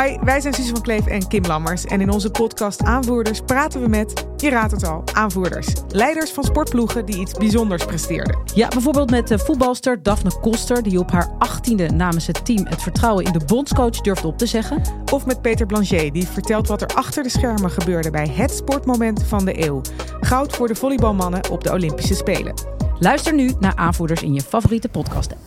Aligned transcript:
Hi, 0.00 0.16
wij 0.22 0.40
zijn 0.40 0.54
Suze 0.54 0.70
van 0.70 0.82
Kleef 0.82 1.06
en 1.06 1.28
Kim 1.28 1.44
Lammers. 1.44 1.84
En 1.84 2.00
in 2.00 2.10
onze 2.10 2.30
podcast 2.30 2.82
Aanvoerders 2.82 3.40
praten 3.40 3.80
we 3.80 3.88
met, 3.88 4.26
je 4.36 4.50
raadt 4.50 4.72
het 4.72 4.84
al, 4.84 5.02
aanvoerders. 5.12 5.66
Leiders 5.88 6.30
van 6.30 6.44
sportploegen 6.44 7.06
die 7.06 7.20
iets 7.20 7.32
bijzonders 7.32 7.84
presteerden. 7.84 8.38
Ja, 8.54 8.68
bijvoorbeeld 8.68 9.10
met 9.10 9.28
de 9.28 9.38
voetbalster 9.38 10.02
Daphne 10.02 10.40
Koster... 10.40 10.82
die 10.82 10.98
op 10.98 11.10
haar 11.10 11.30
achttiende 11.38 11.88
namens 11.88 12.26
het 12.26 12.44
team 12.44 12.66
het 12.66 12.82
vertrouwen 12.82 13.24
in 13.24 13.32
de 13.32 13.44
bondscoach 13.44 14.00
durfde 14.00 14.26
op 14.26 14.38
te 14.38 14.46
zeggen. 14.46 14.82
Of 15.12 15.26
met 15.26 15.42
Peter 15.42 15.66
Blanchet, 15.66 16.12
die 16.12 16.26
vertelt 16.26 16.68
wat 16.68 16.82
er 16.82 16.94
achter 16.94 17.22
de 17.22 17.28
schermen 17.28 17.70
gebeurde... 17.70 18.10
bij 18.10 18.28
het 18.28 18.50
sportmoment 18.50 19.22
van 19.22 19.44
de 19.44 19.66
eeuw. 19.66 19.80
Goud 20.20 20.56
voor 20.56 20.68
de 20.68 20.74
volleybalmannen 20.74 21.50
op 21.50 21.64
de 21.64 21.72
Olympische 21.72 22.14
Spelen. 22.14 22.54
Luister 22.98 23.34
nu 23.34 23.52
naar 23.60 23.76
Aanvoerders 23.76 24.22
in 24.22 24.34
je 24.34 24.42
favoriete 24.42 24.88
podcast-app. 24.88 25.40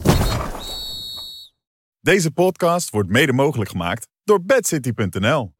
Deze 1.99 2.31
podcast 2.31 2.89
wordt 2.89 3.09
mede 3.09 3.33
mogelijk 3.33 3.69
gemaakt 3.69 4.07
door 4.25 4.41
bedcity.nl. 4.43 5.53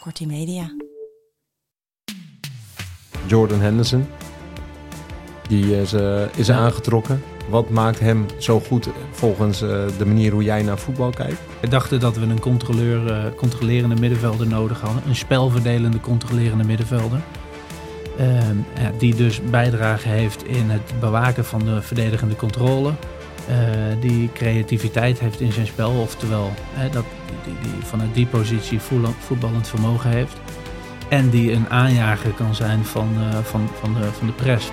Kortie 0.00 0.26
Media. 0.26 0.70
Jordan 3.26 3.60
Henderson. 3.60 4.06
Die 5.48 5.80
is, 5.80 5.92
eh, 5.92 6.22
is 6.36 6.50
aangetrokken. 6.50 7.22
Wat 7.48 7.70
maakt 7.70 8.00
hem 8.00 8.26
zo 8.38 8.60
goed 8.60 8.88
volgens 9.10 9.62
eh, 9.62 9.68
de 9.98 10.06
manier 10.06 10.32
hoe 10.32 10.42
jij 10.42 10.62
naar 10.62 10.78
voetbal 10.78 11.10
kijkt? 11.10 11.40
We 11.60 11.68
dachten 11.68 12.00
dat 12.00 12.16
we 12.16 12.26
een 12.26 12.40
controleur, 12.40 13.12
eh, 13.12 13.34
controlerende 13.34 14.00
middenvelder 14.00 14.46
nodig 14.46 14.80
hadden. 14.80 15.02
Een 15.06 15.16
spelverdelende 15.16 16.00
controlerende 16.00 16.64
middenvelder. 16.64 17.20
Ehm, 18.18 18.56
ja, 18.78 18.92
die 18.98 19.14
dus 19.14 19.40
bijdrage 19.50 20.08
heeft 20.08 20.44
in 20.44 20.70
het 20.70 21.00
bewaken 21.00 21.44
van 21.44 21.64
de 21.64 21.82
verdedigende 21.82 22.36
controle. 22.36 22.92
Eh, 23.48 23.56
die 24.00 24.30
creativiteit 24.32 25.18
heeft 25.18 25.40
in 25.40 25.52
zijn 25.52 25.66
spel, 25.66 25.90
oftewel 25.90 26.52
dat, 26.92 27.04
die, 27.44 27.54
die 27.62 27.84
vanuit 27.84 28.14
die 28.14 28.26
positie 28.26 28.80
voetbal- 28.80 29.14
voetballend 29.18 29.68
vermogen 29.68 30.10
heeft. 30.10 30.36
En 31.08 31.30
die 31.30 31.52
een 31.52 31.68
aanjager 31.68 32.30
kan 32.30 32.54
zijn 32.54 32.84
van, 32.84 33.08
eh, 33.18 33.38
van, 33.42 33.68
van, 33.80 33.94
de, 33.94 34.12
van 34.18 34.26
de 34.26 34.32
press. 34.32 34.70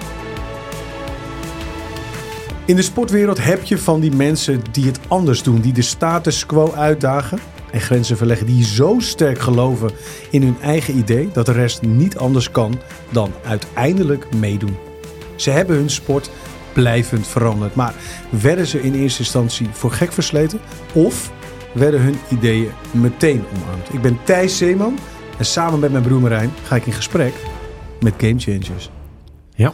In 2.66 2.76
de 2.76 2.82
sportwereld 2.82 3.44
heb 3.44 3.64
je 3.64 3.78
van 3.78 4.00
die 4.00 4.12
mensen 4.16 4.62
die 4.72 4.86
het 4.86 5.00
anders 5.08 5.44
doen, 5.44 5.62
die 5.62 5.74
de 5.74 5.82
status 5.82 6.46
quo 6.46 6.74
uitdagen 6.74 7.40
en 7.72 7.82
grenzen 7.82 8.18
verleggen, 8.18 8.46
die 8.46 8.64
zo 8.64 8.96
sterk 9.00 9.40
geloven 9.40 9.92
in 10.30 10.42
hun 10.42 10.58
eigen 10.62 10.98
idee 10.98 11.30
dat 11.34 11.46
de 11.46 11.52
rest 11.52 11.82
niet 11.82 12.18
anders 12.18 12.52
kan 12.52 12.80
dan 13.10 13.32
uiteindelijk 13.46 14.34
meedoen. 14.34 14.78
Ze 15.36 15.50
hebben 15.50 15.76
hun 15.76 15.90
sport 15.90 16.32
blijvend 16.74 17.28
veranderd, 17.28 17.76
maar 17.76 17.94
werden 18.30 18.68
ze 18.68 18.82
in 18.82 18.94
eerste 18.94 19.20
instantie 19.20 19.68
voor 19.72 19.92
gek 19.92 20.12
versleten 20.12 20.60
of 20.94 21.32
werden 21.74 22.02
hun 22.02 22.16
ideeën 22.30 22.72
meteen 22.92 23.44
omarmd? 23.56 23.94
Ik 23.94 24.02
ben 24.02 24.18
Thijs 24.24 24.58
Zeeman 24.58 24.98
en 25.38 25.46
samen 25.46 25.80
met 25.80 25.92
mijn 25.92 26.04
broer 26.04 26.22
Marijn 26.22 26.52
ga 26.64 26.76
ik 26.76 26.86
in 26.86 26.94
gesprek 26.94 27.34
met 28.02 28.14
Game 28.18 28.40
Changers. 28.40 28.90
Ja. 29.56 29.74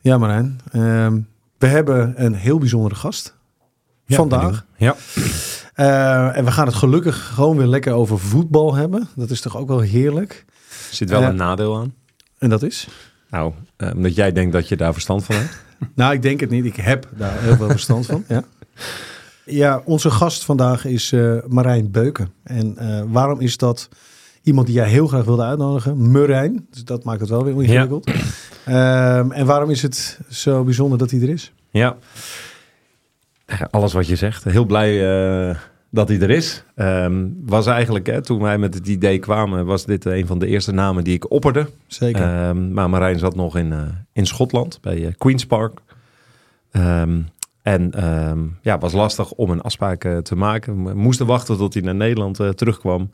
Ja, 0.00 0.18
Marijn. 0.18 0.60
ehm, 0.72 1.20
we 1.58 1.66
hebben 1.66 2.24
een 2.24 2.34
heel 2.34 2.58
bijzondere 2.58 2.94
gast 2.94 3.34
vandaag. 4.08 4.66
Ja. 4.76 4.94
Eh, 5.74 6.36
en 6.36 6.44
we 6.44 6.50
gaan 6.50 6.66
het 6.66 6.74
gelukkig 6.74 7.26
gewoon 7.34 7.56
weer 7.56 7.66
lekker 7.66 7.92
over 7.92 8.18
voetbal 8.18 8.74
hebben. 8.74 9.08
Dat 9.16 9.30
is 9.30 9.40
toch 9.40 9.56
ook 9.56 9.68
wel 9.68 9.80
heerlijk. 9.80 10.44
Er 10.90 10.94
zit 10.96 11.10
wel 11.10 11.20
Eh, 11.22 11.28
een 11.28 11.36
nadeel 11.36 11.76
aan. 11.78 11.94
En 12.38 12.50
dat 12.50 12.62
is? 12.62 12.88
Nou, 13.30 13.52
eh, 13.76 13.90
omdat 13.94 14.14
jij 14.14 14.32
denkt 14.32 14.52
dat 14.52 14.68
je 14.68 14.76
daar 14.76 14.92
verstand 14.92 15.24
van 15.24 15.34
hebt. 15.34 15.62
Nou, 15.94 16.14
ik 16.14 16.22
denk 16.22 16.40
het 16.40 16.50
niet. 16.50 16.64
Ik 16.64 16.76
heb 16.76 17.08
daar 17.16 17.40
heel 17.40 17.56
veel 17.56 17.68
verstand 17.68 18.06
van. 18.06 18.24
Ja. 18.28 18.44
ja, 19.44 19.82
onze 19.84 20.10
gast 20.10 20.44
vandaag 20.44 20.84
is 20.84 21.12
eh, 21.12 21.36
Marijn 21.48 21.90
Beuken. 21.90 22.32
En 22.42 22.78
eh, 22.78 23.02
waarom 23.06 23.40
is 23.40 23.56
dat 23.56 23.88
iemand 24.42 24.66
die 24.66 24.76
jij 24.76 24.88
heel 24.88 25.06
graag 25.06 25.24
wilde 25.24 25.42
uitnodigen? 25.42 26.10
Marijn. 26.10 26.66
Dus 26.70 26.84
dat 26.84 27.04
maakt 27.04 27.20
het 27.20 27.28
wel 27.28 27.44
weer 27.44 27.62
ingewikkeld. 27.62 28.10
Ehm, 28.64 29.30
en 29.30 29.46
waarom 29.46 29.70
is 29.70 29.82
het 29.82 30.20
zo 30.28 30.64
bijzonder 30.64 30.98
dat 30.98 31.10
hij 31.10 31.20
er 31.20 31.28
is? 31.28 31.52
Ja. 31.70 31.96
Alles 33.70 33.92
wat 33.92 34.06
je 34.06 34.16
zegt. 34.16 34.44
Heel 34.44 34.64
blij 34.64 34.90
eh, 35.48 35.56
dat 35.94 36.08
hij 36.08 36.20
er 36.20 36.30
is. 36.30 36.64
Ehm, 36.74 37.28
was 37.44 37.66
eigenlijk, 37.66 38.06
hè, 38.06 38.22
toen 38.22 38.42
wij 38.42 38.58
met 38.58 38.74
het 38.74 38.88
idee 38.88 39.18
kwamen, 39.18 39.66
was 39.66 39.84
dit 39.84 40.04
een 40.04 40.26
van 40.26 40.38
de 40.38 40.46
eerste 40.46 40.72
namen 40.72 41.04
die 41.04 41.14
ik 41.14 41.30
opperde. 41.30 41.68
Zeker. 41.86 42.22
Ehm, 42.22 42.72
maar 42.72 42.90
Marijn 42.90 43.18
zat 43.18 43.34
nog 43.34 43.56
in, 43.56 43.72
eh, 43.72 43.78
in 44.12 44.26
Schotland, 44.26 44.78
bij 44.80 45.06
eh, 45.06 45.12
Queen's 45.18 45.46
Park. 45.46 45.80
Ehm, 46.70 47.20
en 47.62 47.92
ja, 48.62 48.78
was 48.78 48.92
lastig 48.92 49.32
om 49.32 49.50
een 49.50 49.60
afspraak 49.60 50.04
eh, 50.04 50.18
te 50.18 50.36
maken. 50.36 50.84
We 50.84 50.94
moesten 50.94 51.26
wachten 51.26 51.56
tot 51.56 51.74
hij 51.74 51.82
naar 51.82 51.94
Nederland 51.94 52.40
eh, 52.40 52.48
terugkwam. 52.48 53.10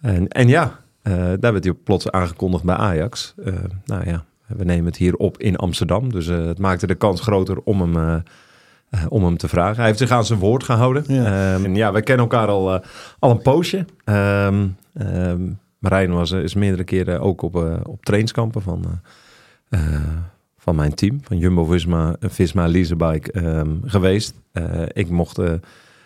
En, 0.00 0.28
en 0.28 0.48
ja, 0.48 0.80
eh, 1.02 1.12
daar 1.38 1.52
werd 1.52 1.64
hij 1.64 1.72
plots 1.72 2.10
aangekondigd 2.10 2.64
bij 2.64 2.74
Ajax. 2.74 3.34
Eh, 3.44 3.54
nou 3.84 4.04
ja, 4.04 4.24
we 4.46 4.64
nemen 4.64 4.84
het 4.84 4.96
hier 4.96 5.16
op 5.16 5.38
in 5.38 5.56
Amsterdam. 5.56 6.12
Dus 6.12 6.28
eh, 6.28 6.46
het 6.46 6.58
maakte 6.58 6.86
de 6.86 6.94
kans 6.94 7.20
groter 7.20 7.60
om 7.64 7.80
hem, 7.80 7.96
eh, 7.96 8.14
eh, 8.14 8.20
om 9.08 9.24
hem 9.24 9.36
te 9.36 9.48
vragen. 9.48 9.76
Hij 9.76 9.86
heeft 9.86 9.98
zich 9.98 10.10
aan 10.10 10.24
zijn 10.24 10.38
woord 10.38 10.64
gehouden. 10.64 11.04
Ja. 11.06 11.54
Ehm, 11.54 11.74
ja, 11.74 11.92
wij 11.92 12.02
kennen 12.02 12.24
elkaar 12.24 12.48
al, 12.48 12.74
eh, 12.74 12.80
al 13.18 13.30
een 13.30 13.42
poosje. 13.42 13.84
Ehm, 14.04 14.68
Marijn 15.78 16.12
was, 16.12 16.32
eh, 16.32 16.42
is 16.42 16.54
meerdere 16.54 16.84
keren 16.84 17.20
ook 17.20 17.42
op, 17.42 17.56
eh, 17.56 17.74
op 17.82 18.04
trainingskampen 18.04 18.62
van, 18.62 18.84
eh, 19.68 19.94
eh, 19.94 20.00
van 20.58 20.76
mijn 20.76 20.94
team. 20.94 21.18
Van 21.22 21.38
Jumbo-Visma, 21.38 22.16
Visma 22.20 22.66
Leasebike 22.68 23.64
geweest. 23.84 24.34
Eh, 24.52 24.82
ik 24.92 25.08
mocht 25.08 25.38
eh, 25.38 25.52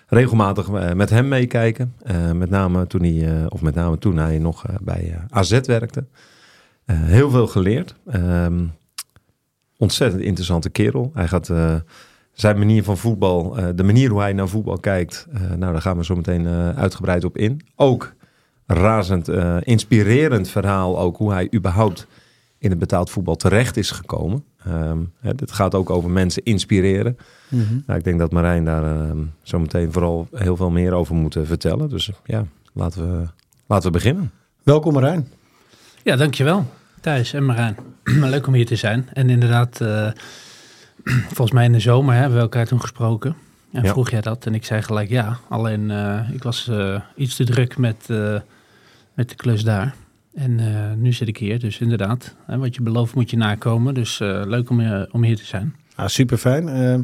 regelmatig 0.06 0.68
eh, 0.68 0.92
met 0.92 1.10
hem 1.10 1.28
meekijken. 1.28 1.94
Eh, 2.02 2.30
met 2.32 2.50
name 2.50 2.86
toen 2.86 3.02
hij, 3.02 3.40
eh, 3.40 3.46
of 3.48 3.62
met 3.62 3.74
name 3.74 3.98
toen 3.98 4.16
hij 4.16 4.38
nog 4.38 4.66
eh, 4.66 4.74
bij 4.80 5.10
eh, 5.12 5.18
AZ 5.28 5.60
werkte. 5.60 6.04
Eh, 6.84 6.96
heel 7.02 7.30
veel 7.30 7.46
geleerd. 7.46 7.94
Ontzettend 9.76 10.22
interessante 10.22 10.70
kerel. 10.70 11.10
Hij 11.14 11.28
gaat 11.28 11.48
eh, 11.48 11.74
zijn 12.40 12.58
manier 12.58 12.84
van 12.84 12.98
voetbal, 12.98 13.56
eh, 13.56 13.68
de 13.74 13.82
manier 13.82 14.10
hoe 14.10 14.20
hij 14.20 14.32
naar 14.32 14.48
voetbal 14.48 14.78
kijkt, 14.78 15.26
eh, 15.32 15.40
nou 15.40 15.72
daar 15.72 15.82
gaan 15.82 15.96
we 15.96 16.04
zo 16.04 16.16
meteen 16.16 16.46
eh, 16.46 16.68
uitgebreid 16.68 17.24
op 17.24 17.36
in. 17.36 17.60
Ook 17.76 18.12
razend 18.66 19.28
uh, 19.28 19.56
inspirerend 19.60 20.48
verhaal 20.48 20.98
ook 20.98 21.16
hoe 21.16 21.32
hij 21.32 21.48
überhaupt 21.54 22.06
in 22.58 22.70
het 22.70 22.78
betaald 22.78 23.10
voetbal 23.10 23.36
terecht 23.36 23.76
is 23.76 23.90
gekomen. 23.90 24.44
Um, 24.68 25.12
hè, 25.20 25.34
dit 25.34 25.52
gaat 25.52 25.74
ook 25.74 25.90
over 25.90 26.10
mensen 26.10 26.42
inspireren. 26.42 27.16
Nou, 27.86 27.98
ik 27.98 28.04
denk 28.04 28.18
dat 28.18 28.32
Marijn 28.32 28.64
daar 28.64 28.84
uh, 28.84 29.10
zo 29.42 29.58
meteen 29.58 29.92
vooral 29.92 30.28
heel 30.34 30.56
veel 30.56 30.70
meer 30.70 30.92
over 30.92 31.14
moet 31.14 31.36
uh, 31.36 31.42
vertellen. 31.46 31.88
Dus 31.88 32.10
ja, 32.24 32.44
laten 32.72 33.20
we, 33.20 33.26
laten 33.66 33.86
we 33.86 33.98
beginnen. 33.98 34.30
Welkom 34.62 34.92
Marijn. 34.92 35.28
Ja, 36.02 36.16
dankjewel 36.16 36.66
Thijs 37.00 37.32
en 37.32 37.44
Marijn. 37.44 37.76
Leuk 38.04 38.46
om 38.46 38.54
hier 38.54 38.66
te 38.66 38.76
zijn. 38.76 39.08
En 39.12 39.30
inderdaad, 39.30 39.80
uh, 39.82 40.10
volgens 41.26 41.50
mij 41.50 41.64
in 41.64 41.72
de 41.72 41.80
zomer 41.80 42.14
hè, 42.14 42.20
hebben 42.20 42.38
we 42.38 42.44
elkaar 42.44 42.66
toen 42.66 42.80
gesproken. 42.80 43.36
En 43.72 43.82
ja. 43.82 43.90
vroeg 43.90 44.10
jij 44.10 44.20
dat 44.20 44.46
en 44.46 44.54
ik 44.54 44.64
zei 44.64 44.82
gelijk 44.82 45.08
ja. 45.08 45.38
Alleen 45.48 45.90
uh, 45.90 46.30
ik 46.32 46.42
was 46.42 46.68
uh, 46.70 47.00
iets 47.16 47.36
te 47.36 47.44
druk 47.44 47.78
met, 47.78 48.08
met 49.14 49.28
de 49.28 49.34
klus 49.34 49.64
daar. 49.64 49.94
En 50.34 50.60
nu 51.00 51.12
zit 51.12 51.28
ik 51.28 51.36
hier, 51.36 51.58
dus 51.58 51.78
inderdaad, 51.78 52.34
hè, 52.46 52.58
wat 52.58 52.74
je 52.74 52.82
belooft 52.82 53.14
moet 53.14 53.30
je 53.30 53.36
nakomen. 53.36 53.94
Dus 53.94 54.18
leuk 54.18 54.70
om, 54.70 55.06
om 55.10 55.24
hier 55.24 55.36
te 55.36 55.44
zijn. 55.44 55.74
Ah, 55.94 56.06
super 56.06 56.38
fijn. 56.38 56.68
Ehm, 56.68 57.02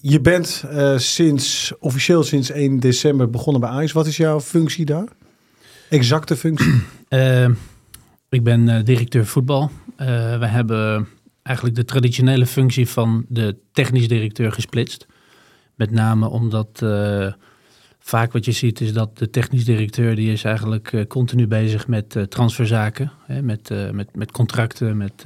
je 0.00 0.20
bent 0.20 0.64
sinds, 0.96 1.72
officieel 1.78 2.22
sinds 2.22 2.50
1 2.50 2.80
december 2.80 3.30
begonnen 3.30 3.60
bij 3.60 3.70
Ajax. 3.70 3.92
Wat 3.92 4.06
is 4.06 4.16
jouw 4.16 4.40
functie 4.40 4.84
daar? 4.84 5.08
Exacte 5.88 6.36
functie? 6.36 6.82
Ehm, 7.08 7.52
ik 8.28 8.42
ben 8.42 8.84
directeur 8.84 9.26
voetbal. 9.26 9.70
We 9.96 10.46
hebben 10.46 11.08
eigenlijk 11.44 11.76
de 11.76 11.84
traditionele 11.84 12.46
functie 12.46 12.88
van 12.88 13.24
de 13.28 13.56
technisch 13.72 14.08
directeur 14.08 14.52
gesplitst. 14.52 15.06
Met 15.74 15.90
name 15.90 16.28
omdat 16.28 16.80
uh, 16.82 17.32
vaak 17.98 18.32
wat 18.32 18.44
je 18.44 18.52
ziet 18.52 18.80
is 18.80 18.92
dat 18.92 19.18
de 19.18 19.30
technisch 19.30 19.64
directeur... 19.64 20.14
die 20.14 20.32
is 20.32 20.44
eigenlijk 20.44 21.04
continu 21.08 21.46
bezig 21.46 21.88
met 21.88 22.26
transferzaken. 22.28 23.12
Hè, 23.26 23.42
met, 23.42 23.70
met, 23.92 24.16
met 24.16 24.32
contracten, 24.32 24.96
met 24.96 25.24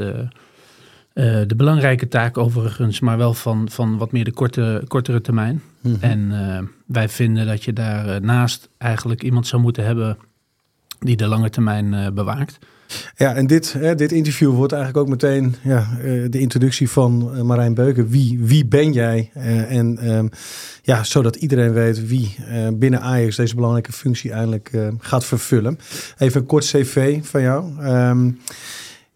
Eh, 1.19 1.41
de 1.47 1.57
belangrijke 1.57 2.09
taak 2.09 2.39
overigens, 2.39 3.01
maar 3.01 3.19
wel 3.19 3.35
van, 3.35 3.69
van 3.71 3.97
wat 3.97 4.13
meer 4.13 4.25
de 4.25 4.33
korte, 4.33 4.83
kortere 4.89 5.21
termijn. 5.21 5.63
Mhm. 5.81 5.97
En 6.01 6.33
eh, 6.33 6.63
wij 6.87 7.09
vinden 7.09 7.47
dat 7.47 7.65
je 7.65 7.73
daarnaast 7.73 8.23
naast 8.23 8.69
eigenlijk 8.79 9.23
iemand 9.23 9.47
zou 9.47 9.63
moeten 9.63 9.85
hebben 9.85 10.19
die 10.99 11.17
de 11.17 11.27
lange 11.27 11.51
termijn 11.51 11.95
eh, 11.95 12.11
bewaakt. 12.11 12.59
Ja, 13.17 13.35
en 13.35 13.47
dit, 13.47 13.73
hè, 13.73 13.95
dit 13.95 14.13
interview 14.13 14.55
wordt 14.55 14.73
eigenlijk 14.73 15.03
ook 15.03 15.11
meteen 15.11 15.55
ja, 15.63 15.89
eh, 16.01 16.25
de 16.31 16.39
introductie 16.39 16.91
van 16.91 17.31
eh, 17.35 17.43
Marijn 17.43 17.75
Beuken. 17.75 18.09
Wie, 18.09 18.39
wie 18.41 18.67
ben 18.67 18.93
jij? 18.93 19.31
Eh, 19.35 19.77
en 19.77 19.99
ehm, 19.99 20.29
ja, 20.83 21.05
zodat 21.05 21.37
iedereen 21.37 21.73
weet 21.73 22.07
wie 22.07 22.37
binnen 22.73 23.01
Ajax 23.01 23.37
deze 23.37 23.55
belangrijke 23.55 23.93
functie 23.93 24.33
eindelijk 24.33 24.69
eh, 24.73 24.89
gaat 24.99 25.25
vervullen. 25.25 25.79
Even 26.19 26.41
een 26.41 26.47
kort 26.47 26.65
cv 26.65 27.19
van 27.23 27.43
jou. 27.43 27.81
Ehm, 27.81 28.31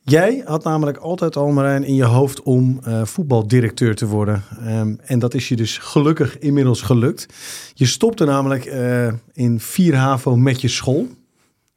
jij 0.02 0.42
had 0.44 0.64
namelijk 0.64 0.96
altijd 0.96 1.36
al, 1.36 1.50
Marijn, 1.50 1.84
in 1.84 1.94
je 1.94 2.04
hoofd 2.04 2.42
om 2.42 2.80
voetbaldirecteur 3.04 3.94
te 3.94 4.06
worden. 4.06 4.42
Ehm, 4.64 4.94
en 5.04 5.18
dat 5.18 5.34
is 5.34 5.48
je 5.48 5.56
dus 5.56 5.78
gelukkig 5.78 6.38
inmiddels 6.38 6.82
gelukt. 6.82 7.26
Je 7.75 7.86
stopte 7.86 8.25
namelijk 8.25 8.64
in 9.32 9.60
4 9.60 9.96
HAVO 9.96 10.36
met 10.36 10.60
je 10.60 10.68
school. 10.68 11.08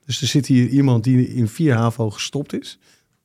Dus 0.06 0.22
er 0.22 0.28
zit 0.28 0.46
hier 0.46 0.68
iemand 0.68 1.04
die 1.04 1.28
in 1.28 1.48
4 1.48 1.74
HAVO 1.74 2.10
gestopt 2.10 2.60
is. 2.60 2.80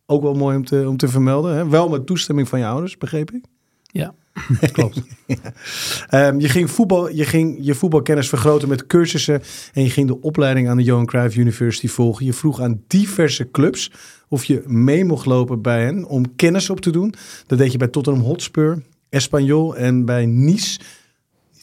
Ook 0.07 0.23
wel 0.23 0.35
mooi 0.35 0.57
om 0.57 0.65
te, 0.65 0.85
om 0.89 0.97
te 0.97 1.09
vermelden. 1.09 1.57
Hè? 1.57 1.69
Wel 1.69 1.89
met 1.89 2.07
toestemming 2.07 2.49
van 2.49 2.59
je 2.59 2.67
ouders, 2.67 2.97
begreep 2.99 3.31
ik. 3.31 3.45
Ja, 3.83 4.15
klopt. 4.73 5.01
Ehm, 6.09 6.39
je 6.39 6.49
ging 6.49 6.71
voetbal, 6.71 7.11
je 7.11 7.25
ging 7.25 7.59
je 7.61 7.75
voetbalkennis 7.75 8.29
vergroten 8.29 8.69
met 8.69 8.87
cursussen. 8.87 9.43
En 9.73 9.83
je 9.83 9.91
ging 9.91 10.07
de 10.07 10.21
opleiding 10.21 10.69
aan 10.69 10.77
de 10.77 10.83
Johan 10.83 11.07
Cruijff 11.07 11.37
University 11.37 11.89
volgen. 11.89 12.27
Je 12.27 12.33
vroeg 12.33 12.61
aan 12.61 12.83
diverse 12.87 13.51
clubs 13.51 13.93
of 14.29 14.45
je 14.45 14.63
mee 14.67 15.05
mocht 15.05 15.27
lopen 15.27 15.63
bij 15.63 15.85
hen 15.85 16.05
om 16.05 16.37
kennis 16.37 16.71
op 16.71 16.81
te 16.81 16.91
doen. 16.91 17.15
Dat 17.47 17.59
deed 17.59 17.73
je 17.73 17.79
bij 17.79 17.89
Tottenham 17.89 18.23
Hotspur, 18.23 18.83
Espanyol 19.09 19.77
en 19.77 20.05
bij 20.05 20.27
Nice. 20.27 20.81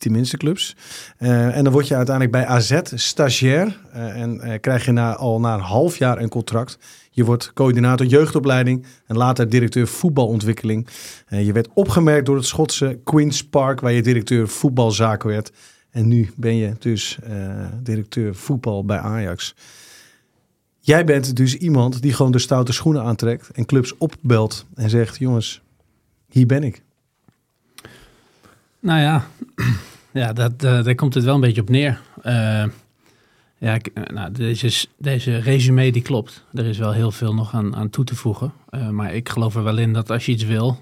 Niet 0.03 0.13
minste 0.13 0.37
clubs. 0.37 0.75
Eh, 1.17 1.57
en 1.57 1.63
dan 1.63 1.73
word 1.73 1.87
je 1.87 1.95
uiteindelijk 1.95 2.35
bij 2.35 2.45
AZ 2.45 2.79
stagiair. 2.93 3.79
eh, 3.91 4.21
en 4.21 4.41
eh, 4.41 4.59
krijg 4.59 4.85
je 4.85 4.91
na, 4.91 5.15
al 5.15 5.39
na 5.39 5.53
een 5.53 5.59
half 5.59 5.97
jaar 5.97 6.21
een 6.21 6.29
contract. 6.29 6.77
Je 7.11 7.25
wordt 7.25 7.53
coördinator 7.53 8.05
jeugdopleiding 8.05 8.85
en 9.05 9.17
later 9.17 9.49
directeur 9.49 9.87
voetbalontwikkeling. 9.87 10.87
Je 11.27 11.51
werd 11.51 11.67
opgemerkt 11.73 12.25
door 12.25 12.35
het 12.35 12.45
Schotse 12.45 12.99
Queen's 13.03 13.47
Park, 13.47 13.79
waar 13.79 13.91
je 13.91 14.01
directeur 14.01 14.47
voetbalzaken 14.47 15.29
werd. 15.29 15.51
En 15.89 16.07
nu 16.07 16.29
ben 16.35 16.55
je 16.55 16.73
dus 16.79 17.17
directeur 17.83 18.35
voetbal 18.35 18.85
bij 18.85 18.97
Ajax. 18.97 19.55
Jij 20.79 21.05
bent 21.05 21.35
dus 21.35 21.55
iemand 21.55 22.01
die 22.01 22.13
gewoon 22.13 22.31
de 22.31 22.39
stoute 22.39 22.73
schoenen 22.73 23.03
aantrekt 23.03 23.49
en 23.51 23.65
clubs 23.65 23.97
opbelt 23.97 24.65
en 24.75 24.89
zegt: 24.89 25.17
Jongens, 25.17 25.61
hier 26.29 26.45
ben 26.45 26.63
ik. 26.63 26.83
Nou 28.79 28.99
ja, 29.01 29.25
ja 30.21 30.33
dat, 30.33 30.51
eh, 30.63 30.83
daar 30.83 30.95
komt 30.95 31.13
het 31.13 31.23
wel 31.23 31.35
een 31.35 31.41
beetje 31.41 31.61
op 31.61 31.69
neer. 31.69 31.99
Eh, 32.21 32.63
ja, 33.57 33.73
ik- 33.73 33.87
eh, 33.93 34.03
nou, 34.13 34.31
deze, 34.31 34.87
deze 34.97 35.37
resume 35.37 35.91
die 35.91 36.01
klopt. 36.01 36.43
Er 36.53 36.65
is 36.65 36.77
wel 36.77 36.91
heel 36.91 37.11
veel 37.11 37.33
nog 37.33 37.53
aan, 37.53 37.75
aan 37.75 37.89
toe 37.89 38.05
te 38.05 38.15
voegen. 38.15 38.51
Maar 38.91 39.13
ik 39.13 39.29
geloof 39.29 39.55
er 39.55 39.63
wel 39.63 39.77
in 39.77 39.93
dat 39.93 40.11
als 40.11 40.25
je 40.25 40.31
iets 40.31 40.43
wil, 40.43 40.81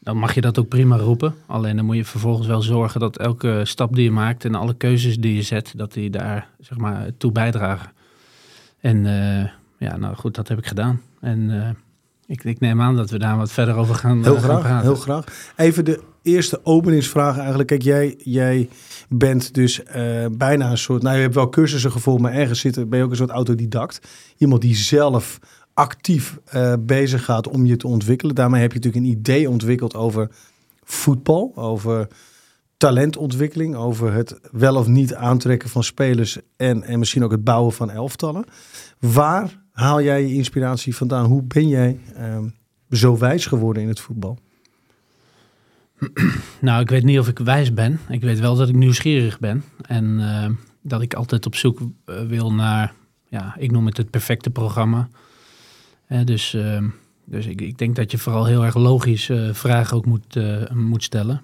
dan 0.00 0.16
mag 0.16 0.34
je 0.34 0.40
dat 0.40 0.58
ook 0.58 0.68
prima 0.68 0.96
roepen. 0.96 1.34
Alleen 1.46 1.76
dan 1.76 1.84
moet 1.84 1.96
je 1.96 2.04
vervolgens 2.04 2.46
wel 2.46 2.62
zorgen 2.62 3.00
dat 3.00 3.18
elke 3.18 3.60
stap 3.64 3.94
die 3.94 4.04
je 4.04 4.10
maakt 4.10 4.44
en 4.44 4.54
alle 4.54 4.74
keuzes 4.74 5.16
die 5.16 5.34
je 5.34 5.42
zet, 5.42 5.72
dat 5.76 5.92
die 5.92 6.10
daar 6.10 6.48
zeg 6.60 6.78
maar 6.78 7.06
toe 7.18 7.32
bijdragen. 7.32 7.90
En 8.80 9.04
ja, 9.78 9.96
nou 9.96 10.16
goed, 10.16 10.34
dat 10.34 10.48
heb 10.48 10.58
ik 10.58 10.66
gedaan. 10.66 11.00
En 11.20 11.76
ik, 12.26 12.44
ik 12.44 12.60
neem 12.60 12.80
aan 12.80 12.96
dat 12.96 13.10
we 13.10 13.18
daar 13.18 13.36
wat 13.36 13.52
verder 13.52 13.74
over 13.74 13.94
gaan, 13.94 14.22
Heel 14.22 14.34
eh, 14.36 14.40
gaan 14.42 14.48
graag, 14.50 14.62
praten. 14.62 14.86
heel 14.86 14.96
graag. 14.96 15.52
Even 15.56 15.84
de 15.84 16.02
eerste 16.24 16.60
openingsvraag 16.62 17.38
eigenlijk. 17.38 17.68
Kijk, 17.68 17.82
jij, 17.82 18.14
jij 18.18 18.68
bent 19.08 19.54
dus 19.54 19.82
eh, 19.82 20.26
bijna 20.32 20.70
een 20.70 20.78
soort... 20.78 21.02
Nou, 21.02 21.16
je 21.16 21.22
hebt 21.22 21.34
wel 21.34 21.48
cursussen 21.48 21.92
gevolgd, 21.92 22.20
maar 22.20 22.32
ergens 22.32 22.60
zit, 22.60 22.88
ben 22.88 22.98
je 22.98 23.04
ook 23.04 23.10
een 23.10 23.16
soort 23.16 23.30
autodidact. 23.30 24.00
Iemand 24.36 24.62
die 24.62 24.76
zelf 24.76 25.38
actief 25.74 26.38
eh, 26.44 26.72
bezig 26.80 27.24
gaat 27.24 27.48
om 27.48 27.66
je 27.66 27.76
te 27.76 27.86
ontwikkelen. 27.86 28.34
Daarmee 28.34 28.60
heb 28.60 28.72
je 28.72 28.78
natuurlijk 28.78 29.04
een 29.04 29.10
idee 29.10 29.50
ontwikkeld 29.50 29.94
over 29.94 30.30
voetbal, 30.82 31.52
over 31.54 32.08
talentontwikkeling, 32.76 33.76
over 33.76 34.12
het 34.12 34.40
wel 34.52 34.76
of 34.76 34.86
niet 34.86 35.14
aantrekken 35.14 35.68
van 35.68 35.84
spelers 35.84 36.38
en, 36.56 36.82
en 36.82 36.98
misschien 36.98 37.24
ook 37.24 37.30
het 37.30 37.44
bouwen 37.44 37.72
van 37.72 37.90
elftallen. 37.90 38.44
Waar 38.98 39.62
haal 39.72 40.02
jij 40.02 40.22
je 40.22 40.34
inspiratie 40.34 40.96
vandaan? 40.96 41.24
Hoe 41.24 41.42
ben 41.42 41.68
jij 41.68 41.98
ehm, 42.14 42.48
zo 42.90 43.18
wijs 43.18 43.46
geworden 43.46 43.82
in 43.82 43.88
het 43.88 44.00
voetbal? 44.00 44.38
Nou, 46.60 46.80
ik 46.80 46.90
weet 46.90 47.04
niet 47.04 47.18
of 47.18 47.28
ik 47.28 47.38
wijs 47.38 47.74
ben. 47.74 48.00
Ik 48.08 48.20
weet 48.20 48.40
wel 48.40 48.56
dat 48.56 48.68
ik 48.68 48.74
nieuwsgierig 48.74 49.38
ben. 49.38 49.64
En 49.86 50.20
eh, 50.20 50.50
dat 50.84 51.02
ik 51.02 51.14
altijd 51.14 51.46
op 51.46 51.54
zoek 51.54 51.80
eh, 52.04 52.20
wil 52.26 52.52
naar, 52.52 52.94
ja, 53.28 53.54
ik 53.58 53.70
noem 53.70 53.86
het 53.86 53.96
het 53.96 54.10
perfecte 54.10 54.50
programma. 54.50 55.08
Dus 56.24 56.54
eh, 56.54 56.82
dus 57.24 57.46
ik, 57.46 57.60
ik 57.60 57.78
denk 57.78 57.96
dat 57.96 58.10
je 58.10 58.18
vooral 58.18 58.44
heel 58.44 58.64
erg 58.64 58.74
logisch 58.74 59.28
eh, 59.28 59.52
vragen 59.52 59.96
ook 59.96 60.06
moet, 60.06 60.38
moet 60.74 61.02
stellen. 61.02 61.40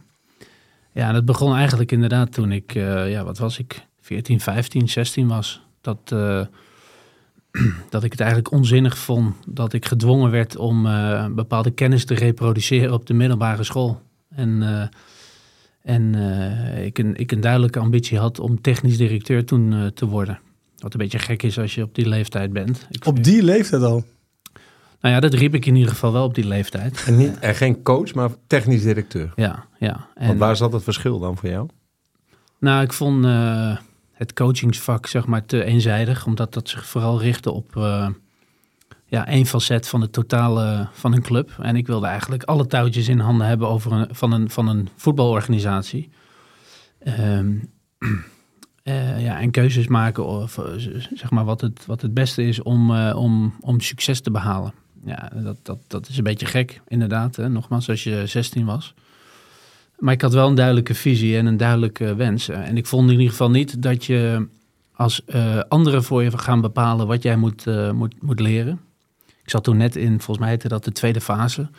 Ja, 0.92 1.12
dat 1.12 1.24
begon 1.24 1.54
eigenlijk 1.54 1.92
inderdaad 1.92 2.32
toen 2.32 2.52
ik, 2.52 2.72
ja, 2.72 3.24
wat 3.24 3.38
was 3.38 3.58
ik, 3.58 3.86
14, 4.00 4.40
15, 4.40 4.88
16 4.88 5.28
was. 5.28 5.62
Dat, 5.80 6.08
dat 7.90 8.04
ik 8.04 8.10
het 8.10 8.20
eigenlijk 8.20 8.52
onzinnig 8.52 8.98
vond 8.98 9.34
dat 9.46 9.72
ik 9.72 9.86
gedwongen 9.86 10.30
werd 10.30 10.56
om 10.56 10.82
bepaalde 11.34 11.70
kennis 11.70 12.04
te 12.04 12.14
reproduceren 12.14 12.92
op 12.92 13.06
de 13.06 13.14
middelbare 13.14 13.64
school. 13.64 14.02
En, 14.34 14.62
eh, 14.62 14.86
en 15.94 16.14
eh, 16.14 16.84
ik, 16.84 16.98
een, 16.98 17.16
ik 17.16 17.32
een 17.32 17.40
duidelijke 17.40 17.78
ambitie 17.78 18.18
had 18.18 18.38
om 18.38 18.60
technisch 18.60 18.96
directeur 18.96 19.44
toen 19.44 19.72
eh, 19.72 19.86
te 19.86 20.06
worden. 20.06 20.40
Wat 20.78 20.92
een 20.92 21.00
beetje 21.00 21.18
gek 21.18 21.42
is 21.42 21.58
als 21.58 21.74
je 21.74 21.82
op 21.82 21.94
die 21.94 22.08
leeftijd 22.08 22.52
bent. 22.52 22.86
Ik, 22.90 23.06
Op 23.06 23.24
die 23.24 23.42
leeftijd 23.42 23.82
al. 23.82 24.04
Nou 25.00 25.14
ja, 25.14 25.20
dat 25.20 25.34
riep 25.34 25.54
ik 25.54 25.66
in 25.66 25.74
ieder 25.74 25.90
geval 25.90 26.12
wel 26.12 26.24
op 26.24 26.34
die 26.34 26.46
leeftijd. 26.46 27.04
En, 27.06 27.16
niet, 27.16 27.38
en 27.38 27.54
geen 27.54 27.82
coach, 27.82 28.14
maar 28.14 28.30
technisch 28.46 28.82
directeur. 28.82 29.32
Ja, 29.36 29.66
ja. 29.78 30.08
En, 30.14 30.26
Want 30.26 30.38
waar 30.38 30.56
zat 30.56 30.72
het 30.72 30.82
verschil 30.82 31.18
dan 31.18 31.36
voor 31.36 31.48
jou? 31.48 31.68
Nou, 32.58 32.82
ik 32.82 32.92
vond 32.92 33.24
eh, 33.24 33.76
het 34.12 34.32
coachingsvak 34.32 35.06
zeg 35.06 35.26
maar 35.26 35.46
te 35.46 35.64
eenzijdig, 35.64 36.26
omdat 36.26 36.54
dat 36.54 36.68
zich 36.68 36.86
vooral 36.86 37.20
richtte 37.20 37.50
op 37.50 37.76
eh, 37.76 38.08
ja, 39.10 39.26
één 39.26 39.46
facet 39.46 39.88
van 39.88 40.00
het 40.00 40.12
totale 40.12 40.88
van 40.92 41.12
een 41.12 41.22
club. 41.22 41.58
En 41.62 41.76
ik 41.76 41.86
wilde 41.86 42.06
eigenlijk 42.06 42.42
alle 42.42 42.66
touwtjes 42.66 43.08
in 43.08 43.18
handen 43.18 43.46
hebben 43.46 43.68
over 43.68 43.92
een, 43.92 44.08
van, 44.10 44.32
een, 44.32 44.50
van 44.50 44.68
een 44.68 44.88
voetbalorganisatie. 44.96 46.10
Ehm, 46.98 47.54
eh, 48.82 49.22
ja, 49.22 49.40
en 49.40 49.50
keuzes 49.50 49.86
maken 49.86 50.26
of 50.26 50.58
eh, 50.58 50.64
zeg 51.14 51.30
maar 51.30 51.44
wat 51.44 51.60
het, 51.60 51.86
wat 51.86 52.02
het 52.02 52.14
beste 52.14 52.42
is 52.42 52.62
om, 52.62 52.94
eh, 52.94 53.16
om, 53.16 53.54
om 53.60 53.80
succes 53.80 54.20
te 54.20 54.30
behalen. 54.30 54.72
Ja, 55.04 55.30
dat, 55.34 55.56
dat, 55.62 55.78
dat 55.86 56.08
is 56.08 56.16
een 56.16 56.24
beetje 56.24 56.46
gek, 56.46 56.80
inderdaad. 56.88 57.36
Hè? 57.36 57.48
Nogmaals, 57.48 57.88
als 57.88 58.04
je 58.04 58.26
16 58.26 58.64
was. 58.64 58.94
Maar 59.98 60.14
ik 60.14 60.20
had 60.20 60.32
wel 60.32 60.48
een 60.48 60.54
duidelijke 60.54 60.94
visie 60.94 61.36
en 61.36 61.46
een 61.46 61.56
duidelijke 61.56 62.14
wens. 62.14 62.48
En 62.48 62.76
ik 62.76 62.86
vond 62.86 63.04
in 63.04 63.16
ieder 63.16 63.30
geval 63.30 63.50
niet 63.50 63.82
dat 63.82 64.04
je 64.04 64.48
als 65.00 65.24
eh, 65.24 65.58
anderen 65.68 66.04
voor 66.04 66.22
je 66.22 66.38
gaan 66.38 66.60
bepalen 66.60 67.06
wat 67.06 67.22
jij 67.22 67.36
moet, 67.36 67.66
eh, 67.66 67.90
moet, 67.90 68.22
moet 68.22 68.40
leren. 68.40 68.80
Ik 69.50 69.56
zat 69.56 69.64
toen 69.64 69.76
net 69.76 69.96
in, 69.96 70.16
volgens 70.16 70.38
mij 70.38 70.48
heette 70.48 70.68
dat 70.68 70.84
de 70.84 70.92
tweede 70.92 71.20
fase. 71.20 71.70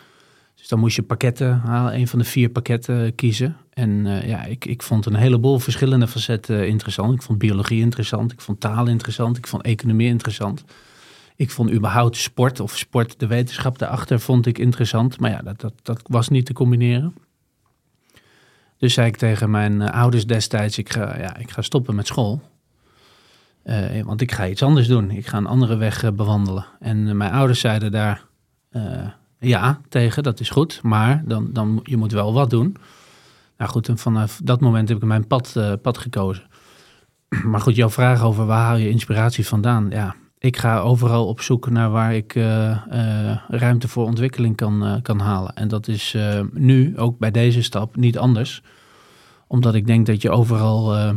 Dus 0.56 0.68
dan 0.68 0.80
moest 0.80 0.96
je 0.96 1.04
pakketten 1.04 1.60
halen, 1.60 1.96
een 1.96 2.08
van 2.08 2.20
de 2.20 2.26
vier 2.26 2.50
pakketten 2.50 3.16
kiezen. 3.16 3.58
En 3.70 4.06
eh, 4.06 4.28
ja, 4.28 4.44
ik, 4.44 4.66
ik 4.66 4.84
vond 4.84 5.06
een 5.06 5.16
heleboel 5.16 5.60
verschillende 5.60 6.08
facetten 6.08 6.68
interessant. 6.68 7.14
Ik 7.14 7.22
vond 7.22 7.38
biologie 7.38 7.82
interessant, 7.82 8.32
ik 8.32 8.42
vond 8.42 8.60
taal 8.60 8.88
interessant, 8.88 9.38
ik 9.38 9.48
vond 9.48 9.64
economie 9.64 10.08
interessant. 10.08 10.64
Ik 11.36 11.52
vond 11.52 11.72
überhaupt 11.72 12.18
sport 12.18 12.60
of 12.60 12.78
sport, 12.78 13.20
de 13.20 13.28
wetenschap 13.28 13.78
daarachter, 13.78 14.20
vond 14.20 14.46
ik 14.46 14.58
interessant. 14.58 15.20
Maar 15.20 15.32
ja, 15.32 15.42
dat, 15.42 15.62
dat, 15.62 15.74
dat 15.84 16.02
was 16.04 16.30
niet 16.30 16.46
te 16.46 16.54
combineren. 16.54 17.14
Dus 18.78 18.94
zei 18.94 19.08
ik 19.08 19.18
tegen 19.18 19.50
mijn 19.50 19.82
eh, 19.82 20.02
ouders 20.02 20.26
destijds, 20.26 20.78
ik 20.78 20.92
ga, 20.92 21.18
ja, 21.18 21.38
ik 21.38 21.52
ga 21.52 21.62
stoppen 21.62 21.96
met 21.96 22.08
school. 22.08 22.42
Eh, 23.64 24.02
want 24.04 24.22
ik 24.22 24.32
ga 24.32 24.48
iets 24.48 24.64
anders 24.64 24.88
doen. 24.88 25.12
Ik 25.12 25.28
ga 25.28 25.38
een 25.38 25.48
andere 25.48 25.76
weg 25.76 26.04
eh, 26.04 26.12
bewandelen. 26.12 26.66
En 26.80 27.08
eh, 27.08 27.14
mijn 27.14 27.32
ouders 27.32 27.60
zeiden 27.60 27.92
daar 27.92 28.30
ja 29.40 29.82
tegen, 29.90 30.24
dat 30.24 30.40
is 30.40 30.50
goed. 30.50 30.80
Maar 30.84 31.24
dan, 31.26 31.50
dan, 31.54 31.80
je 31.84 31.98
moet 31.98 32.12
wel 32.12 32.34
wat 32.34 32.50
doen. 32.50 32.76
Nou 33.58 33.72
goed, 33.72 33.88
en 33.88 33.98
vanaf 33.98 34.40
dat 34.44 34.60
moment 34.60 34.90
heb 34.90 34.98
ik 34.98 35.04
mijn 35.04 35.28
pad, 35.28 35.60
pad 35.82 35.98
gekozen. 35.98 36.44
Maar 37.52 37.60
goed, 37.60 37.76
jouw 37.76 37.90
vraag 37.90 38.24
over 38.24 38.46
waar 38.46 38.66
haal 38.66 38.76
je 38.76 38.90
inspiratie 38.90 39.48
vandaan? 39.48 39.88
Ja, 39.90 40.16
ik 40.38 40.58
ga 40.58 40.80
overal 40.80 41.28
op 41.28 41.42
zoek 41.42 41.70
naar 41.70 41.90
waar 41.90 42.16
ik 42.16 42.34
ruimte 43.48 43.88
voor 43.88 44.06
ontwikkeling 44.06 44.56
kan, 44.56 45.00
kan 45.02 45.20
halen. 45.20 45.56
En 45.56 45.68
dat 45.68 45.88
is 45.88 46.18
nu, 46.54 46.98
ook 46.98 47.20
bij 47.20 47.32
deze 47.32 47.62
stap, 47.62 47.96
niet 47.96 48.18
anders. 48.18 48.64
Omdat 49.48 49.74
ik 49.74 49.88
denk 49.88 50.06
dat 50.06 50.22
je 50.22 50.30
overal 50.30 51.16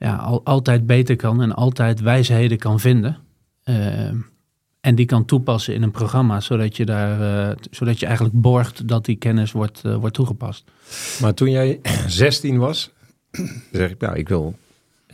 ja, 0.00 0.16
al, 0.16 0.44
altijd 0.44 0.86
beter 0.86 1.16
kan 1.16 1.42
en 1.42 1.54
altijd 1.54 2.00
wijsheden 2.00 2.58
kan 2.58 2.80
vinden. 2.80 3.16
Eh, 3.62 4.08
en 4.80 4.94
die 4.94 5.06
kan 5.06 5.24
toepassen 5.24 5.74
in 5.74 5.82
een 5.82 5.90
programma, 5.90 6.40
zodat 6.40 6.76
je, 6.76 6.84
daar, 6.84 7.48
eh, 7.50 7.56
zodat 7.70 8.00
je 8.00 8.06
eigenlijk 8.06 8.40
borgt 8.40 8.88
dat 8.88 9.04
die 9.04 9.16
kennis 9.16 9.52
wordt, 9.52 9.84
eh, 9.84 9.96
wordt 9.96 10.14
toegepast. 10.14 10.64
Maar 11.20 11.34
toen 11.34 11.50
jij 11.50 11.80
16 12.06 12.58
was, 12.58 12.90
zeg 13.72 13.90
ik, 13.90 14.00
nou, 14.00 14.16
ik 14.16 14.28
wil, 14.28 14.54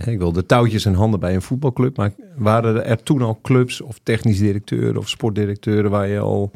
ik 0.04 0.18
wil 0.18 0.32
de 0.32 0.46
touwtjes 0.46 0.86
in 0.86 0.94
handen 0.94 1.20
bij 1.20 1.34
een 1.34 1.42
voetbalclub. 1.42 1.96
Maar 1.96 2.12
waren 2.36 2.84
er 2.84 3.02
toen 3.02 3.22
al 3.22 3.38
clubs 3.42 3.80
of 3.80 4.00
technisch 4.02 4.38
directeuren 4.38 4.96
of 4.96 5.08
sportdirecteuren 5.08 5.90
waar 5.90 6.08
je 6.08 6.18
al, 6.18 6.50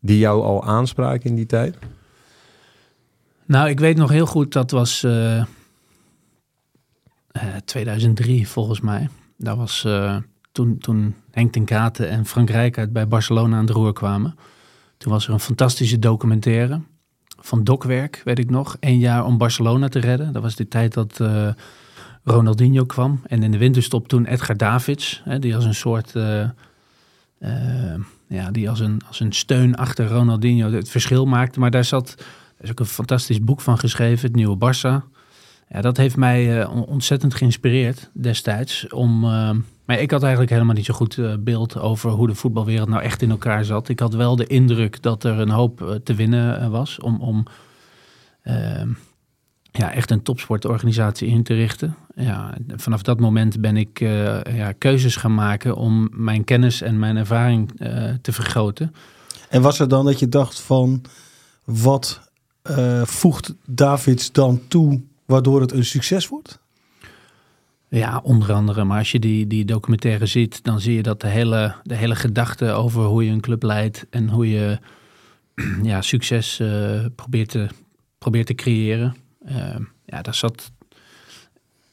die 0.00 0.18
jou 0.18 0.42
al 0.42 0.64
aanspraken 0.64 1.30
in 1.30 1.36
die 1.36 1.46
tijd? 1.46 1.76
Nou, 3.44 3.68
ik 3.68 3.80
weet 3.80 3.96
nog 3.96 4.10
heel 4.10 4.26
goed, 4.26 4.52
dat 4.52 4.70
was 4.70 5.06
2003 7.64 8.48
volgens 8.48 8.80
mij. 8.80 9.08
Dat 9.36 9.56
was 9.56 9.84
eh, 9.84 10.16
toen, 10.52 10.78
toen 10.78 11.14
Henk 11.30 11.52
ten 11.52 11.64
Katen 11.64 12.08
en 12.08 12.26
Frank 12.26 12.50
Rijkaard 12.50 12.92
bij 12.92 13.08
Barcelona 13.08 13.56
aan 13.56 13.66
het 13.66 13.74
roer 13.74 13.92
kwamen. 13.92 14.34
Toen 14.96 15.12
was 15.12 15.26
er 15.26 15.32
een 15.32 15.40
fantastische 15.40 15.98
documentaire 15.98 16.80
van 17.38 17.64
Dokwerk, 17.64 18.20
weet 18.24 18.38
ik 18.38 18.50
nog. 18.50 18.76
Één 18.80 18.98
jaar 18.98 19.24
om 19.24 19.38
Barcelona 19.38 19.88
te 19.88 19.98
redden. 19.98 20.32
Dat 20.32 20.42
was 20.42 20.56
de 20.56 20.68
tijd 20.68 20.94
dat 20.94 21.20
eh, 21.20 21.48
Ronaldinho 22.24 22.84
kwam. 22.84 23.20
En 23.26 23.42
in 23.42 23.50
de 23.50 23.58
winterstop 23.58 24.08
toen 24.08 24.26
Edgar 24.26 24.56
Davids, 24.56 25.22
hè, 25.24 25.38
die 25.38 25.54
als 25.54 25.64
een 25.64 25.74
soort... 25.74 26.16
eh, 26.16 26.42
eh, 27.38 28.00
ja, 28.26 28.50
die 28.50 28.70
als 28.70 28.80
een, 28.80 29.00
als 29.06 29.20
een 29.20 29.32
steun 29.32 29.76
achter 29.76 30.08
Ronaldinho 30.08 30.70
het 30.70 30.88
verschil 30.88 31.26
maakte. 31.26 31.60
Maar 31.60 31.70
daar 31.70 31.84
zat, 31.84 32.14
is 32.60 32.70
ook 32.70 32.80
een 32.80 32.86
fantastisch 32.86 33.44
boek 33.44 33.60
van 33.60 33.78
geschreven, 33.78 34.26
het 34.26 34.36
nieuwe 34.36 34.56
Barça. 34.56 35.19
Ja, 35.72 35.80
dat 35.80 35.96
heeft 35.96 36.16
mij 36.16 36.60
eh, 36.60 36.70
on- 36.74 36.84
ontzettend 36.84 37.34
geïnspireerd 37.34 38.10
destijds. 38.12 38.88
Om, 38.88 39.24
eh, 39.24 39.50
maar 39.84 40.00
ik 40.00 40.10
had 40.10 40.22
eigenlijk 40.22 40.52
helemaal 40.52 40.74
niet 40.74 40.84
zo 40.84 40.94
goed 40.94 41.18
eh, 41.18 41.34
beeld 41.38 41.78
over 41.78 42.10
hoe 42.10 42.26
de 42.26 42.34
voetbalwereld 42.34 42.88
nou 42.88 43.02
echt 43.02 43.22
in 43.22 43.30
elkaar 43.30 43.64
zat. 43.64 43.88
Ik 43.88 44.00
had 44.00 44.14
wel 44.14 44.36
de 44.36 44.46
indruk 44.46 45.02
dat 45.02 45.24
er 45.24 45.38
een 45.38 45.50
hoop 45.50 46.00
te 46.04 46.14
winnen 46.14 46.70
was 46.70 47.00
om, 47.00 47.20
om 47.20 47.44
eh, 48.42 48.82
ja, 49.70 49.92
echt 49.92 50.10
een 50.10 50.22
topsportorganisatie 50.22 51.28
in 51.28 51.42
te 51.42 51.54
richten. 51.54 51.96
Ja, 52.14 52.54
vanaf 52.76 53.02
dat 53.02 53.20
moment 53.20 53.60
ben 53.60 53.76
ik 53.76 53.98
ja, 54.52 54.72
keuzes 54.78 55.16
gaan 55.16 55.34
maken 55.34 55.76
om 55.76 56.08
mijn 56.12 56.44
kennis 56.44 56.82
en 56.82 56.98
mijn 56.98 57.16
ervaring 57.16 57.70
te 58.22 58.32
vergroten. 58.32 58.94
En 59.48 59.62
was 59.62 59.80
er 59.80 59.88
dan 59.88 60.04
dat 60.04 60.18
je 60.18 60.28
dacht 60.28 60.60
van, 60.60 61.02
wat 61.64 62.20
voegt 63.04 63.54
Davids 63.66 64.32
dan 64.32 64.60
toe 64.68 65.00
waardoor 65.30 65.60
het 65.60 65.72
een 65.72 65.84
succes 65.84 66.28
wordt? 66.28 66.58
Ja, 67.88 68.20
onder 68.22 68.52
andere. 68.52 68.84
Maar 68.84 68.98
als 68.98 69.12
je 69.12 69.18
die, 69.18 69.46
die 69.46 69.64
documentaire 69.64 70.26
ziet, 70.26 70.64
dan 70.64 70.80
zie 70.80 70.94
je 70.94 71.02
dat 71.02 71.20
de 71.20 71.26
hele, 71.26 71.74
de 71.82 71.94
hele 71.94 72.16
gedachte 72.16 72.70
over 72.70 73.02
hoe 73.02 73.24
je 73.24 73.30
een 73.30 73.40
club 73.40 73.62
leidt 73.62 74.06
en 74.10 74.28
hoe 74.28 74.50
je 74.50 74.78
ja, 75.82 76.02
succes 76.02 76.60
eh, 76.60 77.04
probeert, 77.14 77.48
te, 77.48 77.68
probeert 78.18 78.46
te 78.46 78.54
creëren. 78.54 79.16
Eh, 79.44 79.76
ja, 80.04 80.22
daar 80.22 80.34
zat, 80.34 80.72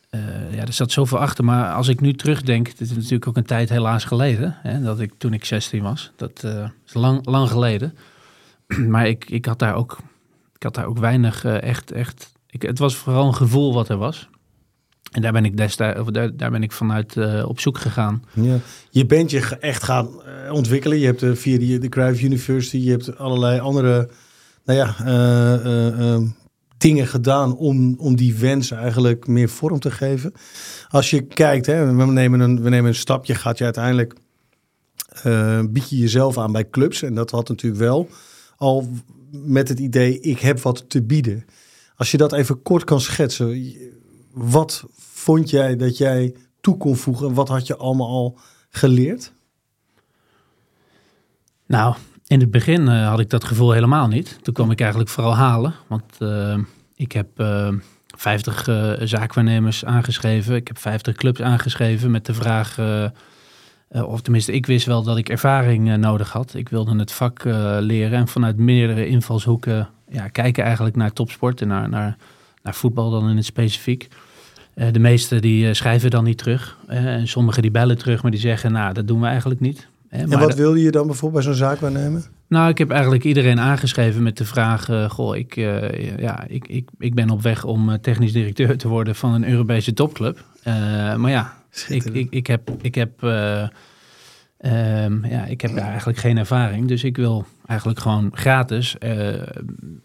eh, 0.10 0.54
ja, 0.54 0.64
daar 0.64 0.74
zat 0.74 0.92
zoveel 0.92 1.20
achter. 1.20 1.44
Maar 1.44 1.74
als 1.74 1.88
ik 1.88 2.02
nu 2.02 2.14
terugdenk, 2.14 2.68
het 2.68 2.82
is 2.82 2.92
natuurlijk 2.92 3.28
ook 3.28 3.38
een 3.38 3.46
tijd 3.46 3.70
helaas 3.70 4.04
geleden, 4.04 4.56
hè, 4.62 4.82
dat 4.82 5.00
ik 5.00 5.14
toen 5.18 5.34
ik 5.34 5.46
16 5.46 5.84
was. 5.84 6.12
Dat 6.16 6.44
eh, 6.44 6.70
is 6.86 6.94
lang, 6.94 7.26
lang 7.26 7.50
geleden. 7.50 7.98
maar 8.94 9.08
ik, 9.08 9.30
ik, 9.30 9.46
had 9.46 9.60
daar 9.60 9.76
ook, 9.76 9.98
ik 10.56 10.64
had 10.64 10.76
daar 10.76 10.86
ook 10.86 10.98
weinig 10.98 11.46
echt, 11.46 11.92
echt 11.92 12.36
ik, 12.50 12.62
het 12.62 12.80
was 12.80 12.96
vooral 12.96 13.28
een 13.28 13.36
gevoel 13.36 13.74
wat 13.74 13.90
er 13.90 13.98
was. 13.98 14.30
En 15.12 15.22
daar 15.22 15.32
ben 15.32 15.46
ik 15.46 15.58
daar, 15.58 16.36
daar 16.36 16.52
ben 16.52 16.64
ik 16.64 16.72
vanuit 16.72 17.18
eh, 17.18 17.46
op 17.48 17.60
zoek 17.60 17.78
gegaan. 17.78 18.24
Ja. 18.34 18.60
Je 18.90 19.06
bent 19.06 19.32
je 19.32 19.58
echt 19.60 19.84
gaan 19.84 20.10
eh, 20.24 20.54
ontwikkelen. 20.54 20.98
Je 20.98 21.06
hebt 21.06 21.24
eh, 21.24 21.32
via 21.34 21.80
de 21.80 21.90
Cruyff 21.90 22.22
University, 22.22 22.78
je 22.78 22.92
hebt 22.92 23.18
allerlei 23.18 23.60
andere 23.60 24.10
nou 24.66 24.80
ja, 24.80 24.96
dingen 26.78 27.08
gedaan 27.08 27.56
om, 27.56 27.96
om 28.00 28.16
die 28.16 28.36
wens 28.36 28.72
eigenlijk 28.72 29.28
meer 29.28 29.50
vorm 29.50 29.80
te 29.80 29.92
geven. 29.92 30.34
Als 30.90 31.10
je 31.10 31.22
kijkt, 31.22 31.66
hè, 31.66 31.96
we, 31.96 32.06
nemen 32.06 32.40
een, 32.40 32.62
we 32.62 32.70
nemen 32.70 32.90
een 32.90 32.96
stapje, 32.96 33.36
gaat 33.36 33.58
je 33.58 33.64
uiteindelijk, 33.64 34.14
bied 35.70 35.90
je 35.90 35.98
jezelf 35.98 36.38
aan 36.38 36.52
bij 36.52 36.70
clubs. 36.70 37.02
En 37.02 37.14
dat 37.14 37.32
had 37.32 37.50
natuurlijk 37.50 37.82
wel 37.82 38.10
al 38.58 38.90
met 39.32 39.70
het 39.70 39.80
idee, 39.80 40.20
ik 40.20 40.40
heb 40.40 40.60
wat 40.60 40.90
te 40.90 41.04
bieden. 41.04 41.46
Als 41.98 42.12
je 42.12 42.18
dat 42.18 42.34
even 42.34 42.62
kort 42.62 42.84
kan 42.84 43.02
schetsen, 43.02 43.74
wat 44.32 44.86
vond 44.98 45.50
jij 45.50 45.76
dat 45.76 45.98
jij 45.98 46.36
toe 46.62 46.78
kon 46.78 46.96
voegen? 46.96 47.34
Wat 47.34 47.48
had 47.48 47.68
je 47.68 47.78
allemaal 47.78 48.08
al 48.08 48.40
geleerd? 48.70 49.34
Nou, 51.66 51.96
in 52.28 52.40
het 52.40 52.52
begin 52.52 52.88
eh, 52.88 53.10
had 53.10 53.20
ik 53.20 53.30
dat 53.30 53.44
gevoel 53.44 53.72
helemaal 53.72 54.08
niet. 54.08 54.40
Toen 54.42 54.54
kwam 54.54 54.72
ik 54.72 54.80
eigenlijk 54.80 55.10
vooral 55.10 55.36
halen. 55.36 55.74
Want 55.88 56.04
eh, 56.20 56.58
ik 56.96 57.12
heb 57.12 57.40
eh 57.40 57.74
50 58.18 58.68
eh, 58.68 58.94
zaakwaarnemers 59.04 59.86
aangeschreven. 59.86 60.56
Ik 60.56 60.68
heb 60.68 60.78
50 60.78 61.16
clubs 61.16 61.42
aangeschreven 61.42 62.12
met 62.12 62.26
de 62.26 62.34
vraag... 62.34 62.80
of 63.92 64.22
tenminste, 64.22 64.52
ik 64.52 64.66
wist 64.66 64.86
wel 64.86 65.04
dat 65.04 65.18
ik 65.18 65.30
ervaring 65.30 65.98
nodig 65.98 66.32
had. 66.32 66.54
Ik 66.54 66.70
wilde 66.70 67.00
het 67.00 67.12
vak 67.12 67.44
leren 67.80 68.18
en 68.18 68.28
vanuit 68.28 68.58
meerdere 68.58 69.08
invalshoeken 69.08 69.90
ja, 70.10 70.28
kijken 70.28 70.64
eigenlijk 70.64 70.96
naar 70.96 71.14
topsport 71.14 71.62
en 71.62 71.68
naar, 71.68 71.90
naar, 71.90 72.18
naar 72.64 72.76
voetbal 72.76 73.10
dan 73.10 73.30
in 73.30 73.36
het 73.36 73.46
specifiek. 73.46 74.08
Eh, 74.74 74.88
de 74.92 75.00
meeste 75.00 75.40
die 75.40 75.68
eh, 75.68 75.74
schrijven 75.74 76.10
dan 76.10 76.24
niet 76.24 76.38
terug. 76.38 76.78
Eh, 76.88 77.06
en 77.06 77.28
sommigen 77.28 77.62
die 77.62 77.72
bellen 77.72 77.98
terug, 77.98 78.22
maar 78.22 78.32
die 78.32 78.40
zeggen, 78.40 78.72
nou, 78.72 78.94
dat 78.94 79.08
doen 79.08 79.22
we 79.22 79.28
eigenlijk 79.28 79.60
niet. 79.60 79.88
En 80.10 80.30
maar 80.30 80.40
wat 80.40 80.52
de- 80.52 80.58
wilde 80.58 80.82
je 80.82 80.92
dan 80.92 81.08
bijvoorbeeld 81.08 81.44
bij 81.46 81.54
zo'n 81.54 81.68
zaak 81.68 81.80
waarnemen? 81.80 82.24
nou, 82.48 82.70
ik 82.70 82.78
heb 82.78 82.90
eigenlijk 82.92 83.24
iedereen 83.24 83.60
aangeschreven 83.60 84.24
met 84.24 84.38
de 84.38 84.46
vraag: 84.46 84.90
Goh, 85.08 85.36
ik, 85.36 85.56
ja, 86.18 86.44
ik, 86.48 86.68
ik, 86.68 86.90
ik 87.00 87.14
ben 87.14 87.30
op 87.30 87.42
weg 87.42 87.64
om 87.64 88.02
technisch 88.02 88.32
directeur 88.32 88.78
te 88.78 88.88
worden 88.88 89.16
van 89.16 89.34
een 89.34 89.50
Europese 89.50 89.94
topclub. 89.94 90.44
Maar 91.18 91.30
ja, 91.30 91.58
ik, 91.88 92.04
ik, 92.04 92.28
ik 92.30 92.48
heb, 92.48 92.72
ik, 92.82 92.96
heb, 92.96 93.24
eh, 93.24 93.68
ehm, 94.58 95.26
ja, 95.26 95.46
ik 95.46 95.62
heb 95.62 95.76
daar 95.76 95.88
eigenlijk 95.88 96.20
geen 96.20 96.38
ervaring. 96.38 96.88
Dus 96.88 97.04
ik 97.04 97.18
wil 97.18 97.46
eigenlijk 97.68 98.00
gewoon 98.00 98.30
gratis 98.34 98.98
eh, 98.98 99.42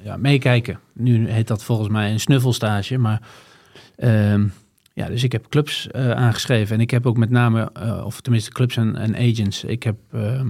ja, 0.02 0.16
meekijken. 0.16 0.78
Nu 0.95 1.28
heet 1.28 1.49
dat 1.49 1.64
volgens 1.64 1.88
mij 1.88 2.11
een 2.12 2.21
snuffelstage. 2.21 2.99
Maar 2.99 3.21
ehm, 3.97 4.47
ja, 4.95 5.07
dus 5.07 5.23
ik 5.23 5.33
heb 5.33 5.49
clubs 5.49 5.88
eh, 5.90 6.11
aangeschreven. 6.11 6.75
En 6.75 6.81
ik 6.81 6.90
heb 6.90 7.07
ook 7.07 7.16
met 7.16 7.31
name, 7.31 7.71
eh, 7.73 8.02
of 8.04 8.21
tenminste 8.21 8.50
clubs 8.50 8.76
en, 8.76 8.97
en 8.97 9.16
agents. 9.16 9.64
Ik 9.64 9.83
heb. 9.83 9.97
ehm, 10.12 10.47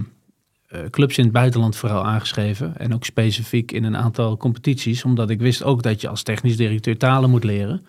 eh, 0.67 0.79
clubs 0.89 1.17
in 1.17 1.23
het 1.23 1.33
buitenland 1.33 1.75
vooral 1.75 2.05
aangeschreven. 2.05 2.77
En 2.77 2.93
ook 2.93 3.05
specifiek 3.05 3.71
in 3.71 3.83
een 3.83 3.97
aantal 3.97 4.37
competities. 4.37 5.03
Omdat 5.03 5.29
ik 5.29 5.39
wist 5.39 5.63
ook 5.63 5.83
dat 5.83 6.01
je 6.01 6.07
als 6.07 6.23
technisch 6.23 6.57
directeur 6.57 6.97
talen 6.97 7.29
moet 7.29 7.43
leren. 7.43 7.85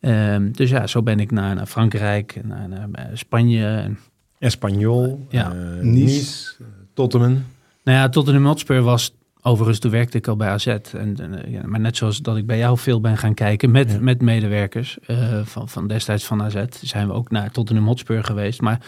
Ehm, 0.00 0.50
dus 0.52 0.70
ja, 0.70 0.86
zo 0.86 1.02
ben 1.02 1.20
ik 1.20 1.30
naar, 1.30 1.54
naar 1.54 1.66
Frankrijk, 1.66 2.40
naar, 2.44 2.68
naar 2.68 3.10
Spanje. 3.14 3.66
En, 3.66 3.98
Espanyol, 4.38 5.26
Ja. 5.30 5.52
eh, 5.52 5.82
Nice. 5.82 6.52
Tottenham. 6.94 7.44
Nou 7.84 7.98
ja, 7.98 8.08
Tottenham 8.08 8.46
Hotspur 8.46 8.82
was... 8.82 9.14
Overigens, 9.46 9.78
toen 9.78 9.90
werkte 9.90 10.16
ik 10.16 10.28
al 10.28 10.36
bij 10.36 10.48
AZ. 10.48 10.66
En, 10.66 10.80
en, 10.92 11.44
eh, 11.44 11.52
ja, 11.52 11.66
maar 11.66 11.80
net 11.80 11.96
zoals 11.96 12.18
dat 12.18 12.36
ik 12.36 12.46
bij 12.46 12.58
jou 12.58 12.78
veel 12.78 13.00
ben 13.00 13.18
gaan 13.18 13.34
kijken 13.34 13.70
met, 13.70 13.90
Ja. 13.90 13.98
met 14.00 14.22
medewerkers 14.22 14.98
eh, 15.06 15.40
van, 15.44 15.68
van 15.68 15.86
destijds 15.88 16.24
van 16.24 16.42
AZ, 16.42 16.64
zijn 16.82 17.06
we 17.06 17.12
ook 17.12 17.30
naar 17.30 17.50
Tottenham 17.50 17.86
Hotspur 17.86 18.24
geweest. 18.24 18.60
Maar 18.60 18.86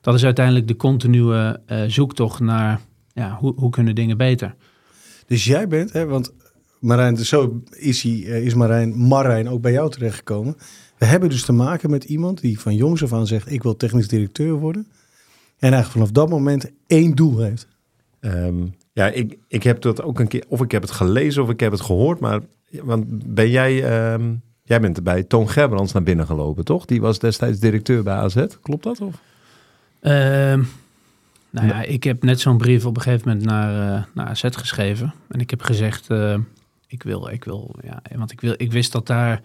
dat 0.00 0.14
is 0.14 0.24
uiteindelijk 0.24 0.68
de 0.68 0.76
continue 0.76 1.58
eh, 1.66 1.82
zoektocht 1.86 2.40
naar 2.40 2.80
ja, 3.12 3.36
hoe, 3.40 3.52
hoe 3.56 3.70
kunnen 3.70 3.94
dingen 3.94 4.16
beter. 4.16 4.54
Dus 5.26 5.44
jij 5.44 5.68
bent, 5.68 5.92
hè, 5.92 6.06
want 6.06 6.32
Marijn, 6.80 7.16
zo 7.16 7.62
is, 7.70 8.02
hij, 8.02 8.12
is 8.20 8.54
Marijn, 8.54 9.06
Marijn 9.06 9.48
ook 9.48 9.60
bij 9.60 9.72
jou 9.72 9.90
terechtgekomen. 9.90 10.56
We 10.98 11.06
hebben 11.06 11.28
dus 11.28 11.44
te 11.44 11.52
maken 11.52 11.90
met 11.90 12.04
iemand 12.04 12.40
die 12.40 12.60
van 12.60 12.74
jongs 12.74 13.02
af 13.02 13.12
aan 13.12 13.26
zegt: 13.26 13.52
Ik 13.52 13.62
wil 13.62 13.76
technisch 13.76 14.08
directeur 14.08 14.52
worden. 14.52 14.86
En 15.58 15.72
eigenlijk 15.72 15.92
vanaf 15.92 16.10
dat 16.10 16.28
moment 16.28 16.70
één 16.86 17.14
doel 17.14 17.38
heeft. 17.38 17.68
Ehm, 18.22 18.66
ja, 18.92 19.08
ik, 19.08 19.38
ik 19.48 19.62
heb 19.62 19.80
dat 19.80 20.02
ook 20.02 20.20
een 20.20 20.28
keer, 20.28 20.44
of 20.48 20.60
ik 20.60 20.70
heb 20.70 20.82
het 20.82 20.90
gelezen 20.90 21.42
of 21.42 21.50
ik 21.50 21.60
heb 21.60 21.72
het 21.72 21.80
gehoord, 21.80 22.20
maar 22.20 22.40
want 22.82 23.34
ben 23.34 23.50
jij, 23.50 23.84
ehm, 23.84 24.34
jij 24.62 24.80
bent 24.80 25.02
bij 25.02 25.22
Toon 25.22 25.48
Gerbrands 25.48 25.92
naar 25.92 26.02
binnen 26.02 26.26
gelopen, 26.26 26.64
toch? 26.64 26.84
Die 26.84 27.00
was 27.00 27.18
destijds 27.18 27.58
directeur 27.58 28.02
bij 28.02 28.14
AZ, 28.14 28.46
klopt 28.60 28.82
dat? 28.82 29.00
Of? 29.00 29.20
Ehm, 30.00 30.62
nou 31.50 31.66
ja, 31.66 31.82
ik 31.82 32.04
heb 32.04 32.22
net 32.22 32.40
zo'n 32.40 32.58
brief 32.58 32.86
op 32.86 32.96
een 32.96 33.02
gegeven 33.02 33.28
moment 33.28 33.46
naar, 33.46 33.96
eh 33.96 34.04
naar 34.14 34.26
AZ 34.26 34.44
geschreven. 34.50 35.14
En 35.28 35.40
ik 35.40 35.50
heb 35.50 35.62
gezegd, 35.62 36.10
eh, 36.10 36.38
ik 36.86 37.02
wil, 37.02 37.28
ik 37.28 37.44
wil, 37.44 37.74
ja, 37.84 38.02
want 38.16 38.32
ik, 38.32 38.40
wil, 38.40 38.54
ik 38.56 38.72
wist 38.72 38.92
dat 38.92 39.06
daar, 39.06 39.40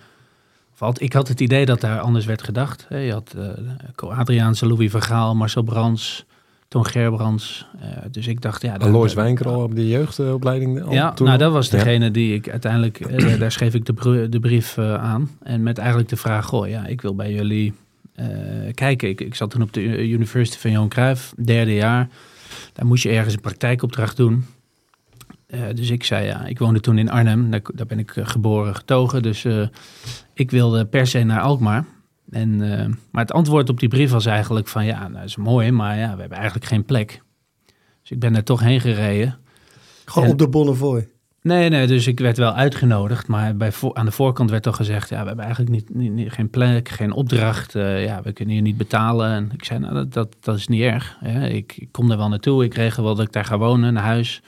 ik 0.93 1.13
had 1.13 1.27
het 1.27 1.39
idee 1.39 1.65
dat 1.65 1.81
daar 1.81 1.99
anders 1.99 2.25
werd 2.25 2.43
gedacht. 2.43 2.85
Je 2.89 3.11
had 3.11 3.33
eh 3.37 3.49
Co 3.95 4.09
Adriaanse, 4.09 4.67
Louis 4.67 4.91
van 4.91 5.01
Gaal, 5.01 5.35
Marcel 5.35 5.63
Brands, 5.63 6.25
Toon 6.67 6.85
Gerbrands. 6.85 7.65
Eh, 7.79 7.87
dus 8.11 8.27
ik 8.27 8.41
dacht, 8.41 8.61
ja... 8.61 8.75
Alois 8.75 9.13
Wijnker 9.13 9.47
al 9.47 9.63
op 9.63 9.75
de 9.75 9.87
jeugdopleiding? 9.87 10.81
al 10.81 10.93
Ja, 10.93 11.13
toen 11.13 11.27
nou 11.27 11.37
dat 11.39 11.51
was 11.51 11.69
Ja. 11.69 11.77
degene 11.77 12.11
die 12.11 12.33
ik 12.33 12.49
uiteindelijk, 12.49 12.99
eh, 12.99 13.39
daar- 13.39 13.51
schreef 13.51 13.73
ik 13.73 13.85
de, 13.85 14.27
de 14.29 14.39
brief 14.39 14.77
eh, 14.77 14.93
aan. 14.93 15.29
En 15.43 15.63
met 15.63 15.77
eigenlijk 15.77 16.09
de 16.09 16.15
vraag, 16.15 16.45
goh, 16.45 16.67
ja, 16.67 16.85
ik 16.85 17.01
wil 17.01 17.15
bij 17.15 17.33
jullie 17.33 17.73
kijken. 18.73 19.09
Ik, 19.09 19.21
ik 19.21 19.35
zat 19.35 19.49
toen 19.49 19.61
op 19.61 19.73
de 19.73 20.09
University 20.09 20.57
van 20.57 20.71
Johan 20.71 20.89
Cruijff, 20.89 21.33
derde 21.43 21.73
jaar. 21.73 22.07
Daar 22.73 22.85
moest 22.85 23.03
je 23.03 23.09
ergens 23.09 23.33
een 23.33 23.41
praktijkopdracht 23.41 24.17
doen. 24.17 24.45
Uh, 25.47 25.59
dus 25.75 25.89
ik 25.89 26.03
zei 26.03 26.25
ja, 26.25 26.45
ik 26.45 26.59
woonde 26.59 26.79
toen 26.79 26.97
in 26.97 27.09
Arnhem, 27.09 27.51
daar, 27.51 27.61
daar 27.73 27.85
ben 27.85 27.99
ik 27.99 28.13
geboren 28.15 28.75
getogen. 28.75 29.21
Dus 29.21 29.43
uh, 29.45 29.67
ik 30.33 30.51
wilde 30.51 30.85
per 30.85 31.07
se 31.07 31.23
naar 31.23 31.41
Alkmaar. 31.41 31.85
En, 32.29 32.49
uh, 32.61 32.85
maar 33.11 33.21
het 33.21 33.31
antwoord 33.31 33.69
op 33.69 33.79
die 33.79 33.89
brief 33.89 34.11
was 34.11 34.25
eigenlijk 34.25 34.67
van 34.67 34.85
ja, 34.85 34.99
nou, 34.99 35.13
dat 35.13 35.23
is 35.23 35.35
mooi, 35.35 35.71
maar 35.71 35.97
ja, 35.97 36.13
we 36.13 36.19
hebben 36.19 36.37
eigenlijk 36.37 36.67
geen 36.67 36.85
plek. 36.85 37.21
Dus 38.01 38.11
ik 38.11 38.19
ben 38.19 38.35
er 38.35 38.43
toch 38.43 38.59
heen 38.59 38.81
gereden. 38.81 39.37
Gewoon 40.05 40.29
op 40.29 40.37
de 40.37 40.49
Bonnefoy? 40.49 41.07
Nee, 41.41 41.69
nee, 41.69 41.87
dus 41.87 42.07
ik 42.07 42.19
werd 42.19 42.37
wel 42.37 42.53
uitgenodigd, 42.53 43.27
maar 43.27 43.55
bij 43.57 43.71
aan 43.93 44.05
de 44.05 44.11
voorkant 44.11 44.49
werd 44.49 44.63
toch 44.63 44.75
gezegd, 44.75 45.09
ja, 45.09 45.21
we 45.21 45.27
hebben 45.27 45.45
eigenlijk 45.45 45.75
niet, 45.75 46.13
niet, 46.13 46.31
geen 46.31 46.49
plek, 46.49 46.89
geen 46.89 47.11
opdracht, 47.11 47.75
uh, 47.75 48.05
ja, 48.05 48.21
we 48.21 48.31
kunnen 48.31 48.53
hier 48.53 48.63
niet 48.63 48.77
betalen. 48.77 49.29
En 49.29 49.51
ik 49.53 49.63
zei, 49.63 49.79
nou, 49.79 49.93
dat, 49.93 50.13
dat, 50.13 50.35
dat 50.39 50.55
is 50.55 50.67
niet 50.67 50.81
erg. 50.81 51.17
Ik, 51.49 51.77
ik, 51.77 51.87
kom 51.91 52.11
er 52.11 52.17
wel 52.17 52.29
naartoe, 52.29 52.63
ik 52.63 52.73
regel 52.73 53.03
wel 53.03 53.15
dat 53.15 53.25
ik 53.25 53.31
daar 53.31 53.45
ga 53.45 53.57
wonen, 53.57 53.93
naar 53.93 54.03
huis. 54.03 54.41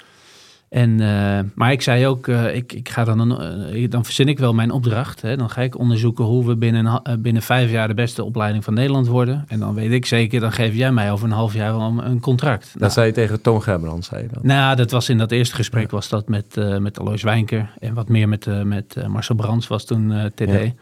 En, 0.69 0.89
uh, 1.01 1.39
maar 1.55 1.71
ik 1.71 1.81
zei 1.81 2.07
ook, 2.07 2.27
uh, 2.27 2.55
ik, 2.55 2.73
ik 2.73 2.89
ga 2.89 3.03
dan, 3.03 3.41
uh, 3.73 3.89
dan 3.89 4.05
verzin 4.05 4.27
ik 4.27 4.39
wel 4.39 4.53
mijn 4.53 4.71
opdracht. 4.71 5.21
Hè. 5.21 5.37
Dan 5.37 5.49
ga 5.49 5.61
ik 5.61 5.77
onderzoeken 5.77 6.25
hoe 6.25 6.45
we 6.45 6.55
binnen, 6.55 7.01
binnen 7.19 7.41
vijf 7.41 7.71
jaar 7.71 7.87
de 7.87 7.93
beste 7.93 8.23
opleiding 8.23 8.63
van 8.63 8.73
Nederland 8.73 9.07
worden. 9.07 9.45
En 9.47 9.59
dan 9.59 9.73
weet 9.73 9.91
ik 9.91 10.05
zeker, 10.05 10.39
dan 10.39 10.51
geef 10.51 10.73
jij 10.75 10.91
mij 10.91 11.11
over 11.11 11.25
een 11.25 11.33
half 11.33 11.53
jaar 11.53 11.77
wel 11.77 11.93
een 12.03 12.19
contract. 12.19 12.69
Dat 12.71 12.81
nou, 12.81 12.91
zei 12.91 13.07
je 13.07 13.13
tegen 13.13 13.41
Toon 13.41 13.61
Gerbrand, 13.63 14.05
zei 14.05 14.21
je 14.21 14.27
dan? 14.31 14.41
Nou, 14.43 14.75
dat 14.75 14.91
was 14.91 15.09
in 15.09 15.17
dat 15.17 15.31
eerste 15.31 15.55
gesprek 15.55 15.91
was 15.91 16.09
dat 16.09 16.27
met, 16.27 16.79
met 16.79 16.99
Alois 16.99 17.23
Wijnker. 17.23 17.69
En 17.79 17.93
wat 17.93 18.09
meer 18.09 18.29
met, 18.29 18.63
met 18.63 19.07
Marcel 19.07 19.35
Brands 19.35 19.67
was 19.67 19.85
toen 19.85 20.31
TD. 20.35 20.39
Ja. 20.39 20.73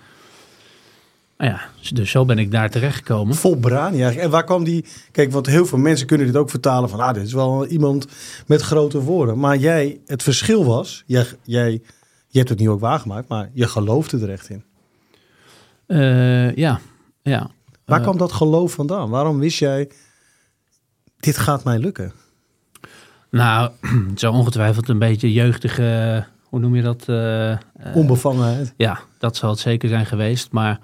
Nou 1.38 1.52
ja, 1.52 1.62
dus 1.94 2.12
zo 2.12 2.26
ben 2.26 2.38
ik 2.38 2.52
daar 2.52 2.70
terechtgekomen. 2.70 3.36
Vol 3.36 3.56
brani 3.56 3.96
eigenlijk. 3.96 4.24
En 4.24 4.30
waar 4.30 4.44
kwam 4.44 4.64
die... 4.64 4.86
Kijk, 5.12 5.32
want 5.32 5.46
heel 5.46 5.66
veel 5.66 5.78
mensen 5.78 6.08
kunnen 6.08 6.28
dit 6.28 6.36
ook 6.36 6.50
vertalen 6.50 6.90
van... 6.90 7.00
Ah, 7.00 7.14
dit 7.14 7.24
is 7.24 7.34
wel 7.34 7.66
iemand 7.66 8.08
met 8.48 8.62
grote 8.62 9.02
woorden. 9.02 9.40
Maar 9.40 9.58
jij, 9.58 10.00
het 10.06 10.24
verschil 10.24 10.66
was... 10.66 11.04
Jij, 11.06 11.26
jij, 11.44 11.72
je 12.28 12.38
hebt 12.38 12.50
het 12.50 12.60
nu 12.60 12.70
ook 12.70 12.80
waargemaakt, 12.80 13.28
maar 13.28 13.50
je 13.54 13.68
geloofde 13.68 14.20
er 14.20 14.30
echt 14.30 14.50
in. 14.50 14.64
Uh, 15.88 16.56
ja, 16.56 16.80
ja. 17.22 17.50
Waar 17.86 17.98
uh, 17.98 18.04
kwam 18.04 18.18
dat 18.18 18.32
geloof 18.32 18.74
vandaan? 18.74 19.10
Waarom 19.10 19.40
wist 19.40 19.60
jij... 19.60 19.90
Dit 21.20 21.38
gaat 21.38 21.64
mij 21.64 21.80
lukken? 21.80 22.12
Nou, 23.30 23.72
zo 24.16 24.32
ongetwijfeld 24.32 24.90
een 24.90 25.00
beetje 25.00 25.34
jeugdige... 25.34 26.26
Hoe 26.44 26.60
noem 26.60 26.76
je 26.76 26.82
dat? 26.82 27.06
Uh, 27.08 27.58
Onbevangenheid. 27.94 28.74
Ja, 28.78 29.00
dat 29.18 29.36
zal 29.36 29.50
het 29.50 29.60
zeker 29.60 29.90
zijn 29.90 30.06
geweest. 30.06 30.52
Maar... 30.52 30.80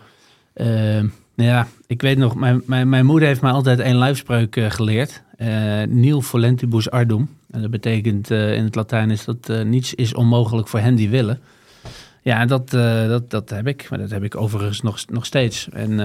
Uh, 0.56 1.04
ja, 1.36 1.68
ik 1.88 2.02
weet 2.02 2.18
nog, 2.18 2.36
mijn, 2.36 2.62
mijn, 2.66 2.90
mijn 2.90 3.06
moeder 3.06 3.28
heeft 3.28 3.42
mij 3.42 3.52
altijd 3.52 3.80
een 3.80 3.98
lijfspreuk 3.98 4.56
uh, 4.56 4.70
geleerd. 4.70 5.24
Uh, 5.38 5.84
Nil 5.84 6.22
volentibus 6.22 6.90
ardum. 6.90 7.30
En 7.52 7.62
dat 7.62 7.72
betekent 7.72 8.32
uh, 8.32 8.56
in 8.56 8.64
het 8.64 8.76
Latijn 8.76 9.12
is 9.12 9.26
dat 9.26 9.66
niets 9.66 9.94
is 9.94 10.14
onmogelijk 10.14 10.68
voor 10.68 10.80
hen 10.80 10.96
die 10.96 11.10
willen. 11.10 11.40
Ja, 12.22 12.46
dat, 12.46 12.70
dat, 12.70 13.30
dat 13.30 13.50
heb 13.50 13.68
ik. 13.68 13.90
Maar 13.90 14.00
dat 14.00 14.10
heb 14.10 14.24
ik 14.24 14.36
overigens 14.36 14.82
nog, 14.82 15.06
nog 15.08 15.26
steeds. 15.26 15.70
En 15.70 15.98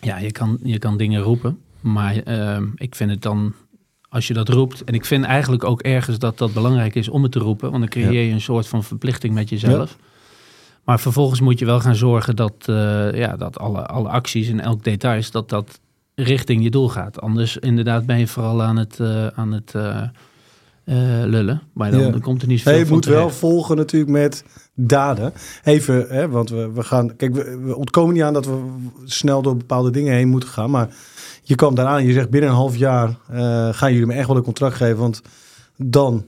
ja, 0.00 0.18
je 0.18 0.32
kan, 0.32 0.58
je 0.62 0.78
kan 0.78 0.96
dingen 0.96 1.22
roepen. 1.22 1.58
Maar 1.80 2.16
ehm, 2.16 2.66
ik 2.74 2.94
vind 2.94 3.10
het 3.10 3.22
dan, 3.22 3.54
als 4.08 4.26
je 4.26 4.34
dat 4.34 4.48
roept... 4.48 4.84
En 4.84 4.94
ik 4.94 5.04
vind 5.04 5.24
eigenlijk 5.24 5.64
ook 5.64 5.82
ergens 5.82 6.18
dat 6.18 6.38
dat 6.38 6.52
belangrijk 6.52 6.94
is 6.94 7.08
om 7.08 7.22
het 7.22 7.32
te 7.32 7.38
roepen. 7.38 7.70
Want 7.70 7.82
dan 7.82 8.02
creëer 8.02 8.22
je 8.22 8.32
een 8.32 8.40
soort 8.40 8.68
van 8.68 8.84
verplichting 8.84 9.34
met 9.34 9.48
jezelf. 9.48 9.96
Ja. 9.98 10.06
Maar 10.88 11.00
vervolgens 11.00 11.40
moet 11.40 11.58
je 11.58 11.64
wel 11.64 11.80
gaan 11.80 11.94
zorgen 11.94 12.36
dat, 12.36 12.54
uh, 12.70 13.12
ja, 13.14 13.36
dat 13.36 13.58
alle, 13.58 13.86
alle 13.86 14.08
acties 14.08 14.48
en 14.48 14.60
elk 14.60 14.84
details, 14.84 15.30
dat 15.30 15.48
dat 15.48 15.80
richting 16.14 16.62
je 16.62 16.70
doel 16.70 16.88
gaat. 16.88 17.20
Anders 17.20 17.56
inderdaad 17.56 18.06
ben 18.06 18.18
je 18.18 18.26
vooral 18.26 18.62
aan 18.62 18.76
het, 18.76 18.98
uh, 19.00 19.26
aan 19.26 19.52
het 19.52 19.74
uh, 19.74 20.02
lullen. 21.24 21.62
Maar 21.72 21.90
dan, 21.90 22.00
ja. 22.00 22.10
dan, 22.10 22.20
komt 22.20 22.42
er 22.42 22.48
niet 22.48 22.62
veel 22.62 22.72
hey, 22.72 22.80
Je 22.80 22.90
moet 22.90 23.02
terecht. 23.02 23.20
wel 23.20 23.30
volgen 23.30 23.76
natuurlijk 23.76 24.12
met 24.12 24.44
daden. 24.74 25.32
Even, 25.64 26.06
hè, 26.08 26.28
want 26.28 26.50
we, 26.50 26.72
we 26.72 26.82
gaan... 26.82 27.16
Kijk, 27.16 27.34
we, 27.34 27.58
we, 27.58 27.76
ontkomen 27.76 28.14
niet 28.14 28.22
aan 28.22 28.32
dat 28.32 28.46
we 28.46 28.64
snel 29.04 29.42
door 29.42 29.56
bepaalde 29.56 29.90
dingen 29.90 30.14
heen 30.14 30.28
moeten 30.28 30.48
gaan. 30.48 30.70
Maar 30.70 30.88
je 31.42 31.54
kwam 31.54 31.74
daaraan 31.74 31.98
en 31.98 32.06
je 32.06 32.12
zegt 32.12 32.30
binnen 32.30 32.50
een 32.50 32.56
half 32.56 32.76
jaar 32.76 33.18
gaan 33.72 33.92
jullie 33.92 34.06
me 34.06 34.14
echt 34.14 34.26
wel 34.26 34.36
een 34.36 34.42
contract 34.42 34.76
geven. 34.76 34.98
Want 34.98 35.22
dan 35.76 36.24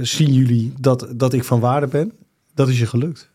zien 0.00 0.32
jullie 0.32 0.72
dat, 0.80 1.06
dat 1.14 1.32
ik 1.32 1.44
van 1.44 1.60
waarde 1.60 1.86
ben. 1.86 2.12
Dat 2.54 2.68
is 2.68 2.78
je 2.78 2.86
gelukt. 2.86 3.31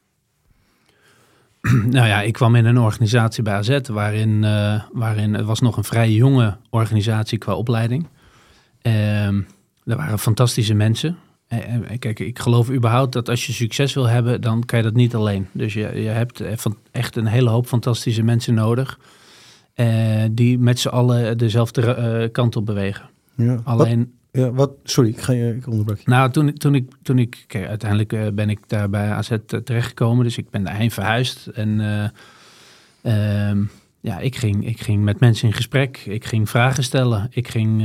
Nou 1.96 2.08
ja, 2.08 2.22
ik 2.22 2.34
kwam 2.34 2.56
in 2.56 2.66
een 2.66 2.80
organisatie 2.80 3.44
bij 3.44 3.54
AZ 3.54 3.80
waarin, 3.92 4.44
uh, 4.44 4.82
waarin 4.92 5.34
het 5.34 5.46
was 5.46 5.60
nog 5.60 5.78
een 5.78 5.84
vrij 5.84 6.12
jonge 6.12 6.58
organisatie 6.70 7.38
qua 7.38 7.54
opleiding. 7.54 8.08
Uh, 8.82 9.28
er 9.28 9.96
waren 9.96 10.20
fantastische 10.20 10.74
mensen. 10.74 11.18
En 11.48 12.00
kijk, 12.00 12.20
ik 12.20 12.40
geloof 12.40 12.72
überhaupt 12.72 13.14
dat 13.14 13.30
als 13.30 13.46
je 13.46 13.54
succes 13.54 13.94
wil 13.94 14.08
hebben, 14.08 14.42
dan 14.42 14.66
kan 14.66 14.78
je 14.78 14.86
dat 14.86 14.94
niet 14.94 15.16
alleen. 15.16 15.48
Dus 15.52 15.74
je, 15.74 15.92
je 16.02 16.10
hebt 16.10 16.42
echt 16.92 17.16
een 17.16 17.26
hele 17.26 17.50
hoop 17.50 17.68
fantastische 17.68 18.24
mensen 18.24 18.54
nodig. 18.54 19.00
Uh, 19.76 20.24
die 20.32 20.60
met 20.60 20.80
z'n 20.80 20.88
allen 20.88 21.38
dezelfde 21.38 21.98
uh, 22.22 22.32
kant 22.32 22.56
op 22.56 22.66
bewegen. 22.66 23.10
Ja. 23.36 23.60
Alleen. 23.64 24.17
Ja, 24.38 24.52
wat, 24.52 24.72
sorry, 24.84 25.10
ik 25.10 25.20
ga 25.20 25.34
je 25.34 25.56
ik 25.56 25.68
onderbreek 25.68 25.98
je. 25.98 26.10
Nou, 26.10 26.32
toen, 26.32 26.54
toen 26.54 26.76
ik, 26.76 26.92
toen 27.02 27.20
ik 27.20 27.44
kijk, 27.48 27.68
uiteindelijk 27.68 28.14
uh, 28.14 28.28
ben 28.34 28.50
ik 28.50 28.60
daar 28.68 28.90
bij 28.90 29.10
AZ 29.10 29.32
terechtgekomen, 29.64 30.24
dus 30.24 30.38
ik 30.38 30.50
ben 30.50 30.64
daarheen 30.64 30.92
verhuisd. 30.92 31.48
En 31.48 31.80
uh, 31.80 33.50
um, 33.50 33.70
ja, 34.00 34.20
ik 34.20 34.36
ging, 34.36 34.68
ik 34.68 34.80
ging 34.80 35.04
met 35.04 35.20
mensen 35.20 35.48
in 35.48 35.54
gesprek, 35.54 35.98
ik 36.06 36.26
ging 36.26 36.50
vragen 36.50 36.84
stellen. 36.84 37.28
Ik 37.32 37.48
ging, 37.48 37.82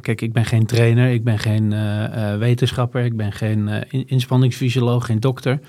kijk, 0.00 0.20
ik 0.20 0.32
ben 0.32 0.44
geen 0.44 0.66
trainer, 0.66 1.10
ik 1.10 1.24
ben 1.24 1.38
geen 1.38 1.68
wetenschapper, 2.38 3.04
ik 3.04 3.16
ben 3.16 3.32
geen 3.32 3.68
inspanningsfysioloog, 3.90 5.06
geen 5.06 5.20
dokter. 5.20 5.60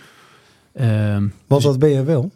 Um, 0.82 1.34
wat, 1.48 1.64
wat 1.64 1.80
ben 1.80 1.90
je 1.90 2.04
wel? 2.04 2.32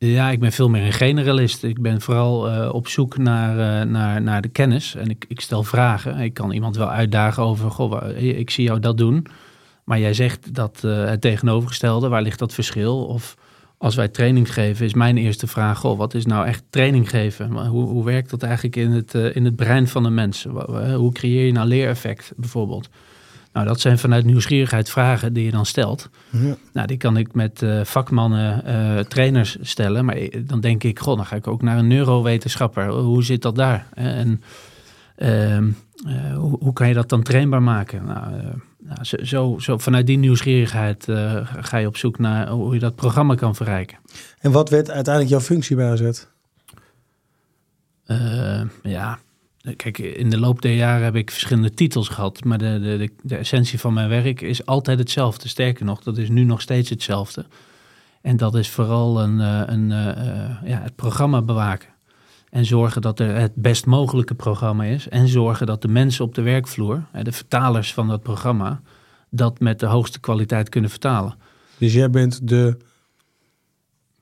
Ja, 0.00 0.30
ik 0.30 0.40
ben 0.40 0.52
veel 0.52 0.68
meer 0.68 0.84
een 0.84 0.92
generalist. 0.92 1.62
Ik 1.62 1.80
ben 1.82 2.00
vooral 2.00 2.48
uh, 2.48 2.74
op 2.74 2.88
zoek 2.88 3.16
naar, 3.16 3.82
uh, 3.84 3.90
naar, 3.90 4.22
naar 4.22 4.42
de 4.42 4.48
kennis. 4.48 4.94
En 4.94 5.10
ik, 5.10 5.24
ik 5.28 5.40
stel 5.40 5.62
vragen. 5.62 6.18
Ik 6.18 6.34
kan 6.34 6.50
iemand 6.50 6.76
wel 6.76 6.90
uitdagen 6.90 7.42
over, 7.42 7.70
goh, 7.70 8.18
ik 8.18 8.50
zie 8.50 8.64
jou 8.64 8.80
dat 8.80 8.98
doen. 8.98 9.26
Maar 9.84 9.98
jij 9.98 10.14
zegt 10.14 10.54
dat 10.54 10.82
uh, 10.84 11.04
het 11.04 11.20
tegenovergestelde, 11.20 12.08
waar 12.08 12.22
ligt 12.22 12.38
dat 12.38 12.54
verschil? 12.54 13.06
Of 13.06 13.36
als 13.78 13.94
wij 13.94 14.08
training 14.08 14.52
geven, 14.52 14.86
is 14.86 14.94
mijn 14.94 15.16
eerste 15.16 15.46
vraag, 15.46 15.78
goh, 15.78 15.98
wat 15.98 16.14
is 16.14 16.26
nou 16.26 16.46
echt 16.46 16.64
training 16.70 17.10
geven? 17.10 17.66
Hoe, 17.66 17.84
hoe 17.84 18.04
werkt 18.04 18.30
dat 18.30 18.42
eigenlijk 18.42 18.76
in 18.76 18.90
het, 18.90 19.14
in 19.14 19.44
het 19.44 19.56
brein 19.56 19.88
van 19.88 20.04
een 20.04 20.14
mens? 20.14 20.46
Hoe 20.96 21.12
creëer 21.12 21.46
je 21.46 21.52
nou 21.52 21.68
leereffect 21.68 22.32
bijvoorbeeld? 22.36 22.88
Nou, 23.58 23.70
dat 23.70 23.80
zijn 23.80 23.98
vanuit 23.98 24.24
nieuwsgierigheid 24.24 24.90
vragen 24.90 25.32
die 25.32 25.44
je 25.44 25.50
dan 25.50 25.66
stelt. 25.66 26.08
Ja. 26.30 26.56
Nou, 26.72 26.86
die 26.86 26.96
kan 26.96 27.16
ik 27.16 27.34
met 27.34 27.62
uh, 27.62 27.84
vakmannen, 27.84 28.62
uh, 28.66 28.98
trainers 28.98 29.56
stellen. 29.60 30.04
Maar 30.04 30.16
dan 30.40 30.60
denk 30.60 30.84
ik, 30.84 30.98
god, 30.98 31.16
dan 31.16 31.26
ga 31.26 31.36
ik 31.36 31.46
ook 31.46 31.62
naar 31.62 31.78
een 31.78 31.86
neurowetenschapper. 31.86 32.88
Hoe 32.88 33.24
zit 33.24 33.42
dat 33.42 33.56
daar? 33.56 33.86
En 33.94 34.42
uh, 35.18 35.58
hoe, 36.34 36.58
hoe, 36.60 36.72
kan 36.72 36.88
je 36.88 36.94
dat 36.94 37.08
dan 37.08 37.22
trainbaar 37.22 37.62
maken? 37.62 38.04
Nou, 38.04 38.32
nou 38.78 39.04
zo, 39.04 39.16
zo, 39.22 39.58
zo, 39.58 39.78
vanuit 39.78 40.06
die 40.06 40.18
nieuwsgierigheid 40.18 41.06
ga 41.60 41.76
je 41.76 41.86
op 41.86 41.96
zoek 41.96 42.18
naar 42.18 42.48
hoe 42.48 42.74
je 42.74 42.80
dat 42.80 42.94
programma 42.94 43.34
kan 43.34 43.54
verrijken. 43.54 43.98
En 44.38 44.52
wat 44.52 44.70
werd 44.70 44.90
uiteindelijk 44.90 45.34
jouw 45.34 45.44
functie 45.44 45.76
bij 45.76 45.90
AZ? 45.90 46.24
ja, 48.82 49.18
Kijk, 49.76 49.98
in 49.98 50.30
de 50.30 50.38
loop 50.38 50.62
der 50.62 50.74
jaren 50.74 51.04
heb 51.04 51.14
ik 51.14 51.30
verschillende 51.30 51.74
titels 51.74 52.08
gehad, 52.08 52.44
maar 52.44 52.58
de, 52.58 52.80
de, 52.80 52.96
de, 52.96 53.10
de, 53.22 53.36
essentie 53.36 53.80
van 53.80 53.92
mijn 53.92 54.08
werk 54.08 54.40
is 54.40 54.66
altijd 54.66 54.98
hetzelfde. 54.98 55.48
Sterker 55.48 55.84
nog, 55.84 56.02
dat 56.02 56.18
is 56.18 56.28
nu 56.28 56.44
nog 56.44 56.60
steeds 56.60 56.90
hetzelfde. 56.90 57.46
En 58.22 58.36
dat 58.36 58.54
is 58.54 58.70
vooral 58.70 59.20
een, 59.20 59.38
een, 59.38 59.90
een 59.90 60.58
ja, 60.64 60.80
het 60.80 60.96
programma 60.96 61.42
bewaken. 61.42 61.88
En 62.50 62.64
zorgen 62.64 63.02
dat 63.02 63.20
er 63.20 63.34
het 63.34 63.54
best 63.54 63.86
mogelijke 63.86 64.34
programma 64.34 64.84
is. 64.84 65.08
En 65.08 65.28
zorgen 65.28 65.66
dat 65.66 65.82
de 65.82 65.88
mensen 65.88 66.24
op 66.24 66.34
de 66.34 66.42
werkvloer, 66.42 67.04
de 67.22 67.32
vertalers 67.32 67.92
van 67.94 68.08
dat 68.08 68.22
programma, 68.22 68.80
dat 69.30 69.60
met 69.60 69.80
de 69.80 69.86
hoogste 69.86 70.20
kwaliteit 70.20 70.68
kunnen 70.68 70.90
vertalen. 70.90 71.34
Dus 71.78 71.92
jij 71.92 72.10
bent 72.10 72.48
de 72.48 72.76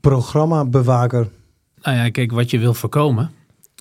programmabewaker. 0.01 1.29
Nou 1.83 1.97
ja, 1.97 2.11
kijk, 2.11 2.33
wat 2.33 2.51
je 2.51 2.59
wil 2.59 2.75
voorkomen 2.75 3.31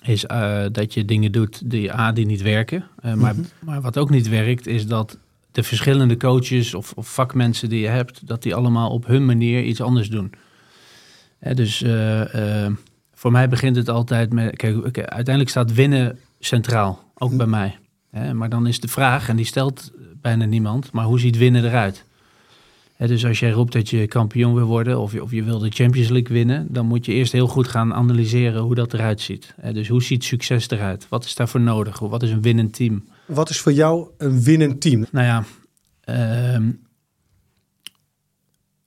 is 0.08 0.24
uh, 0.24 0.64
dat 0.72 0.94
je 0.94 1.04
dingen 1.04 1.32
doet 1.32 1.70
die 1.70 1.92
A, 1.92 2.12
die 2.12 2.26
niet 2.26 2.42
werken. 2.42 2.84
Uh, 3.04 3.14
maar, 3.14 3.34
mm 3.34 3.40
-hmm. 3.40 3.50
maar 3.60 3.80
wat 3.80 3.98
ook 3.98 4.10
niet 4.10 4.28
werkt, 4.28 4.66
is 4.66 4.86
dat 4.86 5.18
de 5.52 5.62
verschillende 5.62 6.16
coaches 6.16 6.74
of, 6.74 6.92
of, 6.92 7.08
vakmensen 7.08 7.68
die 7.68 7.80
je 7.80 7.88
hebt, 7.88 8.26
dat 8.26 8.42
die 8.42 8.54
allemaal 8.54 8.90
op 8.90 9.06
hun 9.06 9.26
manier 9.26 9.62
iets 9.62 9.80
anders 9.80 10.08
doen. 10.08 10.32
Hè, 11.38 11.54
dus 11.54 11.82
uh, 11.82 12.66
voor 13.14 13.32
mij 13.32 13.48
begint 13.48 13.76
het 13.76 13.88
altijd 13.88 14.32
met, 14.32 14.56
kijk, 14.56 14.76
okay, 14.76 15.04
uiteindelijk 15.04 15.48
staat 15.48 15.72
winnen 15.72 16.18
centraal, 16.38 17.04
ook 17.14 17.30
mm 17.30 17.38
-hmm. 17.38 17.50
bij 17.50 17.58
mij. 17.60 17.78
Hè, 18.10 18.34
maar 18.34 18.48
dan 18.48 18.66
is 18.66 18.80
de 18.80 18.88
vraag, 18.88 19.28
en 19.28 19.36
die 19.36 19.44
stelt 19.44 19.92
bijna 20.20 20.44
niemand, 20.44 20.92
maar 20.92 21.04
hoe 21.04 21.20
ziet 21.20 21.36
winnen 21.36 21.64
eruit? 21.64 22.04
Dus 22.98 23.24
als 23.24 23.38
jij 23.38 23.50
roept 23.50 23.72
dat 23.72 23.90
je 23.90 24.06
kampioen 24.06 24.54
wil 24.54 24.66
worden 24.66 24.98
of 25.00 25.12
je, 25.12 25.22
of 25.22 25.30
je 25.30 25.42
wil 25.42 25.58
de 25.58 25.70
Champions 25.70 26.08
League 26.08 26.36
winnen, 26.36 26.66
dan 26.70 26.86
moet 26.86 27.06
je 27.06 27.12
eerst 27.12 27.32
heel 27.32 27.46
goed 27.46 27.68
gaan 27.68 27.94
analyseren 27.94 28.62
hoe 28.62 28.74
dat 28.74 28.94
eruit 28.94 29.20
ziet. 29.20 29.54
Dus 29.72 29.88
hoe 29.88 30.02
ziet 30.02 30.24
succes 30.24 30.70
eruit? 30.70 31.06
Wat 31.08 31.24
is 31.24 31.34
daarvoor 31.34 31.60
nodig? 31.60 31.98
Wat 31.98 32.22
is 32.22 32.30
een 32.30 32.42
winnend 32.42 32.74
team? 32.74 33.04
Wat 33.26 33.50
is 33.50 33.60
voor 33.60 33.72
jou 33.72 34.08
een 34.18 34.42
winnend 34.42 34.80
team? 34.80 35.06
Nou 35.10 35.26
ja, 35.26 35.44
ehm, 36.00 36.70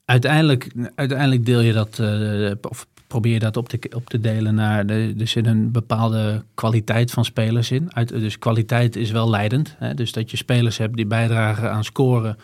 uiteindelijk, 0.05 0.71
uiteindelijk 0.95 1.45
deel 1.45 1.61
je 1.61 1.73
dat, 1.73 1.99
eh, 1.99 2.51
of 2.69 2.87
probeer 3.07 3.33
je 3.33 3.39
dat 3.39 3.57
op 3.57 3.69
te, 3.69 3.79
op 3.95 4.09
te 4.09 4.19
delen 4.19 4.55
naar. 4.55 4.85
De, 4.85 5.13
er 5.19 5.27
zit 5.27 5.45
een 5.45 5.71
bepaalde 5.71 6.43
kwaliteit 6.53 7.11
van 7.11 7.25
spelers 7.25 7.71
in. 7.71 7.93
Uit, 7.93 8.09
dus 8.09 8.39
kwaliteit 8.39 8.95
is 8.95 9.11
wel 9.11 9.29
leidend. 9.29 9.75
Hè? 9.77 9.93
Dus 9.93 10.11
dat 10.11 10.31
je 10.31 10.37
spelers 10.37 10.77
hebt 10.77 10.95
die 10.95 11.05
bijdragen 11.05 11.71
aan 11.71 11.83
scoren. 11.83 12.37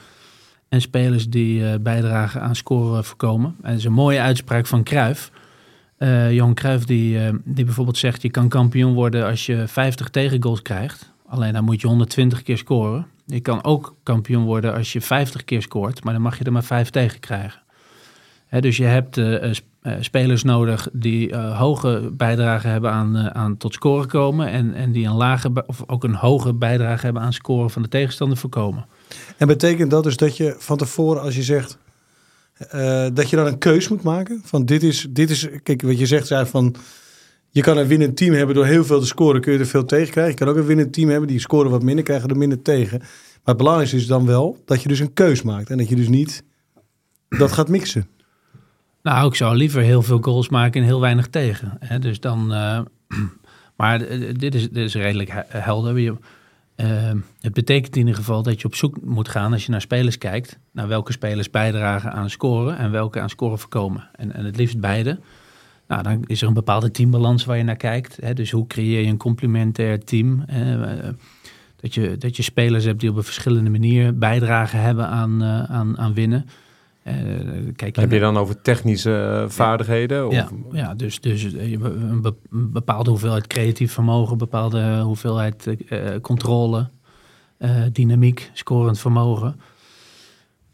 Spelers 0.82 1.30
die 1.30 1.66
eh, 1.66 1.80
bijdragen 1.80 2.42
aan 2.42 2.56
scoren 2.56 3.04
voorkomen. 3.04 3.56
En 3.62 3.70
dat 3.70 3.80
is 3.80 3.86
een 3.86 3.94
mooie 3.94 4.20
uitspraak 4.20 4.66
van 4.66 4.84
Cruijff. 4.84 5.32
Uh, 6.00 6.34
Johan 6.34 6.54
Cruijff 6.54 6.86
die, 6.86 7.18
uh, 7.18 7.30
die 7.44 7.66
bijvoorbeeld 7.66 7.98
zegt... 7.98 8.22
je 8.22 8.30
kan 8.30 8.50
kampioen 8.50 8.94
worden 8.94 9.26
als 9.26 9.46
je 9.46 9.68
50 9.68 10.10
tegengoals 10.10 10.62
krijgt. 10.62 11.14
Alleen 11.28 11.54
dan 11.54 11.64
moet 11.64 11.82
je 11.82 11.88
120 11.88 12.42
keer 12.42 12.58
scoren. 12.58 13.08
Je 13.26 13.40
kan 13.40 13.64
ook 13.64 13.96
kampioen 14.04 14.44
worden 14.44 14.74
als 14.74 14.94
je 14.94 15.02
50 15.02 15.44
keer 15.44 15.62
scoort... 15.62 16.04
maar 16.04 16.14
dan 16.14 16.22
mag 16.22 16.38
je 16.38 16.44
er 16.44 16.52
maar 16.52 16.64
5 16.64 16.90
tegen 16.90 17.20
krijgen. 17.20 17.62
Hè, 18.46 18.62
dus 18.62 18.78
je 18.78 18.84
hebt 18.84 19.18
uh, 19.18 19.52
spelers 20.00 20.44
nodig 20.44 20.90
die 20.94 21.36
hoge 21.38 22.10
bijdrage 22.14 22.68
hebben 22.68 22.92
aan, 22.92 23.34
aan 23.34 23.58
tot 23.58 23.74
scoren 23.74 24.08
komen... 24.08 24.48
En, 24.48 24.74
en 24.74 24.92
die 24.92 25.08
een 25.08 25.16
lage 25.16 25.64
of 25.68 25.84
ook 25.88 26.04
een 26.04 26.16
hoge 26.16 26.54
bijdrage 26.54 27.06
hebben 27.06 27.24
aan 27.24 27.34
scoren 27.34 27.70
van 27.70 27.82
de 27.82 27.88
tegenstander 27.88 28.38
voorkomen. 28.38 28.86
En 29.38 29.48
betekent 29.48 29.92
dat 29.92 30.04
dus 30.04 30.18
dat 30.18 30.38
je 30.38 30.56
van 30.58 30.78
tevoren, 30.78 31.22
als 31.22 31.36
je 31.36 31.44
zegt 31.44 31.78
uh, 32.76 33.08
dat 33.14 33.30
je 33.30 33.36
dan 33.36 33.46
een 33.46 33.58
keus 33.58 33.88
moet 33.88 34.04
maken? 34.04 34.42
Van 34.46 34.66
dit 34.66 34.84
is, 34.84 35.08
dit 35.10 35.30
is, 35.30 35.48
kijk, 35.64 35.82
wat 35.82 36.00
je 36.00 36.06
zegt, 36.06 36.28
zei 36.28 36.46
van 36.46 36.76
je 37.50 37.62
kan 37.62 37.78
een 37.78 37.88
winnend 37.88 38.18
team 38.18 38.34
hebben 38.34 38.56
door 38.56 38.66
heel 38.66 38.86
veel 38.86 39.00
te 39.00 39.06
scoren, 39.06 39.42
kun 39.42 39.54
je 39.54 39.60
er 39.60 39.68
veel 39.68 39.86
tegen 39.86 40.12
krijgen. 40.12 40.32
Je 40.32 40.38
kan 40.38 40.48
ook 40.48 40.56
een 40.56 40.66
winnend 40.66 40.94
team 40.94 41.10
hebben 41.10 41.28
die 41.28 41.40
scoren 41.40 41.72
wat 41.72 41.84
minder, 41.84 42.04
krijgen 42.04 42.30
er 42.30 42.38
minder 42.38 42.62
tegen. 42.62 43.00
Maar 43.00 43.54
het 43.54 43.58
belangrijkste 43.58 43.98
is 43.98 44.08
dan 44.08 44.26
wel 44.26 44.58
dat 44.66 44.82
je 44.82 44.88
dus 44.88 45.00
een 45.00 45.14
keus 45.14 45.42
maakt 45.42 45.70
en 45.70 45.78
dat 45.78 45.90
je 45.90 45.96
dus 45.96 46.08
niet 46.08 46.44
dat 47.30 47.52
gaat 47.52 47.68
mixen. 47.68 48.08
Nou, 49.02 49.28
ik 49.28 49.36
zou 49.36 49.56
liever 49.56 49.82
heel 49.82 50.02
veel 50.02 50.18
goals 50.22 50.50
maken 50.50 50.82
en 50.82 50.88
heel 50.88 51.02
weinig 51.02 51.28
tegen. 51.28 51.80
Dus 52.00 52.20
dan, 52.20 52.54
uh, 52.54 52.80
maar 53.78 54.00
dit 54.38 54.56
is, 54.56 54.70
dit 54.70 54.86
is 54.86 54.96
redelijk 54.96 55.32
helder. 55.48 56.18
Uh, 56.76 57.12
het 57.40 57.54
betekent 57.54 57.96
in 57.96 58.02
ieder 58.02 58.16
geval 58.16 58.44
dat 58.44 58.62
je 58.62 58.68
op 58.68 58.76
zoek 58.76 58.98
moet 59.02 59.30
gaan 59.30 59.54
als 59.54 59.66
je 59.66 59.72
naar 59.72 59.82
spelers 59.82 60.18
kijkt, 60.18 60.60
naar 60.72 60.88
welke 60.88 61.12
spelers 61.12 61.50
bijdragen 61.50 62.12
aan 62.12 62.30
scoren 62.30 62.78
en 62.78 62.92
welke 62.92 63.20
aan 63.20 63.30
scoren 63.30 63.60
voorkomen. 63.60 64.10
En, 64.16 64.34
en 64.34 64.46
het 64.46 64.58
liefst 64.58 64.80
beide. 64.80 65.20
Nou, 65.88 66.04
dan 66.04 66.24
is 66.26 66.42
er 66.42 66.48
een 66.48 66.54
bepaalde 66.54 66.92
teambalans 66.92 67.46
waar 67.46 67.58
je 67.58 67.64
naar 67.64 67.76
kijkt. 67.76 68.18
Hè? 68.22 68.34
Dus 68.34 68.52
hoe 68.52 68.68
creëer 68.68 69.02
je 69.02 69.08
een 69.08 69.18
complementair 69.18 70.04
team? 70.04 70.44
Uh, 70.50 71.10
dat, 71.76 71.94
je, 71.94 72.18
dat 72.18 72.36
je 72.36 72.44
spelers 72.44 72.84
hebt 72.84 73.00
die 73.00 73.10
op 73.10 73.16
een 73.16 73.24
verschillende 73.24 73.70
manier 73.70 74.18
bijdragen 74.18 74.82
hebben 74.82 75.08
aan, 75.08 75.44
uh, 75.44 75.64
aan, 75.64 75.98
aan 75.98 76.14
winnen. 76.14 76.46
Uh, 77.08 77.14
kijk 77.76 77.96
Heb 77.96 78.12
je 78.12 78.20
dan 78.20 78.38
over 78.38 78.62
technische 78.62 79.46
vaardigheden? 79.48 80.18
Ja, 80.18 80.44
of? 80.44 80.52
ja, 80.72 80.78
ja 80.78 80.96
dus, 80.96 81.22
dus 81.22 81.44
een 81.44 82.36
bepaalde 82.50 83.10
hoeveelheid 83.10 83.48
creatief 83.48 83.92
vermogen, 83.92 84.32
een 84.32 84.38
bepaalde 84.38 85.00
hoeveelheid 85.00 85.76
controle, 86.22 86.90
dynamiek, 87.92 88.50
scorend 88.54 89.00
vermogen. 89.00 89.60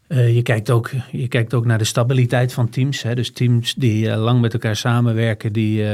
je, 0.08 0.40
kijkt 0.42 0.70
ook, 0.70 0.90
je 1.10 1.28
kijkt 1.28 1.54
ook 1.54 1.64
naar 1.64 1.78
de 1.78 1.84
stabiliteit 1.84 2.52
van 2.52 2.68
teams. 2.68 3.02
Hè? 3.02 3.14
Dus 3.14 3.32
teams 3.32 3.74
die 3.74 4.16
lang 4.16 4.40
met 4.40 4.52
elkaar 4.52 4.76
samenwerken, 4.76 5.52
die, 5.52 5.84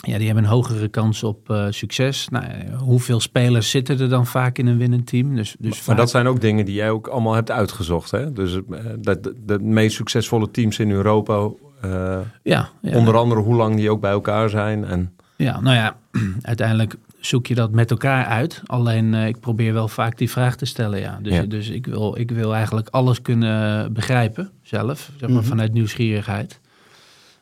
ja, 0.00 0.16
die 0.16 0.26
hebben 0.26 0.44
een 0.44 0.50
hogere 0.50 0.88
kans 0.88 1.22
op 1.22 1.50
uh, 1.50 1.66
succes. 1.70 2.28
Nou, 2.28 2.44
hoeveel 2.78 3.20
spelers 3.20 3.70
zitten 3.70 4.00
er 4.00 4.08
dan 4.08 4.26
vaak 4.26 4.58
in 4.58 4.66
een 4.66 4.78
winnend 4.78 5.06
team? 5.06 5.34
Dus, 5.34 5.56
dus 5.58 5.70
maar 5.70 5.80
vaak... 5.80 5.96
dat 5.96 6.10
zijn 6.10 6.26
ook 6.26 6.40
dingen 6.40 6.64
die 6.64 6.74
jij 6.74 6.90
ook 6.90 7.06
allemaal 7.06 7.34
hebt 7.34 7.50
uitgezocht. 7.50 8.10
Hè? 8.10 8.32
Dus 8.32 8.54
uh, 8.54 8.78
dat, 8.98 9.22
de, 9.22 9.34
de 9.44 9.58
meest 9.58 9.96
succesvolle 9.96 10.50
teams 10.50 10.78
in 10.78 10.90
Europa. 10.90 11.50
Uh, 11.84 12.18
ja, 12.42 12.68
ja, 12.82 12.96
Onder 12.96 13.16
andere 13.16 13.40
hoe 13.40 13.54
lang 13.54 13.76
die 13.76 13.90
ook 13.90 14.00
bij 14.00 14.10
elkaar 14.10 14.48
zijn. 14.48 14.84
En... 14.84 15.12
Ja, 15.36 15.60
nou 15.60 15.76
ja, 15.76 15.96
uiteindelijk 16.42 16.94
zoek 17.18 17.46
je 17.46 17.54
dat 17.54 17.70
met 17.70 17.90
elkaar 17.90 18.24
uit. 18.24 18.62
Alleen 18.66 19.14
ik 19.14 19.40
probeer 19.40 19.72
wel 19.72 19.88
vaak 19.88 20.18
die 20.18 20.30
vraag 20.30 20.56
te 20.56 20.64
stellen. 20.64 21.00
Ja. 21.00 21.18
Dus, 21.22 21.34
ja. 21.34 21.42
dus 21.42 21.68
ik, 21.68 21.86
wil, 21.86 22.18
ik 22.18 22.30
wil 22.30 22.54
eigenlijk 22.54 22.88
alles 22.88 23.22
kunnen 23.22 23.92
begrijpen 23.92 24.50
zelf. 24.62 24.98
Zeg 24.98 25.20
maar, 25.20 25.30
mm 25.30 25.36
-hmm. 25.36 25.44
vanuit 25.44 25.72
nieuwsgierigheid. 25.72 26.60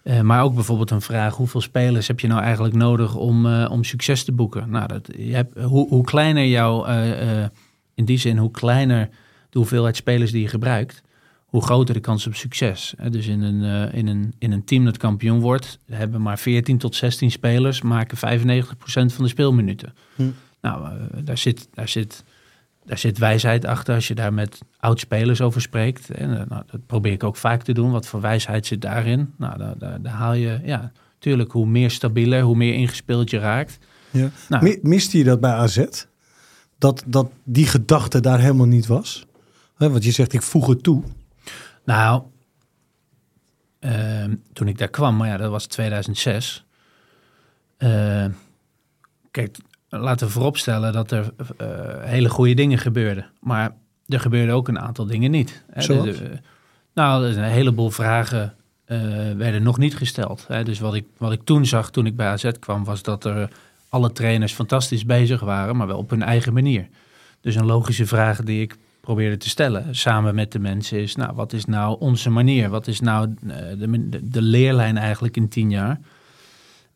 Uh, 0.09 0.21
maar 0.21 0.43
ook 0.43 0.55
bijvoorbeeld 0.55 0.91
een 0.91 1.01
vraag: 1.01 1.37
hoeveel 1.37 1.61
spelers 1.61 2.07
heb 2.07 2.21
je 2.21 2.27
nou 2.27 2.43
eigenlijk 2.43 2.75
nodig 2.75 3.15
om, 3.15 3.47
uh, 3.47 3.69
om 3.71 3.85
succes 3.85 4.25
te 4.25 4.33
boeken? 4.33 4.71
Nou, 4.71 4.87
dat, 4.87 5.09
je 5.17 5.35
hebt, 5.35 5.59
hoe, 5.59 5.89
hoe 5.89 6.05
kleiner 6.05 6.47
jouw, 6.47 6.89
uh, 6.89 7.45
in 7.95 8.05
die 8.05 8.19
zin, 8.19 8.37
hoe 8.37 8.51
kleiner 8.51 9.09
de 9.51 9.59
hoeveelheid 9.59 9.97
spelers 9.97 10.31
die 10.31 10.43
je 10.43 10.49
gebruikt, 10.49 11.03
hoe 11.45 11.63
groter 11.63 11.95
de 11.95 12.01
kans 12.01 12.27
op 12.27 12.35
succes. 12.35 12.95
dus 13.11 13.27
in 13.27 13.43
een, 13.43 13.93
in, 13.93 14.07
een, 14.07 14.35
in 14.39 14.53
een 14.53 14.65
team 14.65 14.85
dat 14.85 14.97
kampioen 14.97 15.41
wordt, 15.41 15.79
hebben 15.91 16.23
maar 16.23 16.39
14 16.39 16.79
tot 16.79 16.95
16 16.95 17.31
spelers, 17.31 17.83
maken 17.83 18.41
95% 18.41 18.67
van 18.85 19.25
de 19.25 19.29
speelminuten. 19.29 19.95
Hm. 20.15 20.23
Nou, 20.61 20.89
daar 21.25 21.39
zit. 21.39 21.69
Daar 21.75 21.89
zit 21.89 22.25
daar 22.89 22.99
zit 22.99 23.19
wijsheid 23.19 23.65
achter 23.65 23.95
als 23.95 24.09
je 24.09 24.15
daar 24.15 24.35
met 24.35 24.59
oud-spelers 24.79 25.41
over 25.41 25.61
spreekt. 25.61 26.11
En, 26.11 26.29
nou, 26.49 26.63
dat 26.67 26.87
probeer 26.87 27.13
ik 27.13 27.25
ook 27.25 27.37
vaak 27.37 27.63
te 27.63 27.73
doen. 27.73 27.91
Wat 27.91 28.07
voor 28.07 28.21
wijsheid 28.21 28.67
zit 28.67 28.81
daarin? 28.81 29.35
Nou, 29.37 29.59
daar, 29.59 29.79
daar, 29.79 30.03
daar 30.03 30.13
haal 30.13 30.33
je, 30.33 30.61
ja, 30.65 30.93
natuurlijk, 31.13 31.53
hoe 31.53 31.67
meer 31.67 31.91
stabieler, 31.91 32.43
hoe 32.43 32.57
meer 32.57 32.75
ingespeeld 32.75 33.31
je 33.31 33.39
raakt. 33.39 33.79
Ja. 34.11 34.31
Nou, 34.49 34.79
Miste 34.83 35.19
je 35.19 35.25
dat 35.25 35.41
bij 35.41 35.51
AZ? 35.51 35.85
Dat, 36.79 37.03
dat 37.07 37.31
die 37.45 37.67
gedachte 37.67 38.21
daar 38.21 38.41
helemaal 38.41 38.67
niet 38.67 38.87
was? 38.87 39.27
Want 39.77 40.05
je 40.05 40.11
zegt, 40.11 40.33
ik 40.33 40.43
voeg 40.43 40.67
het 40.67 40.83
toe. 40.83 41.03
Nou, 41.85 42.23
uh, 43.81 44.25
toen 44.53 44.69
ik 44.69 44.79
daar 44.79 44.89
kwam, 44.89 45.17
maar 45.17 45.29
ja, 45.29 45.37
dat 45.37 45.51
was 45.51 45.67
2006. 45.67 46.65
Uh, 47.79 48.27
kijk, 49.31 49.57
laten 49.89 50.27
we 50.27 50.33
vooropstellen 50.33 50.93
dat 50.93 51.11
er 51.11 51.33
uh, 51.61 51.69
hele 52.01 52.29
goede 52.29 52.55
dingen 52.55 52.79
gebeurden. 52.79 53.27
Maar 53.41 53.75
er 54.07 54.21
gebeurden 54.21 54.55
ook 54.55 54.69
een 54.69 54.79
aantal 54.79 55.07
dingen 55.07 55.31
niet. 55.31 55.65
Hè. 55.71 56.03
De, 56.03 56.31
nou, 56.95 57.27
er 57.27 57.39
een 57.39 57.45
heleboel 57.45 57.91
vragen 57.91 58.55
uh, 58.87 58.99
werden 59.37 59.63
nog 59.63 59.79
niet 59.79 59.97
gesteld. 59.97 60.45
Hè. 60.49 60.65
Dus 60.65 60.79
wat 60.79 60.95
ik, 60.95 61.05
wat 61.17 61.33
ik 61.33 61.41
toen 61.45 61.67
zag, 61.67 61.91
toen 61.91 62.07
ik 62.07 62.17
bij 62.17 62.27
AZ 62.27 62.51
kwam, 62.59 62.85
was 62.85 63.03
dat 63.03 63.25
er 63.25 63.49
alle 63.89 64.13
trainers 64.13 64.53
fantastisch 64.53 65.05
bezig 65.05 65.41
waren, 65.41 65.77
maar 65.77 65.87
wel 65.87 65.99
op 65.99 66.11
hun 66.11 66.23
eigen 66.23 66.53
manier. 66.53 66.89
Dus 67.41 67.55
een 67.55 67.67
logische 67.67 68.07
vraag 68.07 68.43
die 68.43 68.63
ik 68.63 68.77
probeerde 69.01 69.37
te 69.37 69.49
stellen 69.49 69.95
samen 69.95 70.35
met 70.35 70.53
de 70.53 70.59
mensen 70.59 71.01
is, 71.01 71.17
nou, 71.17 71.35
wat 71.35 71.53
is 71.53 71.65
nou 71.65 72.01
onze 72.01 72.31
manier? 72.31 72.69
Wat 72.69 72.87
is 72.87 73.01
nou 73.01 73.35
de, 73.41 74.09
de, 74.09 74.29
de 74.29 74.43
leerlijn 74.43 74.97
eigenlijk 74.97 75.37
in 75.37 75.49
tien 75.49 75.71
jaar? 75.71 76.01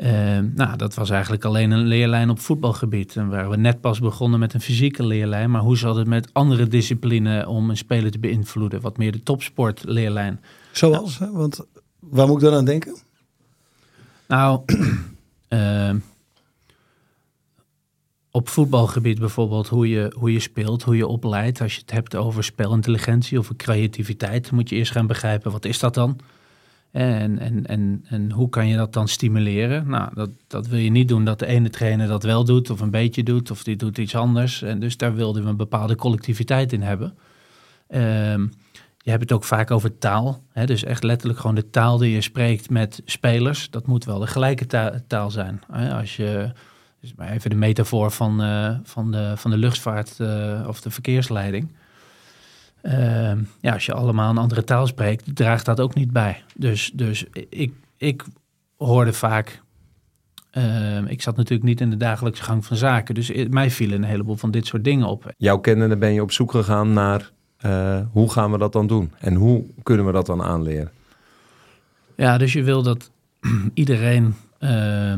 Uh, 0.02 0.38
nou, 0.54 0.76
dat 0.76 0.94
was 0.94 1.10
eigenlijk 1.10 1.44
alleen 1.44 1.70
een 1.70 1.86
leerlijn 1.86 2.30
op 2.30 2.38
voetbalgebied. 2.40 3.16
En 3.16 3.28
waren 3.28 3.50
we 3.50 3.56
net 3.56 3.80
pas 3.80 3.98
begonnen 3.98 4.40
met 4.40 4.54
een 4.54 4.60
fysieke 4.60 5.06
leerlijn. 5.06 5.50
Maar 5.50 5.60
hoe 5.60 5.76
zat 5.76 5.96
het 5.96 6.06
met 6.06 6.28
andere 6.32 6.66
disciplines 6.66 7.46
om 7.46 7.70
een 7.70 7.76
speler 7.76 8.10
te 8.10 8.18
beïnvloeden? 8.18 8.80
Wat 8.80 8.96
meer 8.96 9.12
de 9.12 9.22
topsportleerlijn. 9.22 10.40
Zoals? 10.72 11.18
Nou, 11.18 11.32
want 11.32 11.60
waar 11.98 12.26
moet 12.26 12.36
ik 12.36 12.42
dan 12.42 12.54
aan 12.54 12.64
denken? 12.64 12.96
Nou, 14.28 14.62
uh, 15.48 15.90
op 18.30 18.48
voetbalgebied 18.48 19.18
bijvoorbeeld 19.18 19.68
hoe 19.68 19.88
je, 19.88 20.14
hoe 20.18 20.32
je 20.32 20.40
speelt, 20.40 20.82
hoe 20.82 20.96
je 20.96 21.06
opleidt. 21.06 21.60
Als 21.60 21.74
je 21.74 21.80
het 21.80 21.90
hebt 21.90 22.16
over 22.16 22.44
spelintelligentie 22.44 23.38
of 23.38 23.56
creativiteit, 23.56 24.50
moet 24.50 24.68
je 24.68 24.76
eerst 24.76 24.92
gaan 24.92 25.06
begrijpen 25.06 25.52
wat 25.52 25.64
is 25.64 25.78
dat 25.78 25.94
dan? 25.94 26.18
En, 26.92 27.38
en, 27.38 27.66
en, 27.66 28.04
en 28.08 28.30
hoe 28.30 28.48
kan 28.48 28.68
je 28.68 28.76
dat 28.76 28.92
dan 28.92 29.08
stimuleren? 29.08 29.88
Nou, 29.88 30.10
dat, 30.14 30.30
dat 30.46 30.66
wil 30.66 30.78
je 30.78 30.90
niet 30.90 31.08
doen 31.08 31.24
dat 31.24 31.38
de 31.38 31.46
ene 31.46 31.70
trainer 31.70 32.08
dat 32.08 32.22
wel 32.22 32.44
doet 32.44 32.70
of 32.70 32.80
een 32.80 32.90
beetje 32.90 33.22
doet 33.22 33.50
of 33.50 33.62
die 33.62 33.76
doet 33.76 33.98
iets 33.98 34.14
anders. 34.14 34.62
En 34.62 34.80
dus 34.80 34.96
daar 34.96 35.14
wilden 35.14 35.42
we 35.42 35.48
een 35.48 35.56
bepaalde 35.56 35.96
collectiviteit 35.96 36.72
in 36.72 36.82
hebben. 36.82 37.14
Um, 37.88 38.52
je 38.98 39.10
hebt 39.10 39.22
het 39.22 39.32
ook 39.32 39.44
vaak 39.44 39.70
over 39.70 39.98
taal. 39.98 40.42
Hè? 40.52 40.66
Dus 40.66 40.84
echt 40.84 41.02
letterlijk 41.02 41.40
gewoon 41.40 41.56
de 41.56 41.70
taal 41.70 41.98
die 41.98 42.12
je 42.12 42.20
spreekt 42.20 42.70
met 42.70 43.02
spelers. 43.04 43.70
Dat 43.70 43.86
moet 43.86 44.04
wel 44.04 44.18
de 44.18 44.26
gelijke 44.26 44.66
ta 44.66 45.00
taal 45.06 45.30
zijn. 45.30 45.60
Als 45.92 46.16
je, 46.16 46.52
dus 47.00 47.14
maar 47.14 47.30
even 47.30 47.50
de 47.50 47.56
metafoor 47.56 48.10
van, 48.10 48.42
uh, 48.42 48.76
van, 48.82 49.10
de, 49.10 49.32
van 49.36 49.50
de 49.50 49.56
luchtvaart 49.56 50.16
uh, 50.20 50.64
of 50.68 50.80
de 50.80 50.90
verkeersleiding. 50.90 51.72
Uh, 52.82 53.32
ja, 53.60 53.72
als 53.72 53.86
je 53.86 53.92
allemaal 53.92 54.30
een 54.30 54.38
andere 54.38 54.64
taal 54.64 54.86
spreekt, 54.86 55.36
draagt 55.36 55.64
dat 55.64 55.80
ook 55.80 55.94
niet 55.94 56.12
bij. 56.12 56.42
Dus, 56.54 56.90
dus 56.94 57.24
ik, 57.48 57.72
ik 57.96 58.24
hoorde 58.76 59.12
vaak. 59.12 59.60
Uh, 60.52 61.10
ik 61.10 61.22
zat 61.22 61.36
natuurlijk 61.36 61.68
niet 61.68 61.80
in 61.80 61.90
de 61.90 61.96
dagelijkse 61.96 62.42
gang 62.42 62.64
van 62.64 62.76
zaken. 62.76 63.14
Dus 63.14 63.32
mij 63.50 63.70
vielen 63.70 64.02
een 64.02 64.08
heleboel 64.08 64.36
van 64.36 64.50
dit 64.50 64.66
soort 64.66 64.84
dingen 64.84 65.06
op. 65.06 65.34
Jouw 65.36 65.58
kennende 65.58 65.96
ben 65.96 66.12
je 66.12 66.22
op 66.22 66.32
zoek 66.32 66.50
gegaan 66.50 66.92
naar 66.92 67.30
Eh, 67.62 68.00
hoe 68.12 68.30
gaan 68.30 68.50
we 68.50 68.58
dat 68.58 68.72
dan 68.72 68.86
doen? 68.86 69.12
En 69.18 69.34
hoe 69.34 69.64
kunnen 69.82 70.06
we 70.06 70.12
dat 70.12 70.26
dan 70.26 70.42
aanleren? 70.42 70.90
Ja, 72.16 72.38
dus 72.38 72.52
je 72.52 72.62
wil 72.62 72.82
dat 72.82 73.10
iedereen 73.74 74.34
uh, 74.60 75.14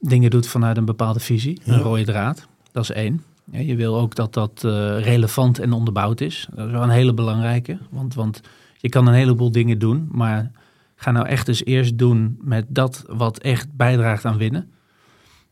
dingen 0.00 0.30
doet 0.30 0.46
vanuit 0.46 0.76
een 0.76 0.84
bepaalde 0.84 1.20
visie, 1.20 1.60
een 1.64 1.80
rode 1.80 2.04
draad. 2.04 2.46
Dat 2.72 2.82
is 2.82 2.90
één. 2.90 3.22
Je 3.50 3.76
wil 3.76 3.98
ook 3.98 4.14
dat 4.14 4.34
dat 4.34 4.62
uh, 4.66 5.00
relevant 5.00 5.58
en 5.58 5.72
onderbouwd 5.72 6.20
is. 6.20 6.48
Dat 6.54 6.66
is 6.66 6.72
wel 6.72 6.82
een 6.82 6.88
hele 6.88 7.14
belangrijke. 7.14 7.78
Want, 7.90 8.14
want 8.14 8.40
je 8.76 8.88
kan 8.88 9.06
een 9.06 9.14
heleboel 9.14 9.52
dingen 9.52 9.78
doen, 9.78 10.08
maar 10.10 10.50
ga 10.96 11.10
nou 11.10 11.26
echt 11.26 11.48
eens 11.48 11.64
eerst 11.64 11.98
doen 11.98 12.38
met 12.40 12.64
dat 12.68 13.04
wat 13.06 13.38
echt 13.38 13.76
bijdraagt 13.76 14.24
aan 14.24 14.36
winnen. 14.36 14.70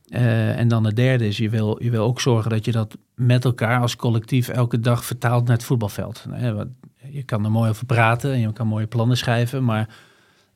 Uh, 0.09 0.59
en 0.59 0.68
dan 0.68 0.82
de 0.82 0.92
derde 0.92 1.26
is, 1.26 1.37
je 1.37 1.50
wil, 1.50 1.82
je 1.82 1.90
wil 1.90 2.04
ook 2.04 2.20
zorgen 2.20 2.50
dat 2.50 2.64
je 2.64 2.72
dat 2.72 2.96
met 3.14 3.44
elkaar 3.44 3.80
als 3.80 3.96
collectief 3.96 4.48
elke 4.48 4.80
dag 4.80 5.04
vertaalt 5.04 5.46
naar 5.46 5.56
het 5.56 5.64
voetbalveld. 5.64 6.26
Je 7.11 7.22
kan 7.22 7.44
er 7.44 7.50
mooi 7.50 7.70
over 7.70 7.87
praten 7.87 8.32
en 8.32 8.40
je 8.40 8.52
kan 8.52 8.66
mooie 8.66 8.87
plannen 8.87 9.16
schrijven, 9.16 9.64
maar 9.64 9.88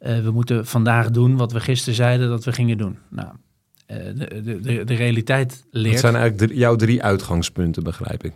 uh, 0.01 0.19
we 0.19 0.31
moeten 0.31 0.67
vandaag 0.67 1.11
doen 1.11 1.37
wat 1.37 1.53
we 1.53 1.61
gisteren 1.61 1.95
zeiden 1.95 2.29
dat 2.29 2.45
we 2.45 2.53
gingen 2.53 2.79
doen. 2.79 2.99
Nou, 3.09 3.29
de, 4.15 4.61
de, 4.61 4.85
de, 4.85 4.95
realiteit 4.95 5.65
leert... 5.71 5.93
Dat 5.93 6.01
zijn 6.01 6.17
eigenlijk 6.17 6.53
jouw 6.55 6.77
drie 6.77 7.03
uitgangspunten, 7.03 7.83
begrijp 7.83 8.25
ik. 8.25 8.33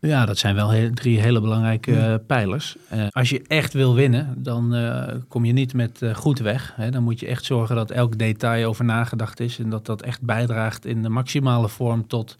Ja, 0.00 0.26
dat 0.26 0.38
zijn 0.38 0.54
wel 0.54 0.70
heel, 0.70 0.90
drie 0.94 1.20
hele 1.20 1.40
belangrijke 1.40 1.90
uh, 1.90 2.14
pijlers. 2.26 2.76
Uh, 2.94 3.06
als 3.10 3.30
je 3.30 3.42
echt 3.46 3.72
wil 3.72 3.94
winnen, 3.94 4.34
dan 4.36 4.74
uh, 4.74 5.02
kom 5.28 5.44
je 5.44 5.52
niet 5.52 5.74
met 5.74 6.02
goed 6.14 6.38
weg. 6.38 6.72
Hè. 6.76 6.90
Dan 6.90 7.02
moet 7.02 7.20
je 7.20 7.26
echt 7.26 7.44
zorgen 7.44 7.76
dat 7.76 7.90
elk 7.90 8.18
detail 8.18 8.68
over 8.68 8.84
nagedacht 8.84 9.40
is 9.40 9.58
en 9.58 9.70
dat 9.70 9.86
dat 9.86 10.02
echt 10.02 10.22
bijdraagt 10.22 10.86
in 10.86 11.02
de 11.02 11.08
maximale 11.08 11.68
vorm 11.68 12.06
tot 12.06 12.36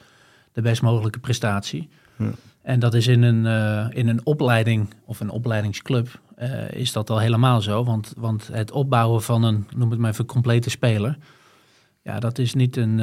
de 0.53 0.63
best 0.63 0.83
mogelijke 0.83 1.19
prestatie. 1.19 1.89
Ja. 2.17 2.31
En 2.63 2.81
dat 2.81 2.95
is 2.95 3.07
in 3.07 3.23
een, 3.23 3.47
in 3.93 4.09
een 4.09 4.21
opleiding 4.25 4.89
of 5.05 5.21
een 5.21 5.31
opleidingsclub 5.31 6.21
is 6.71 6.93
dat 6.93 7.11
al 7.11 7.19
helemaal 7.19 7.61
zo. 7.61 7.85
Want, 7.85 8.13
want 8.17 8.49
het 8.53 8.71
opbouwen 8.71 9.23
van 9.23 9.43
een, 9.43 9.67
noem 9.77 9.91
het 9.91 9.99
maar 9.99 10.11
even, 10.11 10.27
complete 10.27 10.71
speler, 10.71 11.19
ja, 12.09 12.21
dat 12.21 12.39
is 12.39 12.55
niet 12.55 12.77
een 12.77 12.99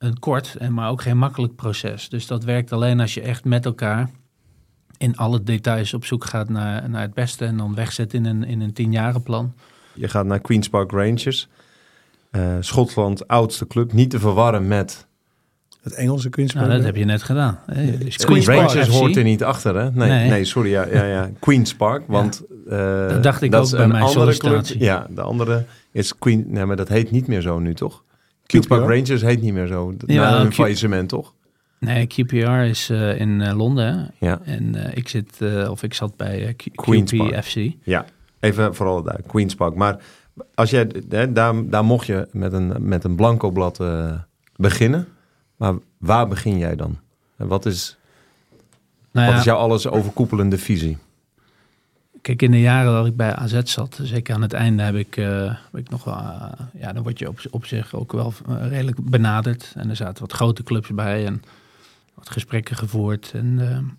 een 0.00 0.18
kort, 0.18 0.54
en 0.54 0.74
maar 0.74 0.90
ook 0.90 1.02
geen 1.02 1.18
makkelijk 1.18 1.56
proces. 1.56 2.08
Dus 2.08 2.26
dat 2.26 2.44
werkt 2.44 2.72
alleen 2.72 3.00
als 3.00 3.14
je 3.14 3.20
echt 3.20 3.44
met 3.44 3.64
elkaar 3.64 4.10
in 4.98 5.16
alle 5.16 5.42
details 5.42 5.94
op 5.94 6.04
zoek 6.04 6.24
gaat 6.24 6.48
naar, 6.48 6.90
naar 6.90 7.02
het 7.02 7.14
beste 7.14 7.44
en 7.44 7.56
dan 7.56 7.74
wegzet 7.74 8.14
in 8.14 8.24
een, 8.24 8.44
in 8.44 8.60
een 8.60 8.72
tienjarenplan. 8.72 9.54
Je 9.94 10.08
gaat 10.08 10.26
naar 10.26 10.40
Queen's 10.40 10.68
Park 10.68 10.90
Rangers, 10.90 11.48
uh, 12.32 12.56
Schotland 12.60 13.28
oudste 13.28 13.66
club, 13.66 13.92
niet 13.92 14.10
te 14.10 14.18
verwarren 14.18 14.68
met... 14.68 15.08
Het 15.82 15.94
Engelse 15.94 16.28
Queen's 16.28 16.52
Park? 16.52 16.66
Nou, 16.66 16.76
dat 16.76 16.86
heb 16.86 16.96
je 16.96 17.04
net 17.04 17.22
gedaan. 17.22 17.58
Hè? 17.66 17.98
Dus 17.98 18.16
Queen's 18.16 18.46
Rangers 18.46 18.74
Park 18.74 18.86
hoort 18.86 19.16
er 19.16 19.24
niet 19.24 19.44
achter, 19.44 19.76
hè? 19.76 19.90
Nee, 19.90 20.08
nee. 20.08 20.28
nee 20.28 20.44
sorry, 20.44 20.70
ja, 20.70 20.86
ja, 20.86 21.04
ja. 21.04 21.30
Queen's 21.38 21.74
Park, 21.74 22.02
want... 22.06 22.42
Ja. 22.68 23.04
Uh, 23.04 23.08
dat 23.08 23.22
dacht 23.22 23.42
ik 23.42 23.50
dat 23.50 23.72
ook 23.72 23.76
bij 23.78 23.88
mijn 23.88 24.08
sollicitatie. 24.08 24.76
Club. 24.76 24.88
Ja, 24.88 25.06
de 25.10 25.20
andere 25.20 25.64
is 25.92 26.18
Queen... 26.18 26.44
Nee, 26.48 26.64
maar 26.64 26.76
dat 26.76 26.88
heet 26.88 27.10
niet 27.10 27.26
meer 27.26 27.40
zo 27.40 27.58
nu, 27.58 27.74
toch? 27.74 28.04
Queen's 28.46 28.66
Park 28.66 28.88
Rangers 28.88 29.22
heet 29.22 29.42
niet 29.42 29.52
meer 29.52 29.66
zo. 29.66 29.94
Ja, 30.06 30.30
na 30.30 30.40
een 30.40 30.52
faillissement, 30.52 31.08
toch? 31.08 31.34
Nee, 31.78 32.06
QPR 32.06 32.50
is 32.50 32.90
uh, 32.90 33.20
in 33.20 33.40
uh, 33.40 33.56
Londen. 33.56 34.10
Ja. 34.18 34.40
En 34.44 34.76
uh, 34.76 34.96
ik 34.96 35.08
zit, 35.08 35.38
of 35.68 35.82
ik 35.82 35.94
zat 35.94 36.16
bij 36.16 36.56
Queen's 36.74 37.12
Park. 37.12 37.44
FC. 37.44 37.72
Ja, 37.82 38.04
even 38.40 38.74
vooral 38.74 39.02
daar, 39.02 39.20
Queen's 39.26 39.54
Park. 39.54 39.74
Maar 39.74 39.96
als 40.54 40.70
jij, 40.70 40.90
hè, 41.08 41.32
daar, 41.32 41.68
daar 41.68 41.84
mocht 41.84 42.06
je 42.06 42.28
met 42.32 42.52
een, 42.52 42.72
met 42.78 43.04
een 43.04 43.16
blanco 43.16 43.50
blad 43.50 43.82
beginnen. 44.56 45.06
Maar 45.60 45.74
waar 45.98 46.28
begin 46.28 46.58
jij 46.58 46.76
dan? 46.76 46.98
En 47.36 47.46
wat 47.46 47.66
is, 47.66 47.96
nou 49.10 49.26
ja, 49.26 49.32
wat 49.32 49.40
is 49.40 49.46
jouw 49.46 49.56
alles 49.56 49.88
overkoepelende 49.88 50.58
visie? 50.58 50.98
Kijk, 52.22 52.42
in 52.42 52.50
de 52.50 52.60
jaren 52.60 52.92
dat 52.92 53.06
ik 53.06 53.16
bij 53.16 53.34
AZ 53.34 53.60
zat, 53.62 53.98
zeker 54.02 54.34
aan 54.34 54.42
het 54.42 54.52
einde, 54.52 54.82
heb 54.82 54.94
ik, 54.94 55.16
uh, 55.16 55.44
heb 55.44 55.80
ik 55.80 55.90
nog 55.90 56.04
wel. 56.04 56.14
Uh, 56.14 56.52
ja, 56.74 56.92
dan 56.92 57.02
word 57.02 57.18
je 57.18 57.28
op, 57.28 57.40
op 57.50 57.66
zich 57.66 57.94
ook 57.94 58.12
wel 58.12 58.32
uh, 58.48 58.68
redelijk 58.68 59.10
benaderd. 59.10 59.72
En 59.76 59.90
er 59.90 59.96
zaten 59.96 60.20
wat 60.20 60.32
grote 60.32 60.62
clubs 60.62 60.88
bij 60.88 61.26
en 61.26 61.42
wat 62.14 62.30
gesprekken 62.30 62.76
gevoerd. 62.76 63.32
En, 63.34 63.98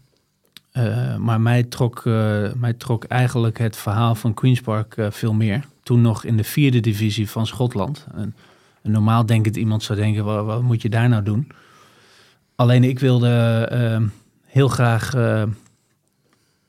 maar 1.19 1.41
mij 1.41 1.63
trok, 1.63 2.03
mij 2.55 2.73
trok 2.77 3.03
eigenlijk 3.03 3.57
het 3.57 3.77
verhaal 3.77 4.15
van 4.15 4.33
Queen's 4.33 4.61
Park 4.61 4.95
veel 5.09 5.33
meer. 5.33 5.65
Toen 5.83 6.01
nog 6.01 6.23
in 6.23 6.37
de 6.37 6.43
vierde 6.43 6.79
divisie 6.79 7.29
van 7.29 7.47
Schotland. 7.47 8.07
En, 8.13 8.35
normaal 8.81 9.25
denkend 9.25 9.55
iemand 9.55 9.83
zou 9.83 9.99
denken: 9.99 10.23
wat, 10.23 10.45
wat, 10.45 10.61
moet 10.61 10.81
je 10.81 10.89
daar 10.89 11.09
nou 11.09 11.23
doen? 11.23 11.51
Alleen 12.55 12.83
ik 12.83 12.99
wilde 12.99 14.09
heel 14.45 14.67
graag 14.67 15.13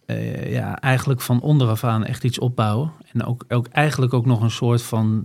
uh, 0.07 0.53
ja, 0.53 0.81
eigenlijk 0.81 1.21
van 1.21 1.41
onderaf 1.41 1.85
aan 1.85 2.05
echt 2.05 2.25
iets 2.25 2.39
opbouwen. 2.39 2.93
En 3.13 3.25
ook, 3.25 3.45
ook 3.49 3.67
eigenlijk 3.67 4.15
ook 4.15 4.27
nog 4.27 4.43
een 4.43 4.51
soort 4.51 4.83
van 4.83 5.25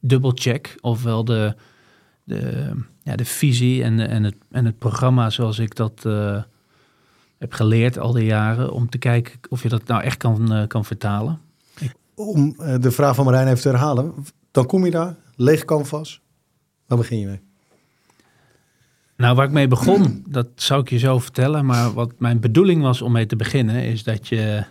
dubbelcheck. 0.00 0.76
Ofwel 0.80 1.24
de, 1.24 1.54
de, 2.24 2.70
ja, 3.02 3.16
de 3.16 3.24
visie 3.24 3.82
en, 3.82 4.08
en, 4.08 4.24
het, 4.24 4.36
en 4.50 4.64
het 4.64 4.78
programma 4.78 5.30
zoals 5.30 5.58
ik 5.58 5.74
dat 5.74 6.02
uh, 6.06 6.42
heb 7.38 7.52
geleerd 7.52 7.98
al 7.98 8.12
die 8.12 8.24
jaren. 8.24 8.72
Om 8.72 8.88
te 8.88 8.98
kijken 8.98 9.38
of 9.48 9.62
je 9.62 9.68
dat 9.68 9.86
nou 9.86 10.02
echt 10.02 10.16
kan, 10.16 10.64
kan 10.66 10.84
vertalen. 10.84 11.40
Om 12.14 12.56
de 12.80 12.90
vraag 12.90 13.14
van 13.14 13.24
Marijn 13.24 13.46
even 13.46 13.60
te 13.60 13.68
herhalen. 13.68 14.14
Dan 14.50 14.66
kom 14.66 14.84
je 14.84 14.90
daar, 14.90 15.14
leeg 15.38 15.64
canvas. 15.64 16.20
Waar 16.86 16.98
begin 16.98 17.18
je 17.18 17.26
mee? 17.26 17.40
Nou, 19.16 19.36
waar 19.36 19.46
ik 19.46 19.52
mee 19.52 19.68
begon, 19.68 20.24
dat 20.28 20.48
zou 20.54 20.80
ik 20.80 20.90
je 20.90 20.98
zo 20.98 21.18
vertellen. 21.18 21.66
Maar 21.66 21.92
wat 21.92 22.12
mijn 22.18 22.40
bedoeling 22.40 22.82
was 22.82 23.02
om 23.02 23.12
mee 23.12 23.26
te 23.26 23.36
beginnen, 23.36 23.82
is 23.84 24.02
dat 24.02 24.28
je, 24.28 24.64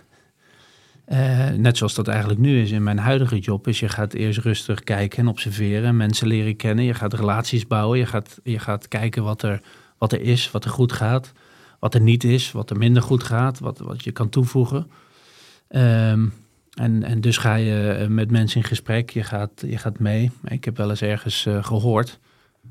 uh, 1.07 1.49
net 1.49 1.77
zoals 1.77 1.93
dat 1.93 2.07
eigenlijk 2.07 2.39
nu 2.39 2.61
is 2.61 2.71
in 2.71 2.83
mijn 2.83 2.97
huidige 2.97 3.39
job, 3.39 3.67
is 3.67 3.79
je 3.79 3.89
gaat 3.89 4.13
eerst 4.13 4.39
rustig 4.39 4.83
kijken 4.83 5.19
en 5.19 5.27
observeren, 5.27 5.97
mensen 5.97 6.27
leren 6.27 6.55
kennen. 6.55 6.85
Je 6.85 6.93
gaat 6.93 7.13
relaties 7.13 7.67
bouwen, 7.67 7.99
je 7.99 8.05
gaat, 8.05 8.39
je 8.43 8.59
gaat 8.59 8.87
kijken 8.87 9.23
wat 9.23 9.41
er, 9.43 9.61
wat 9.97 10.11
er 10.11 10.21
is, 10.21 10.51
wat 10.51 10.65
er 10.65 10.71
goed 10.71 10.91
gaat, 10.91 11.31
wat 11.79 11.93
er 11.93 12.01
niet 12.01 12.23
is, 12.23 12.51
wat 12.51 12.69
er 12.69 12.77
minder 12.77 13.01
goed 13.01 13.23
gaat, 13.23 13.59
wat, 13.59 13.79
wat 13.79 14.03
je 14.03 14.11
kan 14.11 14.29
toevoegen. 14.29 14.91
Um, 15.69 16.33
en, 16.77 17.03
en 17.03 17.21
dus 17.21 17.37
ga 17.37 17.55
je 17.55 18.05
met 18.09 18.31
mensen 18.31 18.61
in 18.61 18.67
gesprek, 18.67 19.09
je 19.09 19.23
gaat, 19.23 19.63
je 19.65 19.77
gaat 19.77 19.99
mee. 19.99 20.31
Ik 20.43 20.65
heb 20.65 20.77
wel 20.77 20.89
eens 20.89 21.01
ergens 21.01 21.45
uh, 21.45 21.63
gehoord 21.63 22.19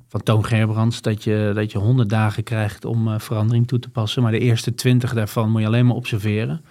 van 0.08 0.22
Toon 0.22 0.44
Gerbrands 0.44 1.02
dat 1.02 1.24
je, 1.24 1.52
dat 1.54 1.72
je 1.72 1.78
100 1.78 2.08
dagen 2.08 2.42
krijgt 2.42 2.84
om 2.84 3.08
uh, 3.08 3.18
verandering 3.18 3.66
toe 3.66 3.78
te 3.78 3.88
passen. 3.88 4.22
Maar 4.22 4.32
de 4.32 4.38
eerste 4.38 4.74
20 4.74 5.14
daarvan 5.14 5.50
moet 5.50 5.60
je 5.60 5.66
alleen 5.66 5.86
maar 5.86 5.96
observeren. 5.96 6.64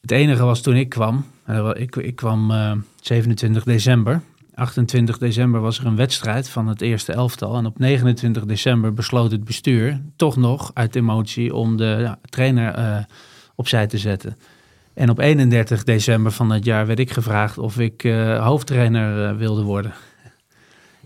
Het 0.00 0.10
enige 0.10 0.44
was 0.44 0.60
toen 0.60 0.76
ik 0.76 0.88
kwam, 0.88 1.26
ik, 1.72 1.96
ik 1.96 2.16
kwam 2.16 2.50
uh, 2.50 2.72
27 3.00 3.64
december. 3.64 4.22
28 4.54 5.18
december 5.18 5.60
was 5.60 5.78
er 5.78 5.86
een 5.86 5.96
wedstrijd 5.96 6.48
van 6.48 6.66
het 6.66 6.80
eerste 6.80 7.12
elftal. 7.12 7.56
En 7.56 7.66
op 7.66 7.78
29 7.78 8.44
december 8.44 8.92
besloot 8.92 9.30
het 9.30 9.44
bestuur 9.44 10.00
toch 10.16 10.36
nog 10.36 10.70
uit 10.74 10.96
emotie 10.96 11.54
om 11.54 11.76
de 11.76 12.16
trainer 12.22 13.06
opzij 13.54 13.86
te 13.86 13.98
zetten. 13.98 14.36
En 14.94 15.10
op 15.10 15.18
31 15.18 15.84
december 15.84 16.32
van 16.32 16.48
dat 16.48 16.64
jaar 16.64 16.86
werd 16.86 16.98
ik 16.98 17.10
gevraagd 17.10 17.58
of 17.58 17.78
ik 17.78 18.04
uh, 18.04 18.46
hoofdtrainer 18.46 19.32
uh, 19.32 19.38
wilde 19.38 19.62
worden. 19.62 19.92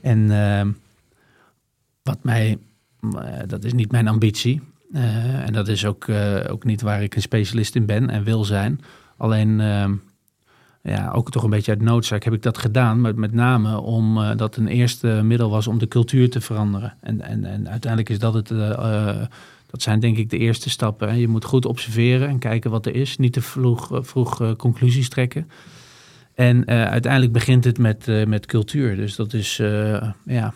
En 0.03 0.31
ehm, 0.31 0.71
wat 2.03 2.19
mij, 2.23 2.59
eh, 3.01 3.39
dat 3.47 3.65
is 3.65 3.73
niet 3.73 3.93
mijn 3.93 4.09
ambitie. 4.09 4.63
En 5.45 5.53
dat 5.53 5.69
is 5.69 5.87
ook, 5.87 6.07
ook 6.49 6.65
niet 6.65 6.81
waar 6.81 7.03
ik 7.03 7.15
een 7.15 7.23
specialist 7.23 7.75
in 7.75 7.87
ben 7.87 8.11
en 8.11 8.25
wil 8.25 8.45
zijn. 8.45 8.81
Alleen, 9.17 9.59
uh, 9.61 9.91
ja, 10.83 11.11
ook 11.11 11.31
toch 11.31 11.43
een 11.43 11.51
beetje 11.51 11.71
uit 11.71 11.83
noodzaak 11.83 12.23
heb 12.23 12.33
ik 12.33 12.43
dat 12.43 12.59
gedaan. 12.59 13.01
Maar 13.01 13.15
met 13.15 13.33
name 13.33 13.81
omdat 13.81 14.39
dat 14.39 14.57
een 14.57 14.69
eerste 14.69 15.09
middel 15.09 15.51
was 15.51 15.67
om 15.67 15.79
de 15.79 15.89
cultuur 15.89 16.31
te 16.31 16.41
veranderen. 16.41 16.95
En, 17.01 17.21
en, 17.21 17.45
en 17.45 17.69
uiteindelijk 17.69 18.11
is 18.11 18.19
dat 18.19 18.35
het. 18.35 18.51
Dat 19.75 19.83
zijn 19.83 20.01
denk 20.01 20.17
ik 20.17 20.31
de 20.31 20.39
eerste 20.39 20.71
stappen. 20.71 21.19
Je 21.19 21.29
moet 21.29 21.45
goed 21.45 21.67
observeren 21.67 22.29
en 22.29 22.39
kijken 22.39 22.71
wat 22.71 22.87
er 22.87 22.95
is. 22.95 23.17
Niet 23.17 23.33
te 23.33 23.41
vroeg, 23.41 23.89
vroeg 23.93 24.57
conclusies 24.57 25.09
trekken. 25.09 25.51
En 26.35 26.67
uiteindelijk 26.67 27.33
begint 27.33 27.65
het 27.65 27.79
met, 27.79 28.27
met 28.27 28.47
cultuur. 28.47 28.97
Dus 28.97 29.17
dat 29.17 29.33
is 29.33 29.57
ja, 30.25 30.55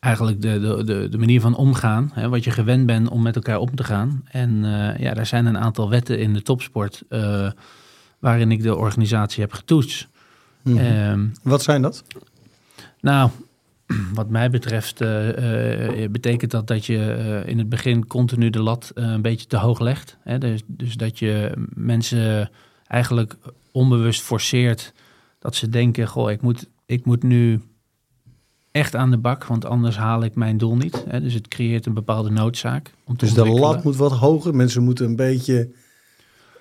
eigenlijk 0.00 0.42
de, 0.42 0.60
de, 0.60 0.84
de, 0.84 1.08
de, 1.08 1.18
manier 1.18 1.40
van 1.40 1.56
omgaan, 1.56 2.10
hè, 2.14 2.28
wat 2.28 2.44
je 2.44 2.50
gewend 2.50 2.86
bent 2.86 3.08
om 3.08 3.22
met 3.22 3.36
elkaar 3.36 3.58
om 3.58 3.74
te 3.74 3.84
gaan. 3.84 4.24
En 4.30 4.64
ja, 4.98 5.14
daar 5.14 5.26
zijn 5.26 5.46
een 5.46 5.58
aantal 5.58 5.90
wetten 5.90 6.18
in 6.18 6.34
de 6.34 6.42
topsport 6.42 7.04
waarin 8.18 8.50
ik 8.50 8.62
de 8.62 8.76
organisatie 8.76 9.42
heb 9.42 9.52
getoetst. 9.52 10.08
Mm 10.62 10.76
-hmm. 10.76 11.10
um, 11.10 11.32
wat 11.42 11.62
zijn 11.62 11.82
dat? 11.82 12.04
Nou, 13.00 13.30
wat 14.14 14.28
mij 14.28 14.50
betreft 14.50 15.00
uh, 15.00 15.08
betekent 16.10 16.50
dat 16.50 16.66
dat 16.66 16.86
je 16.86 17.42
in 17.46 17.58
het 17.58 17.68
begin 17.68 18.06
continu 18.06 18.50
de 18.50 18.62
lat 18.62 18.90
een 18.94 19.22
beetje 19.22 19.46
te 19.46 19.56
hoog 19.56 19.80
legt. 19.80 20.16
Hè? 20.20 20.38
Dus, 20.38 20.62
dus 20.66 20.94
dat 20.94 21.18
je 21.18 21.52
mensen 21.74 22.50
eigenlijk 22.86 23.36
onbewust 23.72 24.22
forceert 24.22 24.92
dat 25.38 25.54
ze 25.54 25.68
denken, 25.68 26.08
goh, 26.08 26.30
ik 26.30 26.42
moet, 26.42 26.68
ik 26.86 27.04
moet 27.04 27.22
nu 27.22 27.60
echt 28.70 28.96
aan 28.96 29.10
de 29.10 29.18
bak, 29.18 29.44
want 29.44 29.64
anders 29.64 29.96
haal 29.96 30.22
ik 30.24 30.34
mijn 30.34 30.58
doel 30.58 30.76
niet. 30.76 31.04
Hè. 31.08 31.20
Dus 31.20 31.34
het 31.34 31.48
creëert 31.48 31.86
een 31.86 31.94
bepaalde 31.94 32.30
noodzaak. 32.30 32.94
Om 33.04 33.16
te 33.16 33.24
Dus 33.24 33.34
de 33.34 33.48
lat 33.48 33.84
moet 33.84 33.96
wat 33.96 34.12
hoger. 34.12 34.54
Mensen 34.54 34.82
moeten 34.82 35.06
een 35.06 35.16
beetje 35.16 35.70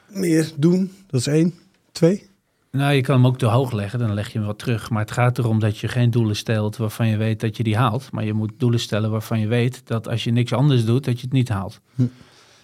meer 0.08 0.52
doen. 0.58 0.92
Dat 1.08 1.20
is 1.20 1.28
één. 1.28 1.54
Twee. 1.92 2.30
Nou, 2.72 2.94
je 2.94 3.02
kan 3.02 3.16
hem 3.16 3.28
ook 3.28 3.38
te 3.38 3.46
hoog 3.46 3.72
leggen, 3.72 4.00
dan 4.00 4.14
leg 4.14 4.32
je 4.32 4.38
hem 4.38 4.48
wat 4.48 4.60
terug. 4.60 4.90
Maar 4.90 5.02
het 5.02 5.12
gaat 5.12 5.38
erom 5.38 5.60
dat 5.60 5.78
je 5.78 5.88
geen 5.88 6.12
doelen 6.12 6.36
stelt 6.36 6.78
waarvan 6.78 7.08
je 7.08 7.18
weet 7.18 7.40
dat 7.40 7.58
je 7.58 7.64
die 7.64 7.78
haalt. 7.78 8.12
Maar 8.12 8.24
je 8.24 8.34
moet 8.34 8.52
doelen 8.58 8.80
stellen 8.80 9.12
waarvan 9.12 9.40
je 9.40 9.48
weet 9.48 9.88
dat 9.88 10.08
als 10.08 10.24
je 10.24 10.32
niks 10.32 10.54
anders 10.54 10.86
doet, 10.86 11.06
dat 11.06 11.16
je 11.18 11.22
het 11.22 11.34
niet 11.34 11.50
haalt. 11.50 11.80
Hm. 11.96 12.04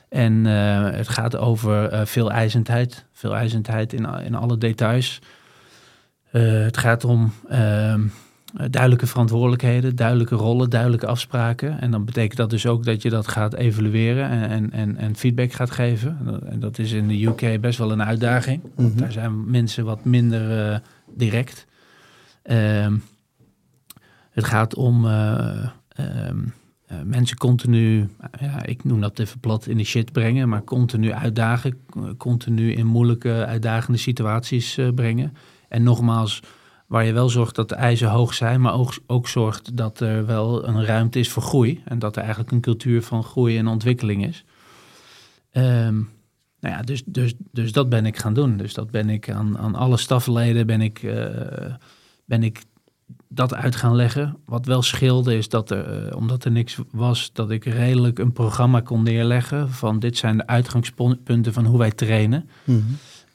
En 0.09 0.45
eh, 0.45 0.91
het 0.91 1.07
gaat 1.07 1.35
over 1.35 1.89
eh, 1.89 2.05
veel 2.05 2.31
eisendheid. 2.31 3.05
Veel 3.11 3.35
eisendheid 3.35 3.93
in, 3.93 4.05
in 4.05 4.35
alle 4.35 4.57
details. 4.57 5.19
Eh, 6.31 6.61
het 6.63 6.77
gaat 6.77 7.03
om 7.03 7.33
ehm, 7.49 8.01
eh, 8.03 8.11
duidelijke 8.53 9.07
verantwoordelijkheden, 9.07 9.95
duidelijke 9.95 10.35
rollen, 10.35 10.69
duidelijke 10.69 11.07
afspraken. 11.07 11.81
En 11.81 11.91
dan 11.91 12.05
betekent 12.05 12.37
dat 12.37 12.49
dus 12.49 12.65
ook 12.65 12.85
dat 12.85 13.01
je 13.01 13.09
dat 13.09 13.27
gaat 13.27 13.53
evalueren 13.53 14.29
en, 14.29 14.71
en, 14.71 14.97
en, 14.97 15.15
feedback 15.15 15.51
gaat 15.51 15.71
geven. 15.71 16.41
En 16.45 16.59
dat 16.59 16.79
is 16.79 16.91
in 16.91 17.07
de 17.07 17.25
UK 17.25 17.61
best 17.61 17.77
wel 17.77 17.91
een 17.91 18.03
uitdaging. 18.03 18.61
Mhm. 18.75 18.97
Daar 18.97 19.11
zijn 19.11 19.49
mensen 19.49 19.85
wat 19.85 20.05
minder 20.05 20.71
eh, 20.71 20.79
direct. 21.15 21.67
Ehm, 22.43 22.95
het 24.31 24.45
gaat 24.45 24.75
om 24.75 25.05
eh, 25.05 25.69
ehm, 25.89 26.39
eh, 26.87 26.97
mensen 27.03 27.37
continu, 27.37 28.09
ja, 28.39 28.65
ik 28.65 28.83
noem 28.83 29.01
dat 29.01 29.19
even 29.19 29.39
plat, 29.39 29.67
in 29.67 29.77
de 29.77 29.83
shit 29.83 30.11
brengen, 30.11 30.49
maar 30.49 30.63
continu 30.63 31.11
uitdagen, 31.11 31.79
continu 32.17 32.73
in 32.73 32.85
moeilijke, 32.85 33.45
uitdagende 33.45 33.97
situaties 33.97 34.77
eh, 34.77 34.87
brengen. 34.95 35.33
En 35.69 35.83
nogmaals, 35.83 36.41
waar 36.87 37.05
je 37.05 37.13
wel 37.13 37.29
zorgt 37.29 37.55
dat 37.55 37.69
de 37.69 37.75
eisen 37.75 38.09
hoog 38.09 38.33
zijn, 38.33 38.61
maar 38.61 38.73
ook, 38.73 38.97
ook 39.07 39.27
zorgt 39.27 39.77
dat 39.77 39.99
er 39.99 40.25
wel 40.25 40.67
een 40.67 40.85
ruimte 40.85 41.19
is 41.19 41.29
voor 41.29 41.43
groei. 41.43 41.81
En 41.85 41.99
dat 41.99 42.15
er 42.15 42.21
eigenlijk 42.21 42.51
een 42.51 42.61
cultuur 42.61 43.03
van 43.03 43.23
groei 43.23 43.57
en 43.57 43.67
ontwikkeling 43.67 44.25
is. 44.25 44.45
Ehm, 45.51 45.95
nou 46.59 46.75
ja, 46.75 46.81
dus, 46.81 47.03
dus, 47.05 47.33
dus 47.51 47.71
dat 47.71 47.89
ben 47.89 48.05
ik 48.05 48.17
gaan 48.17 48.33
doen. 48.33 48.57
Dus 48.57 48.73
dat 48.73 48.91
ben 48.91 49.09
ik 49.09 49.29
aan, 49.29 49.57
aan 49.57 49.75
alle 49.75 49.97
stafleden 49.97 50.67
ben 50.67 50.81
ik, 50.81 51.03
eh, 51.03 51.73
ben 52.25 52.43
ik 52.43 52.63
dat 53.29 53.53
uit 53.53 53.75
gaan 53.75 53.95
leggen. 53.95 54.37
Wat 54.45 54.65
wel 54.65 54.81
scheelde 54.81 55.37
is 55.37 55.49
dat 55.49 55.71
er, 55.71 56.07
eh, 56.07 56.17
omdat 56.17 56.45
er 56.45 56.51
niks 56.51 56.77
was, 56.91 57.29
dat 57.33 57.51
ik 57.51 57.65
redelijk 57.65 58.19
een 58.19 58.31
programma 58.31 58.79
kon 58.81 59.03
neerleggen 59.03 59.71
van 59.71 59.99
dit 59.99 60.17
zijn 60.17 60.37
de 60.37 60.47
uitgangspunten 60.47 61.53
van 61.53 61.65
hoe 61.65 61.77
wij 61.77 61.91
trainen. 61.91 62.49
Mhm. 62.63 62.79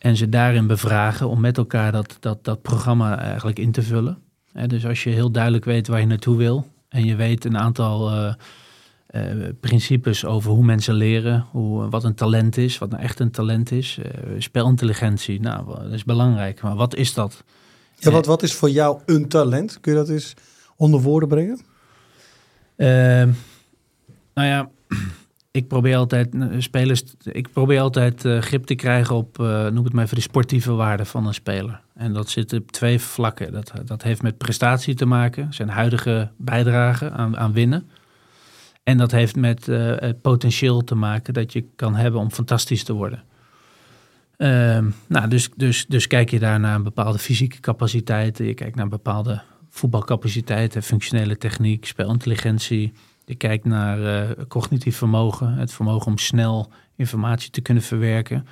En 0.02 0.16
ze 0.16 0.28
daarin 0.28 0.66
bevragen 0.66 1.28
om 1.28 1.40
met 1.40 1.56
elkaar 1.56 1.92
dat, 1.92 2.16
dat, 2.20 2.44
dat 2.44 2.62
programma 2.62 3.18
eigenlijk 3.18 3.58
in 3.58 3.72
te 3.72 3.82
vullen. 3.82 4.18
Dus 4.66 4.86
als 4.86 5.02
je 5.02 5.10
heel 5.10 5.30
duidelijk 5.30 5.64
weet 5.64 5.86
waar 5.86 6.00
je 6.00 6.06
naartoe 6.06 6.36
wil 6.36 6.66
en 6.88 7.04
je 7.04 7.14
weet 7.14 7.44
een 7.44 7.58
aantal 7.58 8.10
eh, 8.10 8.34
eh, 9.06 9.54
principes 9.60 10.24
over 10.24 10.50
hoe 10.50 10.64
mensen 10.64 10.94
leren, 10.94 11.46
hoe, 11.50 11.88
wat 11.88 12.04
een 12.04 12.14
talent 12.14 12.56
is, 12.56 12.78
wat 12.78 12.90
nou 12.90 13.02
echt 13.02 13.20
een 13.20 13.30
talent 13.30 13.70
is, 13.70 13.98
eh, 14.02 14.10
spelintelligentie, 14.38 15.40
nou, 15.40 15.66
dat 15.66 15.92
is 15.92 16.04
belangrijk. 16.04 16.62
Maar 16.62 16.76
wat 16.76 16.94
is 16.94 17.14
dat? 17.14 17.44
Ja, 17.96 18.10
wat, 18.10 18.26
wat 18.26 18.42
is 18.42 18.54
voor 18.54 18.70
jou 18.70 19.00
een 19.06 19.28
talent? 19.28 19.80
Kun 19.80 19.92
je 19.92 19.98
dat 19.98 20.08
eens 20.08 20.34
onder 20.76 21.00
woorden 21.00 21.28
brengen? 21.28 21.60
Ehm, 22.76 23.30
nou 24.34 24.48
ja, 24.48 24.70
ik 25.52 25.68
probeer 25.68 25.96
altijd 25.96 26.34
eh, 26.34 26.46
spelers, 26.58 27.02
ik 27.22 27.52
probeer 27.52 27.80
altijd 27.80 28.24
eh, 28.24 28.38
grip 28.38 28.64
te 28.64 28.74
krijgen 28.74 29.16
op, 29.16 29.40
eh, 29.40 29.66
noem 29.66 29.84
het 29.84 29.92
maar 29.92 30.04
even 30.04 30.16
de 30.16 30.22
sportieve 30.22 30.72
waarde 30.72 31.04
van 31.04 31.26
een 31.26 31.34
speler. 31.34 31.80
En 31.94 32.12
dat 32.12 32.28
zit 32.28 32.52
op 32.52 32.72
twee 32.72 32.98
vlakken. 32.98 33.52
Dat, 33.52 33.72
dat 33.84 34.02
heeft 34.02 34.22
met 34.22 34.38
prestatie 34.38 34.94
te 34.94 35.06
maken, 35.06 35.54
zijn 35.54 35.68
huidige 35.68 36.30
bijdrage 36.36 37.10
aan, 37.10 37.36
aan 37.36 37.52
winnen. 37.52 37.88
En 38.82 38.98
dat 38.98 39.10
heeft 39.10 39.36
met 39.36 39.70
potentieel 40.22 40.84
te 40.84 40.94
maken 40.94 41.34
dat 41.34 41.52
je 41.52 41.64
kan 41.76 41.94
hebben 41.94 42.20
om 42.20 42.30
fantastisch 42.30 42.84
te 42.84 42.92
worden. 42.92 43.22
Ehm, 44.36 44.90
nou, 45.06 45.28
dus, 45.28 45.50
dus, 45.56 45.86
dus 45.86 46.06
kijk 46.06 46.30
je 46.30 46.38
daar 46.38 46.60
naar 46.60 46.82
bepaalde 46.82 47.18
fysieke 47.18 47.60
capaciteiten, 47.60 48.46
je 48.46 48.54
kijkt 48.54 48.76
naar 48.76 48.88
bepaalde 48.88 49.42
voetbalcapaciteiten, 49.70 50.82
functionele 50.82 51.38
techniek, 51.38 51.86
spelintelligentie. 51.86 52.92
Je 53.24 53.34
kijkt 53.34 53.64
naar 53.64 54.04
eh, 54.22 54.44
cognitief 54.48 54.96
vermogen, 54.96 55.52
het 55.54 55.72
vermogen 55.72 56.06
om 56.06 56.18
snel 56.18 56.70
informatie 56.96 57.50
te 57.50 57.60
kunnen 57.60 57.82
verwerken. 57.82 58.46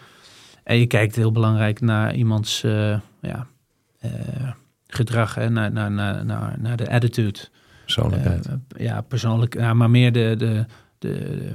En 0.64 0.78
je 0.78 0.86
kijkt 0.86 1.16
heel 1.16 1.32
belangrijk 1.32 1.80
naar 1.80 2.14
iemands 2.14 2.62
eh, 2.62 2.98
ja, 3.20 3.46
eh, 3.98 4.10
gedrag, 4.86 5.34
hè, 5.34 5.50
naar, 5.50 5.72
naar, 5.72 5.90
naar, 5.90 6.24
naar, 6.24 6.56
naar 6.60 6.76
de 6.76 6.90
attitude. 6.90 7.38
Persoonlijkheid. 7.84 8.48
Ja, 8.78 9.00
persoonlijk, 9.00 9.54
ja, 9.54 9.74
maar 9.74 9.90
meer 9.90 10.12
de, 10.12 10.34
de, 10.38 10.66
de, 10.98 11.08
de- 11.08 11.52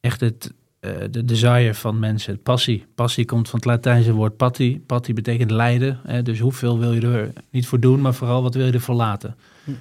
echt 0.00 0.20
het, 0.20 0.52
eh, 0.80 0.90
de 1.10 1.24
desire 1.24 1.74
van 1.74 1.98
mensen, 1.98 2.42
passie. 2.42 2.86
Passie 2.94 3.24
komt 3.24 3.48
van 3.48 3.58
het 3.58 3.68
Latijnse 3.68 4.12
woord 4.12 4.36
patti. 4.36 4.80
Patti 4.86 5.14
betekent 5.14 5.50
lijden. 5.50 5.98
Hè, 6.06 6.22
dus 6.22 6.38
hoeveel 6.38 6.78
wil 6.78 6.92
je 6.92 7.00
er 7.00 7.32
niet 7.50 7.66
voor 7.66 7.80
doen, 7.80 8.00
maar 8.00 8.14
vooral 8.14 8.42
wat 8.42 8.54
wil 8.54 8.66
je 8.66 8.72
ervoor 8.72 8.94
laten. 8.94 9.36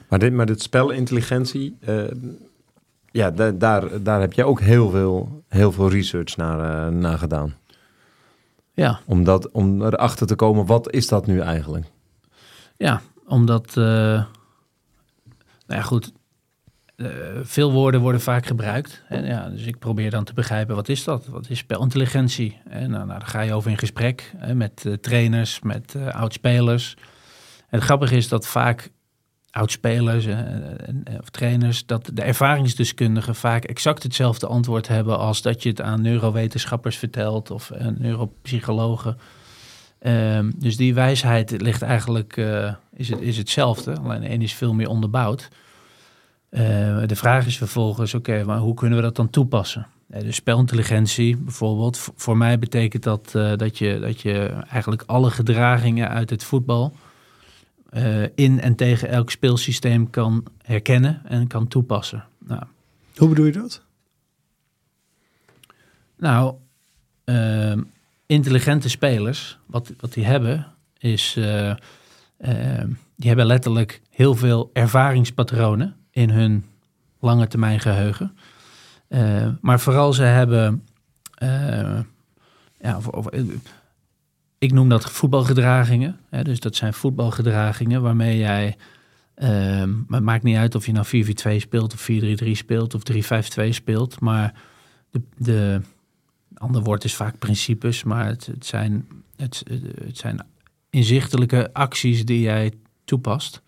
Maar 0.09 0.19
dit, 0.19 0.33
maar 0.33 0.45
dit 0.45 0.61
spelintelligentie, 0.61 1.75
eh, 1.79 2.03
ja, 3.13 3.31
da- 3.31 3.51
daar, 3.51 4.03
daar 4.03 4.19
heb 4.21 4.33
je 4.33 4.43
ook 4.45 4.59
heel 4.59 4.89
veel, 4.89 5.43
heel 5.47 5.71
veel 5.71 5.89
research 5.89 6.37
naar, 6.37 6.87
eh, 6.87 6.93
naar 6.93 7.17
gedaan. 7.17 7.55
Ja, 8.73 8.99
Om, 9.05 9.23
dat, 9.23 9.51
om 9.51 9.81
erachter 9.81 10.27
te 10.27 10.35
komen, 10.35 10.65
wat 10.65 10.91
is 10.91 11.07
dat 11.07 11.25
nu 11.25 11.39
eigenlijk? 11.39 11.85
Ja, 12.77 13.01
omdat, 13.27 13.67
eh, 13.67 13.83
nou 13.83 14.25
ja 15.67 15.81
goed, 15.81 16.11
eh, 16.95 17.07
veel 17.43 17.71
woorden 17.71 18.01
worden 18.01 18.21
vaak 18.21 18.45
gebruikt. 18.45 19.03
En 19.07 19.25
ja, 19.25 19.49
dus 19.49 19.65
ik 19.65 19.79
probeer 19.79 20.09
dan 20.09 20.23
te 20.23 20.33
begrijpen, 20.33 20.75
wat 20.75 20.89
is 20.89 21.03
dat? 21.03 21.27
Wat 21.27 21.49
is 21.49 21.57
spelintelligentie? 21.57 22.61
En 22.69 22.89
nou, 22.89 23.05
nou, 23.05 23.19
dan 23.19 23.27
ga 23.27 23.41
je 23.41 23.53
over 23.53 23.71
in 23.71 23.77
gesprek 23.77 24.33
hè, 24.37 24.55
met 24.55 24.97
trainers, 25.01 25.59
met 25.61 25.95
oudspelers. 26.11 26.95
En 27.69 27.79
het 27.79 27.83
grappige 27.83 28.15
is 28.15 28.27
dat 28.27 28.47
vaak 28.47 28.91
oudspelers 29.53 30.25
eh, 30.25 30.37
en- 30.37 31.03
of 31.19 31.29
trainers, 31.29 31.85
dat 31.85 32.09
de 32.13 32.21
ervaringsdeskundigen 32.21 33.35
vaak 33.35 33.63
exact 33.63 34.03
hetzelfde 34.03 34.47
antwoord 34.47 34.87
hebben 34.87 35.17
als 35.17 35.41
dat 35.41 35.63
je 35.63 35.69
het 35.69 35.81
aan 35.81 36.01
neurowetenschappers 36.01 36.97
vertelt 36.97 37.51
of 37.51 37.71
eh, 37.71 37.87
neuropsychologen. 37.97 39.17
Ehm, 39.99 40.51
dus 40.55 40.77
die 40.77 40.93
wijsheid 40.93 41.61
ligt 41.61 41.81
eigenlijk, 41.81 42.37
eh, 42.37 42.73
is, 42.95 43.09
het, 43.09 43.21
is 43.21 43.37
hetzelfde, 43.37 43.97
alleen 43.97 44.31
een 44.31 44.41
is 44.41 44.53
veel 44.53 44.73
meer 44.73 44.89
onderbouwd. 44.89 45.49
Eh, 46.49 46.61
de 47.05 47.15
vraag 47.15 47.45
is 47.45 47.57
vervolgens, 47.57 48.13
oké, 48.13 48.43
maar 48.43 48.57
hoe 48.57 48.73
kunnen 48.73 48.97
we 48.97 49.03
dat 49.03 49.15
dan 49.15 49.29
toepassen? 49.29 49.87
Eh, 50.09 50.21
dus 50.21 50.35
spelintelligentie 50.35 51.37
bijvoorbeeld, 51.37 52.09
voor 52.15 52.37
mij 52.37 52.59
betekent 52.59 53.03
dat 53.03 53.31
eh, 53.35 53.51
dat, 53.55 53.77
je, 53.77 53.99
dat 53.99 54.21
je 54.21 54.53
eigenlijk 54.69 55.03
alle 55.05 55.31
gedragingen 55.31 56.09
uit 56.09 56.29
het 56.29 56.43
voetbal 56.43 56.93
eh, 57.93 58.23
in 58.35 58.59
en 58.61 58.75
tegen 58.75 59.09
elk 59.09 59.29
speelsysteem 59.31 60.09
kan 60.09 60.43
herkennen 60.63 61.21
en 61.25 61.47
kan 61.47 61.67
toepassen. 61.67 62.25
Nou, 62.37 62.63
Hoe 63.15 63.29
bedoel 63.29 63.45
je 63.45 63.51
dat? 63.51 63.81
Nou, 66.17 66.55
ehm, 67.23 67.81
intelligente 68.25 68.89
spelers, 68.89 69.57
wat, 69.65 69.93
wat 69.99 70.13
die 70.13 70.25
hebben, 70.25 70.67
is. 70.97 71.35
eh, 71.37 71.69
ehm, 72.37 72.89
die 73.15 73.27
hebben 73.27 73.45
letterlijk 73.45 74.01
heel 74.09 74.35
veel 74.35 74.69
ervaringspatronen 74.73 75.95
in 76.11 76.29
hun 76.29 76.65
lange 77.19 77.47
termijn 77.47 77.79
geheugen. 77.79 78.37
Eh, 79.07 79.47
maar 79.61 79.79
vooral 79.79 80.13
ze 80.13 80.23
hebben. 80.23 80.83
ja, 82.79 82.97
of, 82.97 83.07
of, 83.07 83.27
ik 84.63 84.71
noem 84.71 84.89
dat 84.89 85.11
voetbalgedragingen. 85.11 86.19
Hè, 86.29 86.43
dus 86.43 86.59
dat 86.59 86.75
zijn 86.75 86.93
voetbalgedragingen 86.93 88.01
waarmee 88.01 88.37
jij. 88.37 88.75
maar 89.85 90.17
het 90.17 90.23
maakt 90.23 90.43
niet 90.43 90.57
uit 90.57 90.75
of 90.75 90.85
je 90.85 90.91
nou 90.91 91.25
4-4-2 91.55 91.55
speelt 91.55 91.93
of 91.93 92.09
4-3-3 92.11 92.51
speelt 92.51 92.93
of 92.93 93.01
3-5-2 93.65 93.69
speelt. 93.69 94.19
Maar 94.19 94.53
de, 95.11 95.21
de, 95.37 95.81
ander 96.53 96.81
woord 96.81 97.03
is 97.03 97.15
vaak 97.15 97.39
principes, 97.39 98.03
maar 98.03 98.25
het, 98.25 98.45
het, 98.45 98.65
zijn, 98.65 99.07
het, 99.35 99.63
het 100.05 100.17
zijn 100.17 100.45
inzichtelijke 100.89 101.73
acties 101.73 102.25
die 102.25 102.41
jij 102.41 102.73
toepast. 103.03 103.61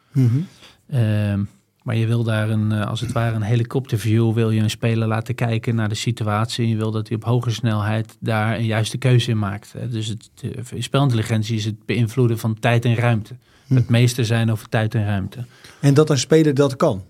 Ehm, 0.87 1.43
maar 1.85 1.95
je 1.95 2.05
wil 2.05 2.23
daar 2.23 2.49
een, 2.49 2.71
eh, 2.71 2.87
als 2.87 3.01
het 3.01 3.11
ware 3.11 3.35
een 3.35 3.41
helikopterview, 3.41 4.33
wil 4.33 4.51
je 4.51 4.61
een 4.61 4.69
speler 4.69 5.07
laten 5.07 5.35
kijken 5.35 5.75
naar 5.75 5.89
de 5.89 5.95
situatie. 5.95 6.63
En 6.63 6.69
je 6.69 6.75
wil 6.75 6.91
dat 6.91 7.07
hij 7.07 7.17
op 7.17 7.23
hoge 7.23 7.51
snelheid 7.51 8.17
daar 8.19 8.57
een 8.57 8.65
juiste 8.65 8.97
keuze 8.97 9.31
in 9.31 9.39
maakt. 9.39 9.73
Dus 9.91 10.07
het, 10.07 10.29
spelintelligentie 10.77 11.55
is 11.55 11.65
het 11.65 11.85
beïnvloeden 11.85 12.37
van 12.37 12.59
tijd 12.59 12.85
en 12.85 12.95
ruimte. 12.95 13.35
Het 13.67 13.89
meeste 13.89 14.23
zijn 14.23 14.51
over 14.51 14.69
tijd 14.69 14.95
en 14.95 15.05
ruimte. 15.05 15.45
En 15.81 15.93
dat 15.93 16.09
een 16.09 16.17
speler 16.17 16.53
dat 16.53 16.75
kan. 16.75 17.03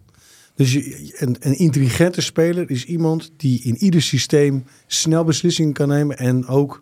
Dus 0.56 0.76
een, 0.76 1.36
een 1.39 1.58
intelligente 1.58 2.22
speler 2.22 2.70
is 2.70 2.86
iemand 2.86 3.32
die 3.38 3.62
in 3.64 3.76
ieder 3.76 4.02
systeem 4.02 4.66
snel 4.88 5.24
beslissingen 5.24 5.74
kan 5.74 5.88
nemen 5.88 6.18
en 6.18 6.47
ook 6.47 6.82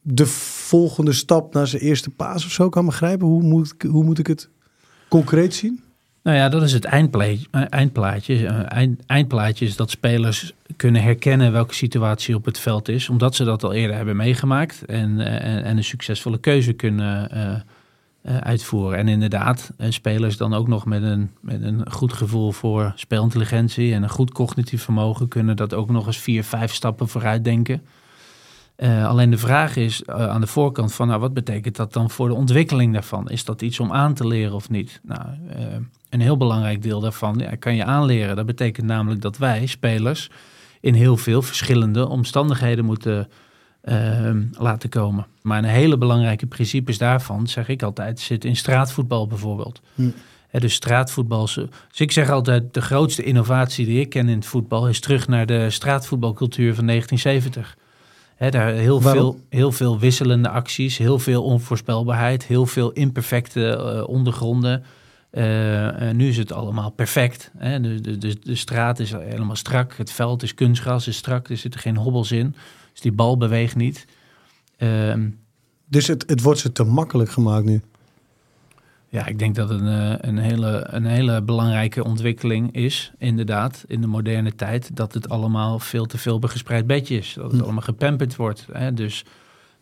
de 0.00 0.26
volgende 0.26 1.12
stap 1.12 1.54
naar 1.54 1.66
zijn 1.66 1.82
eerste 1.82 2.10
paas 2.10 2.44
of 2.44 2.50
zo 2.50 2.68
kan 2.68 2.84
begrijpen. 2.86 3.26
Hoe 3.26 3.42
moet, 3.42 3.74
hoe 3.88 4.04
moet 4.04 4.18
ik 4.18 4.26
het 4.26 4.48
concreet 5.08 5.54
zien? 5.54 5.88
Nou 6.22 6.36
ja, 6.36 6.48
dat 6.48 6.62
is 6.62 6.72
het 6.72 6.84
eindplaatje. 6.84 7.46
eh, 7.50 7.62
eindplaatje. 7.68 8.46
Eh, 8.46 8.72
Eind, 8.72 9.00
eindplaatje 9.06 9.64
is 9.64 9.76
dat 9.76 9.90
spelers 9.90 10.52
kunnen 10.76 11.02
herkennen 11.02 11.52
welke 11.52 11.74
situatie 11.74 12.34
op 12.34 12.44
het 12.44 12.58
veld 12.58 12.88
is, 12.88 13.08
omdat 13.08 13.34
ze 13.34 13.44
dat 13.44 13.64
al 13.64 13.72
eerder 13.72 13.96
hebben 13.96 14.16
meegemaakt 14.16 14.84
en, 14.84 15.20
eh, 15.20 15.54
en, 15.54 15.64
en 15.64 15.76
een 15.76 15.84
succesvolle 15.84 16.38
keuze 16.38 16.72
kunnen 16.72 17.64
uitvoeren. 18.22 18.98
En 18.98 19.08
inderdaad, 19.08 19.72
spelers 19.88 20.36
dan 20.36 20.54
ook 20.54 20.68
nog 20.68 20.86
met 20.86 21.02
een, 21.02 21.30
met 21.40 21.62
een 21.62 21.90
goed 21.90 22.12
gevoel 22.12 22.52
voor 22.52 22.92
speelintelligentie 22.96 23.94
en 23.94 24.02
een 24.02 24.08
goed 24.08 24.32
cognitief 24.32 24.82
vermogen 24.82 25.28
kunnen 25.28 25.56
dat 25.56 25.74
ook 25.74 25.90
nog 25.90 26.06
eens 26.06 26.18
vier, 26.18 26.44
vijf 26.44 26.72
stappen 26.72 27.08
vooruit 27.08 27.44
denken. 27.44 27.82
Eh, 28.80 29.06
alleen 29.06 29.30
de 29.30 29.38
vraag 29.38 29.76
is 29.76 30.02
eh, 30.02 30.28
aan 30.28 30.40
de 30.40 30.46
voorkant 30.46 30.94
van, 30.94 31.08
nou, 31.08 31.20
wat 31.20 31.34
betekent 31.34 31.76
dat 31.76 31.92
dan 31.92 32.10
voor 32.10 32.28
de 32.28 32.34
ontwikkeling 32.34 32.92
daarvan? 32.92 33.30
Is 33.30 33.44
dat 33.44 33.62
iets 33.62 33.80
om 33.80 33.92
aan 33.92 34.14
te 34.14 34.26
leren 34.26 34.54
of 34.54 34.70
niet? 34.70 35.00
Nou, 35.02 35.22
eh, 35.48 35.64
een 36.08 36.20
heel 36.20 36.36
belangrijk 36.36 36.82
deel 36.82 37.00
daarvan 37.00 37.38
ja, 37.38 37.54
kan 37.58 37.76
je 37.76 37.84
aanleren. 37.84 38.36
Dat 38.36 38.46
betekent 38.46 38.86
namelijk 38.86 39.20
dat 39.20 39.38
wij, 39.38 39.66
spelers, 39.66 40.30
in 40.80 40.94
heel 40.94 41.16
veel 41.16 41.42
verschillende 41.42 42.08
omstandigheden 42.08 42.84
moeten 42.84 43.28
laten 44.58 44.88
komen. 44.88 45.26
Maar 45.42 45.58
een 45.58 45.64
hele 45.64 45.98
belangrijke 45.98 46.46
principes 46.46 46.98
daarvan, 46.98 47.46
zeg 47.46 47.68
ik 47.68 47.82
altijd, 47.82 48.20
zit 48.20 48.44
in 48.44 48.56
straatvoetbal 48.56 49.26
bijvoorbeeld. 49.26 49.80
Hm. 49.94 50.10
Dus 50.50 50.74
straatvoetbal. 50.74 51.44
Dus 51.44 52.00
ik 52.00 52.12
zeg 52.12 52.30
altijd, 52.30 52.74
de 52.74 52.80
grootste 52.82 53.22
innovatie 53.22 53.86
die 53.86 54.00
ik 54.00 54.08
ken 54.08 54.28
in 54.28 54.36
het 54.36 54.46
voetbal 54.46 54.88
is 54.88 55.00
terug 55.00 55.28
naar 55.28 55.46
de 55.46 55.70
straatvoetbalcultuur 55.70 56.74
van 56.74 56.86
1970. 56.86 57.76
Hè, 58.40 58.50
daar 58.50 58.72
heel 58.72 59.02
Waarom? 59.02 59.22
veel, 59.22 59.40
heel 59.48 59.72
veel 59.72 59.98
wisselende 59.98 60.48
acties, 60.48 60.98
heel 60.98 61.18
veel 61.18 61.42
onvoorspelbaarheid, 61.42 62.44
heel 62.44 62.66
veel 62.66 62.92
imperfecte 62.92 63.76
eh, 63.76 64.08
ondergronden. 64.08 64.82
Eh, 65.30 66.10
nu 66.10 66.28
is 66.28 66.36
het 66.36 66.52
allemaal 66.52 66.90
perfect. 66.90 67.50
Hè? 67.58 67.80
De, 67.80 68.00
de, 68.00 68.18
de, 68.18 68.36
de 68.42 68.54
straat 68.54 68.98
is 68.98 69.10
helemaal 69.10 69.56
strak, 69.56 69.94
het 69.96 70.12
veld 70.12 70.42
is 70.42 70.54
kunstgras, 70.54 71.08
is 71.08 71.16
strak, 71.16 71.48
er 71.48 71.56
zitten 71.56 71.80
geen 71.80 71.96
hobbels 71.96 72.32
in. 72.32 72.54
Dus 72.92 73.00
die 73.00 73.12
bal 73.12 73.36
beweegt 73.36 73.76
niet. 73.76 74.04
Ehm, 74.76 75.28
Dus 75.86 76.06
het, 76.06 76.24
het 76.26 76.42
wordt 76.42 76.60
ze 76.60 76.72
te 76.72 76.84
makkelijk 76.84 77.30
gemaakt 77.30 77.64
nu. 77.64 77.80
Ja, 79.12 79.26
ik 79.26 79.38
denk 79.38 79.54
dat 79.54 79.68
het 79.68 79.80
een, 79.80 79.86
eh, 79.88 80.14
een, 80.30 80.38
hele, 80.38 80.86
een 80.90 81.04
hele 81.04 81.42
belangrijke 81.42 82.04
ontwikkeling 82.04 82.74
is, 82.74 83.12
inderdaad, 83.18 83.84
in 83.86 84.00
de 84.00 84.06
moderne 84.06 84.54
tijd. 84.54 84.96
Dat 84.96 85.14
het 85.14 85.28
allemaal 85.28 85.78
veel 85.78 86.06
te 86.06 86.18
veel 86.18 86.34
op 86.34 86.42
een 86.42 86.48
gespreid 86.48 86.86
bedje 86.86 87.16
is. 87.16 87.32
Dat 87.34 87.44
het 87.44 87.54
Hm. 87.54 87.62
allemaal 87.62 87.82
gepamperd 87.82 88.36
wordt. 88.36 88.66
Hè? 88.72 88.94
Dus 88.94 89.24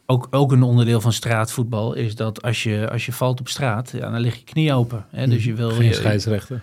ook, 0.06 0.26
ook 0.30 0.52
een 0.52 0.62
onderdeel 0.62 1.00
van 1.00 1.12
straatvoetbal 1.12 1.94
is 1.94 2.14
dat 2.14 2.42
als 2.42 2.62
je, 2.62 2.90
als 2.90 3.06
je 3.06 3.12
valt 3.12 3.40
op 3.40 3.48
straat, 3.48 3.90
ja, 3.90 4.10
dan 4.10 4.20
lig 4.20 4.36
je 4.36 4.44
knie 4.44 4.72
open. 4.72 5.04
Hè? 5.10 5.26
Dus 5.26 5.44
je 5.44 5.54
wil 5.54 5.70
Geen 5.70 5.94
scheidsrechter. 5.94 6.62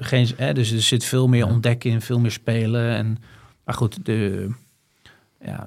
geen, 0.00 0.28
hè, 0.36 0.52
dus 0.54 0.70
er 0.72 0.80
zit 0.82 1.04
veel 1.04 1.28
meer 1.28 1.46
ontdekken 1.46 1.90
in, 1.90 2.00
veel 2.00 2.18
meer 2.18 2.30
spelen. 2.30 2.90
En, 2.94 3.18
maar 3.64 3.74
goed, 3.74 4.04
de, 4.06 4.50
ja, 5.44 5.66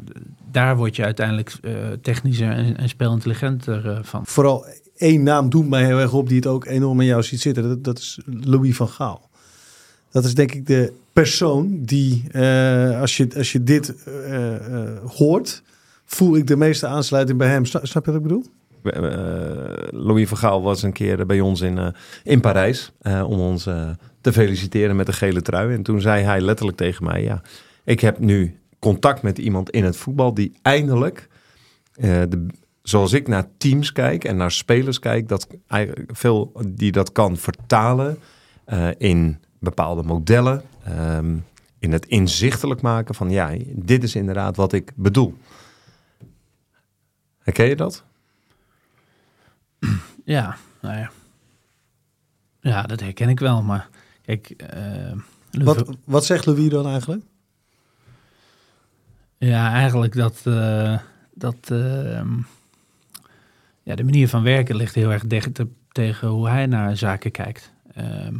daar 0.51 0.75
word 0.77 0.95
je 0.95 1.03
uiteindelijk 1.03 1.57
eh, 1.61 1.73
technischer 2.01 2.51
en, 2.51 2.77
en 2.77 2.89
speelintelligenter 2.89 3.89
eh, 3.89 3.99
van. 4.01 4.25
Vooral 4.25 4.65
één 5.01 5.23
naam 5.23 5.49
doet 5.49 5.69
mij 5.69 5.85
heel 5.85 5.99
erg 5.99 6.13
op 6.13 6.27
die 6.27 6.37
het 6.37 6.47
ook 6.47 6.65
enorm 6.65 6.99
in 6.99 7.07
jou 7.07 7.23
ziet 7.23 7.41
zitten. 7.41 7.63
Dat, 7.63 7.83
dat 7.83 7.97
is 7.97 8.19
Louis 8.25 8.75
van 8.75 8.87
Gaal. 8.87 9.29
Dat 10.11 10.25
is 10.25 10.35
denk 10.35 10.53
ik 10.53 10.67
de 10.67 10.93
persoon 11.13 11.79
die, 11.83 12.23
eh, 12.31 12.99
als, 12.99 13.17
je, 13.17 13.27
als 13.37 13.51
je 13.51 13.63
dit 13.63 14.03
eh, 14.03 14.55
eh, 14.55 14.89
hoort, 15.05 15.63
voel 16.05 16.35
ik 16.35 16.47
de 16.47 16.55
meeste 16.55 16.87
aansluiting 16.87 17.37
bij 17.37 17.49
hem. 17.49 17.65
Snap, 17.65 17.85
je 17.85 18.11
wat 18.11 18.15
ik 18.15 18.21
bedoel? 18.21 18.45
Louis 19.91 20.27
van 20.27 20.37
Gaal 20.37 20.61
was 20.61 20.83
een 20.83 20.93
keer 20.93 21.25
bij 21.25 21.39
ons 21.39 21.61
in, 21.61 21.93
in 22.23 22.41
Parijs 22.41 22.91
om 23.03 23.39
ons 23.39 23.63
te 24.21 24.33
feliciteren 24.33 24.95
met 24.95 25.05
de 25.05 25.13
gele 25.13 25.41
trui. 25.41 25.73
En 25.73 25.83
toen 25.83 26.01
zei 26.01 26.23
hij 26.23 26.41
letterlijk 26.41 26.77
tegen 26.77 27.03
mij: 27.03 27.23
Ja, 27.23 27.41
ik 27.83 27.99
heb 27.99 28.19
nu 28.19 28.59
contact 28.79 29.21
met 29.21 29.37
iemand 29.37 29.69
in 29.69 29.83
het 29.83 29.97
voetbal 29.97 30.33
die 30.33 30.53
eindelijk, 30.61 31.27
de, 31.93 32.45
zoals 32.91 33.13
ik 33.13 33.27
naar 33.27 33.47
teams 33.57 33.91
kijk 33.91 34.23
en 34.23 34.37
naar 34.37 34.51
spelers 34.51 34.99
kijk, 34.99 35.27
dat 35.27 35.47
eigenlijk 35.67 36.09
veel 36.17 36.51
die 36.67 36.91
dat 36.91 37.11
kan 37.11 37.37
vertalen 37.37 38.17
eh, 38.65 38.89
in 38.97 39.39
bepaalde 39.59 40.03
modellen. 40.03 40.61
ehm, 40.83 41.37
in 41.79 41.91
het 41.91 42.05
inzichtelijk 42.05 42.81
maken 42.81 43.15
van 43.15 43.29
ja, 43.29 43.57
dit 43.67 44.03
is 44.03 44.15
inderdaad 44.15 44.55
wat 44.55 44.73
ik 44.73 44.91
bedoel. 44.95 45.37
Herken 47.39 47.65
je 47.67 47.75
dat? 47.75 48.03
Ja, 50.25 50.57
nou 50.81 50.97
ja. 50.97 51.11
Ja, 52.59 52.81
dat 52.81 52.99
herken 52.99 53.29
ik 53.29 53.39
wel. 53.39 53.61
Maar 53.61 53.89
kijk, 54.21 54.49
eh, 54.49 55.11
Wat, 55.51 55.97
wat 56.05 56.25
zegt 56.25 56.45
Louis 56.45 56.69
dan 56.69 56.87
eigenlijk? 56.87 57.23
Ja, 59.37 59.71
eigenlijk 59.71 60.15
dat, 60.15 60.41
eh, 60.43 60.99
dat 61.33 61.57
ehm, 61.69 62.37
ja, 63.83 63.95
de 63.95 64.03
manier 64.03 64.27
van 64.27 64.43
werken 64.43 64.75
ligt 64.75 64.95
heel 64.95 65.11
erg 65.11 65.25
dicht 65.27 65.53
te- 65.53 65.67
tegen 65.91 66.27
hoe 66.27 66.49
hij 66.49 66.65
naar 66.65 66.97
zaken 66.97 67.31
kijkt. 67.31 67.73
Ehm 67.95 68.35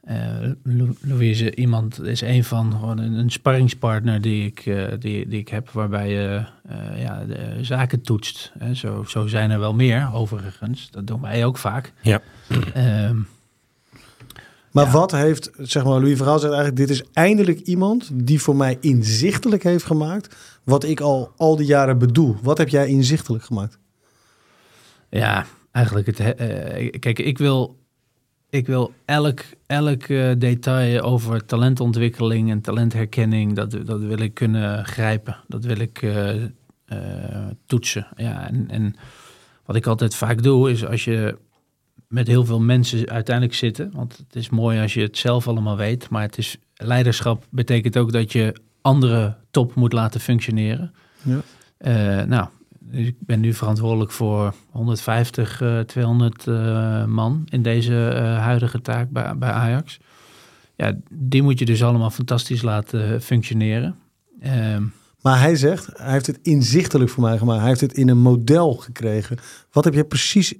eh, 0.00 0.16
Lou- 0.62 0.94
Louis 1.00 1.40
is 1.40 1.50
iemand, 1.50 2.02
is 2.02 2.20
een 2.20 2.44
van 2.44 2.72
gewoon 2.72 2.98
een, 2.98 3.12
een 3.12 3.30
sparringspartner 3.30 4.20
die 4.20 4.46
ik, 4.46 4.66
eh, 4.66 4.86
die, 4.98 5.28
die 5.28 5.38
ik 5.40 5.48
heb, 5.48 5.70
waarbij 5.70 6.10
je 6.10 6.44
eh, 6.68 7.02
ja, 7.02 7.24
de 7.24 7.58
zaken 7.60 8.00
toetst. 8.02 8.52
Hè. 8.58 8.74
Zo, 8.74 9.04
zo 9.08 9.26
zijn 9.26 9.50
er 9.50 9.58
wel 9.58 9.74
meer, 9.74 10.10
overigens. 10.14 10.88
Dat 10.90 11.06
doen 11.06 11.20
wij 11.20 11.44
ook 11.44 11.58
vaak. 11.58 11.92
Ja. 12.02 12.20
Ehm, 12.74 13.16
Maar 14.70 14.84
Ja. 14.84 14.90
wat 14.92 15.10
heeft, 15.12 15.50
zeg 15.58 15.84
maar, 15.84 16.00
Louis 16.00 16.16
van 16.18 16.26
Gaal 16.26 16.38
zegt 16.38 16.52
eigenlijk, 16.54 16.86
dit 16.88 16.90
is 16.90 17.04
eindelijk 17.12 17.60
iemand 17.60 18.10
die 18.12 18.40
voor 18.40 18.56
mij 18.56 18.76
inzichtelijk 18.80 19.62
heeft 19.62 19.84
gemaakt 19.84 20.36
wat 20.64 20.84
ik 20.84 21.00
al 21.00 21.32
al 21.36 21.56
die 21.56 21.66
jaren 21.66 21.98
bedoel. 21.98 22.36
Wat 22.42 22.58
heb 22.58 22.68
jij 22.68 22.86
inzichtelijk 22.88 23.44
gemaakt? 23.44 23.78
Ja, 25.10 25.46
eigenlijk 25.72 26.06
het. 26.06 26.18
he- 26.18 26.30
eh, 26.30 26.98
kijk, 26.98 27.18
ik 27.18 27.38
wil, 27.38 27.78
ik 28.50 28.66
wil 28.66 28.92
elk, 29.04 29.40
elk 29.66 30.02
eh, 30.02 30.30
detail 30.38 31.00
over 31.00 31.46
talentontwikkeling 31.46 32.50
en 32.50 32.60
talentherkenning, 32.60 33.54
dat, 33.54 33.70
dat 33.86 34.00
wil 34.00 34.18
ik 34.18 34.34
kunnen 34.34 34.84
grijpen. 34.84 35.36
Dat 35.46 35.64
wil 35.64 35.78
ik 35.78 36.02
eh, 36.02 36.44
eh, 36.84 37.46
toetsen. 37.66 38.06
Ja, 38.16 38.48
en, 38.48 38.70
en 38.70 38.94
wat 39.64 39.76
ik 39.76 39.86
altijd 39.86 40.14
vaak 40.14 40.42
doe, 40.42 40.70
is 40.70 40.86
als 40.86 41.04
je 41.04 41.38
met 42.08 42.26
heel 42.26 42.44
veel 42.44 42.60
mensen 42.60 43.08
uiteindelijk 43.08 43.56
zitten, 43.56 43.90
want 43.94 44.16
het 44.16 44.36
is 44.36 44.48
mooi 44.48 44.80
als 44.80 44.94
je 44.94 45.00
het 45.02 45.18
zelf 45.18 45.48
allemaal 45.48 45.76
weet, 45.76 46.08
maar 46.08 46.22
het 46.22 46.38
is 46.38 46.56
leiderschap 46.74 47.46
betekent 47.50 47.96
ook 47.96 48.12
dat 48.12 48.32
je 48.32 48.54
andere 48.80 49.36
top 49.50 49.74
moet 49.74 49.92
laten 49.92 50.20
functioneren. 50.20 50.94
Ja. 51.22 51.40
Eh, 51.76 52.26
nou, 52.26 52.48
ik 52.90 53.16
ben 53.18 53.40
nu 53.40 53.54
verantwoordelijk 53.54 54.10
voor 54.10 54.54
150, 54.70 55.60
eh 55.60 55.80
200 55.80 56.46
eh, 56.46 57.04
man 57.04 57.42
in 57.48 57.62
deze 57.62 58.08
eh, 58.08 58.38
huidige 58.38 58.80
taak 58.80 59.10
bij, 59.10 59.38
bij 59.38 59.50
Ajax. 59.50 59.98
Ja, 60.76 60.96
die 61.10 61.42
moet 61.42 61.58
je 61.58 61.64
dus 61.64 61.82
allemaal 61.84 62.10
fantastisch 62.10 62.62
laten 62.62 63.22
functioneren. 63.22 63.96
Ehm, 64.40 64.82
Maar 65.20 65.40
hij 65.40 65.56
zegt, 65.56 65.90
hij 65.96 66.12
heeft 66.12 66.26
het 66.26 66.38
inzichtelijk 66.42 67.10
voor 67.10 67.22
mij 67.22 67.38
gemaakt. 67.38 67.58
Hij 67.58 67.68
heeft 67.68 67.80
het 67.80 67.92
in 67.92 68.08
een 68.08 68.18
model 68.18 68.74
gekregen. 68.74 69.38
Wat 69.72 69.84
heb 69.84 69.94
je 69.94 70.04
precies 70.04 70.54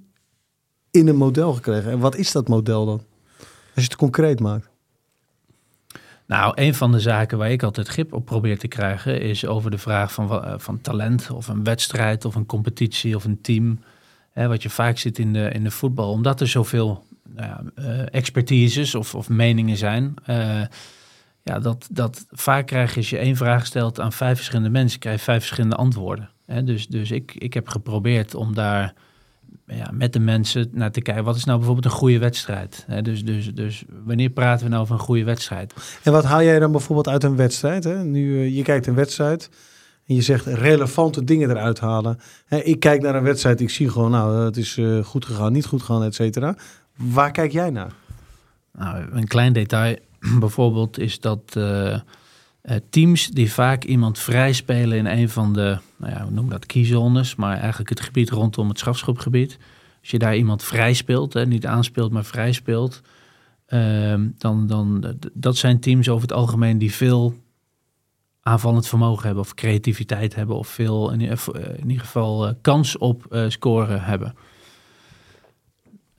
in 0.91 1.09
een 1.09 1.17
model 1.17 1.53
gekregen? 1.53 1.91
En 1.91 1.99
wat 1.99 2.17
is 2.17 2.33
dat 2.33 2.49
model 2.49 2.87
dan? 2.87 3.03
Als 3.75 3.85
je 3.85 3.91
het 3.91 3.97
concreet 3.97 4.41
maakt. 4.41 4.70
Nou, 6.31 6.53
een 6.55 6.75
van 6.75 6.93
de 6.93 7.01
zaken 7.01 7.39
waar 7.39 7.51
ik 7.51 7.63
altijd 7.63 7.89
grip 7.89 8.13
op 8.13 8.25
probeer 8.25 8.59
te 8.59 8.69
krijgen 8.69 9.21
is 9.21 9.47
over 9.47 9.71
de 9.71 9.79
vraag 9.79 10.13
van, 10.13 10.45
eh, 10.45 10.55
van 10.57 10.81
talent 10.81 11.31
of 11.31 11.49
een 11.49 11.65
wedstrijd 11.65 12.25
of 12.25 12.35
een 12.35 12.47
competitie 12.47 13.17
of 13.17 13.25
een 13.25 13.41
team. 13.41 13.81
Hè, 14.31 14.49
wat 14.49 14.63
je 14.63 14.71
vaak 14.71 14.99
ziet 14.99 15.19
in 15.19 15.33
de, 15.33 15.51
in 15.53 15.65
de 15.65 15.71
voetbal, 15.71 16.11
omdat 16.11 16.41
er 16.41 16.49
zoveel 16.49 17.05
nou 17.35 17.49
ja, 17.49 17.63
eh, 17.75 18.15
expertises 18.15 18.95
of, 18.95 19.15
of 19.15 19.29
meningen 19.29 19.77
zijn. 19.77 20.15
eh, 20.25 20.63
ja, 21.43 21.59
dat, 21.59 21.89
dat 21.91 22.27
vaak 22.31 22.67
krijg 22.67 22.91
je 22.91 22.97
als 22.97 23.11
je 23.11 23.19
één 23.19 23.37
vraag 23.37 23.67
stelt 23.67 24.01
aan 24.01 24.13
vijf 24.13 24.37
verschillende 24.37 24.71
mensen, 24.71 24.99
krijg 24.99 25.17
je 25.19 25.25
vijf 25.25 25.39
verschillende 25.39 25.77
antwoorden. 25.77 26.31
Hè, 26.47 26.65
dus 26.65 26.87
dus 26.87 27.11
ik, 27.11 27.35
ik 27.35 27.55
heb 27.55 27.69
geprobeerd 27.69 28.35
om 28.35 28.55
daar 28.55 28.95
ja, 29.67 29.91
met 29.93 30.13
de 30.13 30.19
mensen 30.19 30.69
naar 30.73 30.91
te 30.91 31.01
kijken. 31.01 31.25
Wat 31.25 31.37
is 31.37 31.45
nou 31.45 31.59
bijvoorbeeld 31.59 31.93
een 31.93 31.99
goede 31.99 32.19
wedstrijd? 32.19 32.87
Dus, 33.03 33.25
dus, 33.25 33.55
dus 33.55 33.85
wanneer 34.05 34.31
praten 34.31 34.65
we 34.65 34.71
nou 34.71 34.83
over 34.83 34.95
een 34.95 35.01
goede 35.01 35.25
wedstrijd? 35.25 35.75
En 36.03 36.13
wat 36.13 36.25
haal 36.25 36.43
jij 36.43 36.59
dan 36.59 36.73
bijvoorbeeld 36.73 37.09
uit 37.09 37.25
een 37.25 37.37
wedstrijd? 37.37 37.85
Hè? 37.85 38.05
Nu, 38.05 38.41
eh, 38.41 38.57
je 38.57 38.63
kijkt 38.63 38.87
een 38.87 38.95
wedstrijd 38.95 39.51
en 40.07 40.15
je 40.15 40.23
zegt 40.23 40.47
relevante 40.47 41.25
dingen 41.25 41.51
eruit 41.51 41.81
halen. 41.81 42.19
Ik 42.49 42.81
kijk 42.81 43.03
naar 43.03 43.15
een 43.15 43.23
wedstrijd, 43.23 43.61
ik 43.61 43.71
zie 43.71 43.89
gewoon, 43.89 44.11
nou, 44.11 44.45
het 44.45 44.57
is 44.57 44.77
eh, 44.77 45.05
goed 45.05 45.25
gegaan, 45.25 45.53
niet 45.53 45.67
goed 45.67 45.83
gegaan, 45.83 46.03
et 46.03 46.15
cetera. 46.15 46.57
Waar 46.97 47.31
kijk 47.31 47.53
jij 47.53 47.71
naar? 47.71 47.93
Nou, 48.73 49.05
een 49.13 49.27
klein 49.27 49.53
detail 49.53 49.97
bijvoorbeeld 50.41 50.99
is 50.99 51.21
dat 51.21 51.43
eh, 51.57 51.99
teams 52.91 53.29
die 53.29 53.53
vaak 53.53 53.85
iemand 53.85 54.19
vrij 54.19 54.53
spelen 54.53 54.99
in 54.99 55.07
een 55.07 55.29
van 55.29 55.53
de, 55.53 55.79
nou 55.97 56.13
ja, 56.13 56.25
we 56.25 56.33
noemen 56.33 56.53
dat 56.53 56.67
keyzones, 56.67 57.35
maar 57.35 57.57
eigenlijk 57.59 57.89
het 57.89 58.01
gebied 58.01 58.31
rondom 58.31 58.69
het 58.69 58.79
strafschopgebied. 58.79 59.59
Als 60.01 60.11
je 60.11 60.19
daar 60.19 60.37
iemand 60.37 60.63
vrij 60.63 60.93
speelt, 60.93 61.33
hè, 61.33 61.47
niet 61.47 61.67
aanspeelt, 61.67 62.13
maar 62.13 62.25
vrij 62.25 62.53
speelt, 62.53 63.01
ehm, 63.67 64.29
dan, 64.39 64.67
dan 64.67 65.15
dat 65.33 65.57
zijn 65.57 65.81
teams 65.81 66.09
over 66.09 66.23
het 66.23 66.37
algemeen 66.37 66.79
die 66.79 66.93
veel 66.93 67.35
aanvallend 68.43 68.87
vermogen 68.87 69.25
hebben 69.27 69.43
of 69.43 69.55
creativiteit 69.55 70.35
hebben 70.35 70.57
of 70.57 70.69
veel 70.69 71.11
in, 71.11 71.21
ieder- 71.21 71.49
eh, 71.53 71.79
ieder 71.83 72.01
geval 72.01 72.47
eh, 72.47 72.55
kans 72.61 72.99
op 72.99 73.27
eh, 73.27 73.45
scoren 73.49 74.03
hebben. 74.03 74.35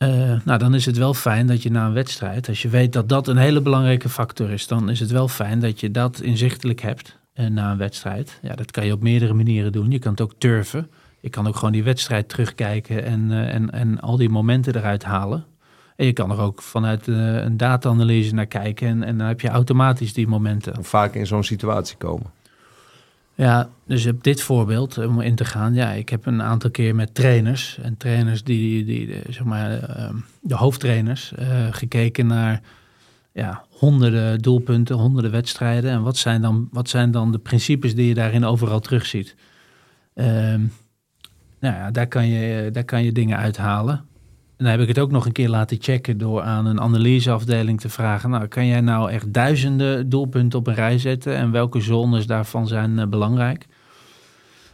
Eh, 0.02 0.36
nou, 0.46 0.60
dan 0.60 0.76
is 0.76 0.86
het 0.86 0.98
wel 0.98 1.14
fijn 1.14 1.48
dat 1.48 1.64
je 1.64 1.72
na 1.72 1.86
een 1.86 1.94
wedstrijd, 1.94 2.48
als 2.48 2.62
je 2.62 2.70
weet 2.70 2.94
dat 2.94 3.10
dat 3.10 3.28
een 3.28 3.38
hele 3.38 3.62
belangrijke 3.62 4.10
factor 4.10 4.50
is, 4.50 4.68
dan 4.68 4.90
is 4.90 5.00
het 5.00 5.12
wel 5.12 5.28
fijn 5.28 5.60
dat 5.60 5.80
je 5.80 5.92
dat 5.92 6.22
inzichtelijk 6.22 6.82
hebt 6.82 7.20
na 7.50 7.72
een 7.72 7.78
wedstrijd. 7.78 8.40
Ja, 8.42 8.56
dat 8.56 8.72
kan 8.72 8.86
je 8.86 8.94
op 8.94 9.02
meerdere 9.02 9.34
manieren 9.34 9.72
doen. 9.72 9.92
Je 9.92 10.00
kan 10.00 10.12
het 10.12 10.22
ook 10.22 10.34
turven. 10.38 10.90
Je 11.22 11.30
kan 11.30 11.48
ook 11.48 11.56
gewoon 11.56 11.72
die 11.72 11.84
wedstrijd 11.84 12.30
terugkijken 12.30 13.04
en, 13.04 13.32
eh, 13.32 13.54
en, 13.54 13.72
en 13.72 14.00
al 14.00 14.18
die 14.18 14.30
momenten 14.30 14.76
eruit 14.76 15.04
halen. 15.04 15.46
En 15.96 16.06
je 16.06 16.14
kan 16.14 16.32
er 16.32 16.40
ook 16.40 16.62
vanuit 16.62 17.08
eh, 17.08 17.36
een 17.36 17.58
data-analyse 17.58 18.34
naar 18.34 18.46
kijken 18.46 18.88
en, 18.88 19.04
en 19.04 19.18
dan 19.18 19.28
heb 19.28 19.42
je 19.42 19.50
automatisch 19.50 20.14
die 20.14 20.28
momenten. 20.28 20.84
Vaak 20.84 21.14
in 21.14 21.28
zo'n 21.28 21.44
situatie 21.44 21.98
komen. 21.98 22.32
Ja, 23.42 23.70
dus 23.86 24.08
op 24.08 24.24
dit 24.24 24.42
voorbeeld, 24.42 24.98
om 24.98 25.22
in 25.22 25.36
te 25.36 25.46
gaan, 25.46 25.74
ja, 25.74 25.92
ik 25.92 26.10
heb 26.10 26.26
een 26.26 26.42
aantal 26.42 26.72
keer 26.72 26.96
met 26.96 27.16
trainers 27.16 27.80
en 27.82 27.98
trainers 27.98 28.44
die, 28.44 28.86
die, 28.86 29.06
die 29.06 29.22
zeg 29.30 29.44
maar, 29.44 29.84
eh, 29.84 30.10
de 30.42 30.56
hoofdtrainers, 30.56 31.34
eh, 31.34 31.68
gekeken 31.72 32.28
naar 32.28 32.62
ja, 33.32 33.64
honderden 33.70 34.40
doelpunten, 34.40 34.96
honderden 34.96 35.32
wedstrijden. 35.32 35.92
En 35.92 36.02
wat 36.02 36.18
zijn 36.18 36.42
dan, 36.42 36.68
wat 36.72 36.90
zijn 36.90 37.12
dan 37.12 37.32
de 37.32 37.40
principes 37.40 37.96
die 37.96 38.08
je 38.08 38.14
daarin 38.14 38.46
overal 38.46 38.80
terugziet? 38.80 39.36
Ehm 40.14 40.62
nou 41.60 41.76
ja, 41.76 41.92
daar 41.92 42.08
kan, 42.08 42.28
je, 42.28 42.72
daar 42.72 42.86
kan 42.86 43.04
je 43.04 43.12
dingen 43.12 43.38
uithalen. 43.38 44.06
En 44.62 44.68
heb 44.68 44.80
ik 44.80 44.88
het 44.88 45.00
ook 45.00 45.12
nog 45.12 45.26
een 45.26 45.32
keer 45.32 45.50
laten 45.50 45.78
checken 45.80 46.18
door 46.18 46.42
aan 46.42 46.66
een 46.66 46.82
analyseafdeling 46.82 47.80
te 47.80 47.90
vragen. 47.90 48.30
Nou, 48.30 48.48
kan 48.48 48.68
jij 48.68 48.82
nou 48.82 49.12
echt 49.12 49.34
duizenden 49.34 50.10
doelpunten 50.10 50.60
op 50.60 50.68
een 50.68 50.74
rij 50.74 50.98
zetten? 50.98 51.36
En 51.36 51.52
welke 51.52 51.82
zones 51.82 52.26
daarvan 52.26 52.68
zijn 52.68 53.00
eh, 53.00 53.08
belangrijk? 53.08 53.68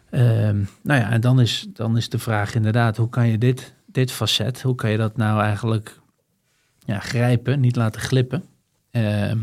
Ehm, 0.10 0.58
nou 0.82 1.00
ja, 1.02 1.10
en 1.10 1.22
dan 1.22 1.42
is, 1.42 1.68
dan 1.74 1.98
is 1.98 2.10
de 2.10 2.20
vraag 2.20 2.56
inderdaad, 2.56 2.98
hoe 2.98 3.10
kan 3.10 3.28
je 3.28 3.38
dit, 3.38 3.74
dit 3.86 4.12
facet, 4.12 4.62
hoe 4.62 4.76
kan 4.76 4.90
je 4.90 4.98
dat 4.98 5.18
nou 5.18 5.42
eigenlijk 5.42 6.00
ja, 6.86 7.00
grijpen, 7.00 7.60
niet 7.60 7.76
laten 7.76 8.02
glippen? 8.02 8.44
Ehm, 8.92 9.38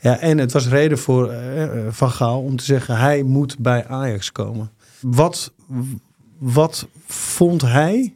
Ja, 0.00 0.18
en 0.18 0.38
het 0.38 0.52
was 0.52 0.68
reden 0.68 0.98
voor 0.98 1.30
eh, 1.30 1.62
eh, 1.62 1.92
Van 1.92 2.10
Gaal 2.10 2.40
om 2.40 2.56
te 2.56 2.64
zeggen 2.64 2.96
hij 2.96 3.22
moet 3.22 3.58
bij 3.58 3.86
Ajax 3.86 4.32
komen. 4.32 4.70
Wat, 5.00 5.52
wat 6.38 6.88
vond 7.06 7.62
hij 7.62 8.12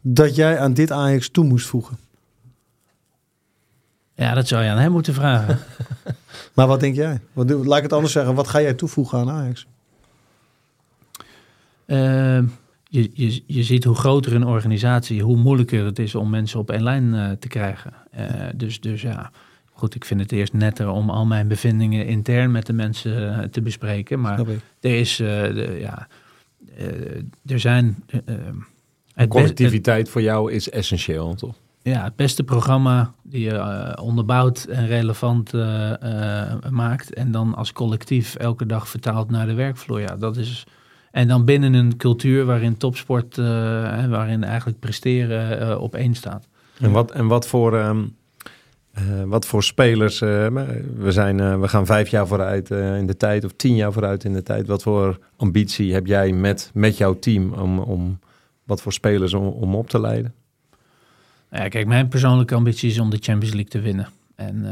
dat 0.00 0.34
jij 0.34 0.58
aan 0.58 0.74
dit 0.74 0.92
Ajax 0.92 1.28
toe 1.28 1.44
moest 1.44 1.66
voegen? 1.66 1.98
ja, 4.14 4.34
dat 4.34 4.48
zou 4.48 4.64
je 4.64 4.70
aan 4.70 4.78
hem 4.78 4.92
moeten 4.92 5.14
vragen. 5.14 5.58
Maar 6.54 6.66
wat 6.66 6.80
denk 6.80 6.94
jij? 6.94 7.20
Wat, 7.32 7.50
laat 7.50 7.76
ik 7.76 7.82
het 7.82 7.92
anders 7.92 8.12
zeggen. 8.12 8.34
Wat 8.34 8.48
ga 8.48 8.60
jij 8.60 8.74
toevoegen 8.74 9.18
aan 9.18 9.30
Ajax? 9.30 9.66
Ehm, 11.86 12.46
je, 12.88 13.10
je, 13.12 13.42
je 13.46 13.62
ziet 13.62 13.84
hoe 13.84 13.94
groter 13.94 14.34
een 14.34 14.46
organisatie, 14.46 15.22
hoe 15.22 15.36
moeilijker 15.36 15.84
het 15.84 15.98
is 15.98 16.14
om 16.14 16.30
mensen 16.30 16.58
op 16.58 16.70
één 16.70 16.82
lijn 16.82 17.14
eh, 17.14 17.30
te 17.30 17.48
krijgen. 17.48 17.92
Eh, 18.10 18.26
dus, 18.54 18.80
dus 18.80 19.02
ja, 19.02 19.30
goed, 19.72 19.94
ik 19.94 20.04
vind 20.04 20.20
het 20.20 20.32
eerst 20.32 20.52
netter 20.52 20.88
om 20.88 21.10
al 21.10 21.26
mijn 21.26 21.48
bevindingen 21.48 22.06
intern 22.06 22.50
met 22.50 22.66
de 22.66 22.72
mensen 22.72 23.38
eh, 23.38 23.48
te 23.48 23.62
bespreken. 23.62 24.20
Maar 24.20 24.40
er 24.80 24.98
is, 24.98 25.16
de, 25.16 25.76
ja, 25.80 26.08
er 27.46 27.60
zijn... 27.60 28.04
Connectiviteit 29.28 30.08
voor 30.08 30.22
jou 30.22 30.52
is 30.52 30.70
essentieel, 30.70 31.34
toch? 31.34 31.54
ja, 31.82 32.04
het 32.04 32.16
beste 32.16 32.44
programma 32.44 33.12
die 33.22 33.40
je 33.40 33.54
eh, 33.54 34.04
onderbouwt 34.04 34.64
en 34.64 34.86
relevant 34.86 35.54
eh, 35.54 35.90
eh, 35.92 36.70
maakt. 36.70 37.14
En 37.14 37.30
dan 37.30 37.54
als 37.54 37.72
collectief 37.72 38.34
elke 38.34 38.66
dag 38.66 38.88
vertaalt 38.88 39.30
naar 39.30 39.46
de 39.46 39.54
werkvloer. 39.54 40.00
Ja, 40.00 40.16
dat 40.16 40.36
is. 40.36 40.66
En 41.10 41.28
dan 41.28 41.44
binnen 41.44 41.74
een 41.74 41.96
cultuur 41.96 42.44
waarin 42.44 42.76
topsport, 42.76 43.38
en 43.38 44.10
waarin 44.10 44.44
eigenlijk 44.44 44.78
presteren 44.78 45.80
op 45.80 45.94
één 45.94 46.14
staat. 46.14 46.48
En 46.78 46.90
wat, 46.90 47.10
en 47.10 47.26
wat 47.26 47.46
voor, 47.46 47.76
ehm, 47.76 48.04
eh, 48.92 49.02
wat 49.24 49.46
voor 49.46 49.62
spelers, 49.62 50.18
we, 50.18 51.06
zijn, 51.08 51.60
we 51.60 51.68
gaan 51.68 51.86
vijf 51.86 52.08
jaar 52.08 52.26
vooruit 52.26 52.70
in 52.70 53.06
de 53.06 53.16
tijd 53.16 53.44
of 53.44 53.52
tien 53.52 53.74
jaar 53.74 53.92
vooruit 53.92 54.24
in 54.24 54.32
de 54.32 54.42
tijd. 54.42 54.66
Wat 54.66 54.82
voor 54.82 55.18
ambitie 55.36 55.92
heb 55.92 56.06
jij 56.06 56.32
met, 56.32 56.70
met 56.74 56.96
jouw 56.96 57.18
team 57.18 57.52
om, 57.52 57.78
om 57.78 58.18
wat 58.70 58.82
voor 58.82 58.92
spelers 58.92 59.34
om, 59.34 59.46
om 59.46 59.74
op 59.74 59.88
te 59.88 60.00
leiden? 60.00 60.34
Ja, 61.50 61.68
kijk, 61.68 61.86
mijn 61.86 62.08
persoonlijke 62.08 62.54
ambitie 62.54 62.90
is 62.90 62.98
om 62.98 63.10
de 63.10 63.18
Champions 63.20 63.54
League 63.54 63.70
te 63.70 63.80
winnen. 63.80 64.08
En 64.34 64.64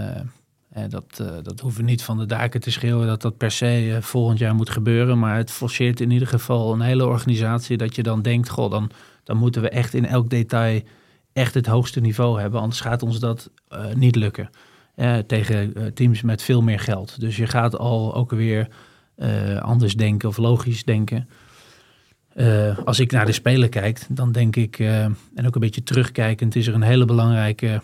eh, 0.68 0.84
dat, 0.88 1.20
eh, 1.20 1.26
dat 1.42 1.60
hoeven 1.60 1.84
niet 1.84 2.02
van 2.02 2.18
de 2.18 2.26
daken 2.26 2.60
te 2.60 2.70
schreeuwen 2.70 3.06
dat 3.06 3.22
dat 3.22 3.36
per 3.36 3.50
se 3.50 3.92
eh, 3.94 4.02
volgend 4.02 4.38
jaar 4.38 4.54
moet 4.54 4.70
gebeuren. 4.70 5.18
Maar 5.18 5.36
het 5.36 5.50
forceert 5.50 6.00
in 6.00 6.10
ieder 6.10 6.28
geval 6.28 6.72
een 6.72 6.80
hele 6.80 7.06
organisatie 7.06 7.76
dat 7.76 7.94
je 7.94 8.02
dan 8.02 8.22
denkt, 8.22 8.48
goh, 8.48 8.70
dan, 8.70 8.90
dan 9.24 9.36
moeten 9.36 9.62
we 9.62 9.68
echt 9.68 9.94
in 9.94 10.06
elk 10.06 10.30
detail 10.30 10.80
echt 11.32 11.54
het 11.54 11.66
hoogste 11.66 12.00
niveau 12.00 12.40
hebben. 12.40 12.60
Anders 12.60 12.80
gaat 12.80 13.02
ons 13.02 13.18
dat 13.18 13.50
niet 13.94 14.16
lukken. 14.16 14.50
Tegen 15.26 15.94
teams 15.94 16.22
met 16.22 16.42
veel 16.42 16.62
meer 16.62 16.80
geld. 16.80 17.20
Dus 17.20 17.36
je 17.36 17.46
gaat 17.46 17.78
al 17.78 18.14
ook 18.14 18.30
weer 18.30 18.68
anders 19.60 19.94
denken 19.94 20.28
of 20.28 20.36
logisch 20.36 20.84
denken. 20.84 21.28
Eh, 22.38 22.78
als 22.84 23.00
ik 23.00 23.12
naar 23.12 23.26
de 23.26 23.32
Spelen 23.32 23.68
kijk, 23.68 24.06
dan 24.08 24.32
denk 24.32 24.56
ik, 24.56 24.78
eh, 24.78 25.04
en 25.04 25.46
ook 25.46 25.54
een 25.54 25.60
beetje 25.60 25.82
terugkijkend, 25.82 26.56
is 26.56 26.66
er 26.66 26.74
een 26.74 26.82
hele 26.82 27.04
belangrijke 27.04 27.80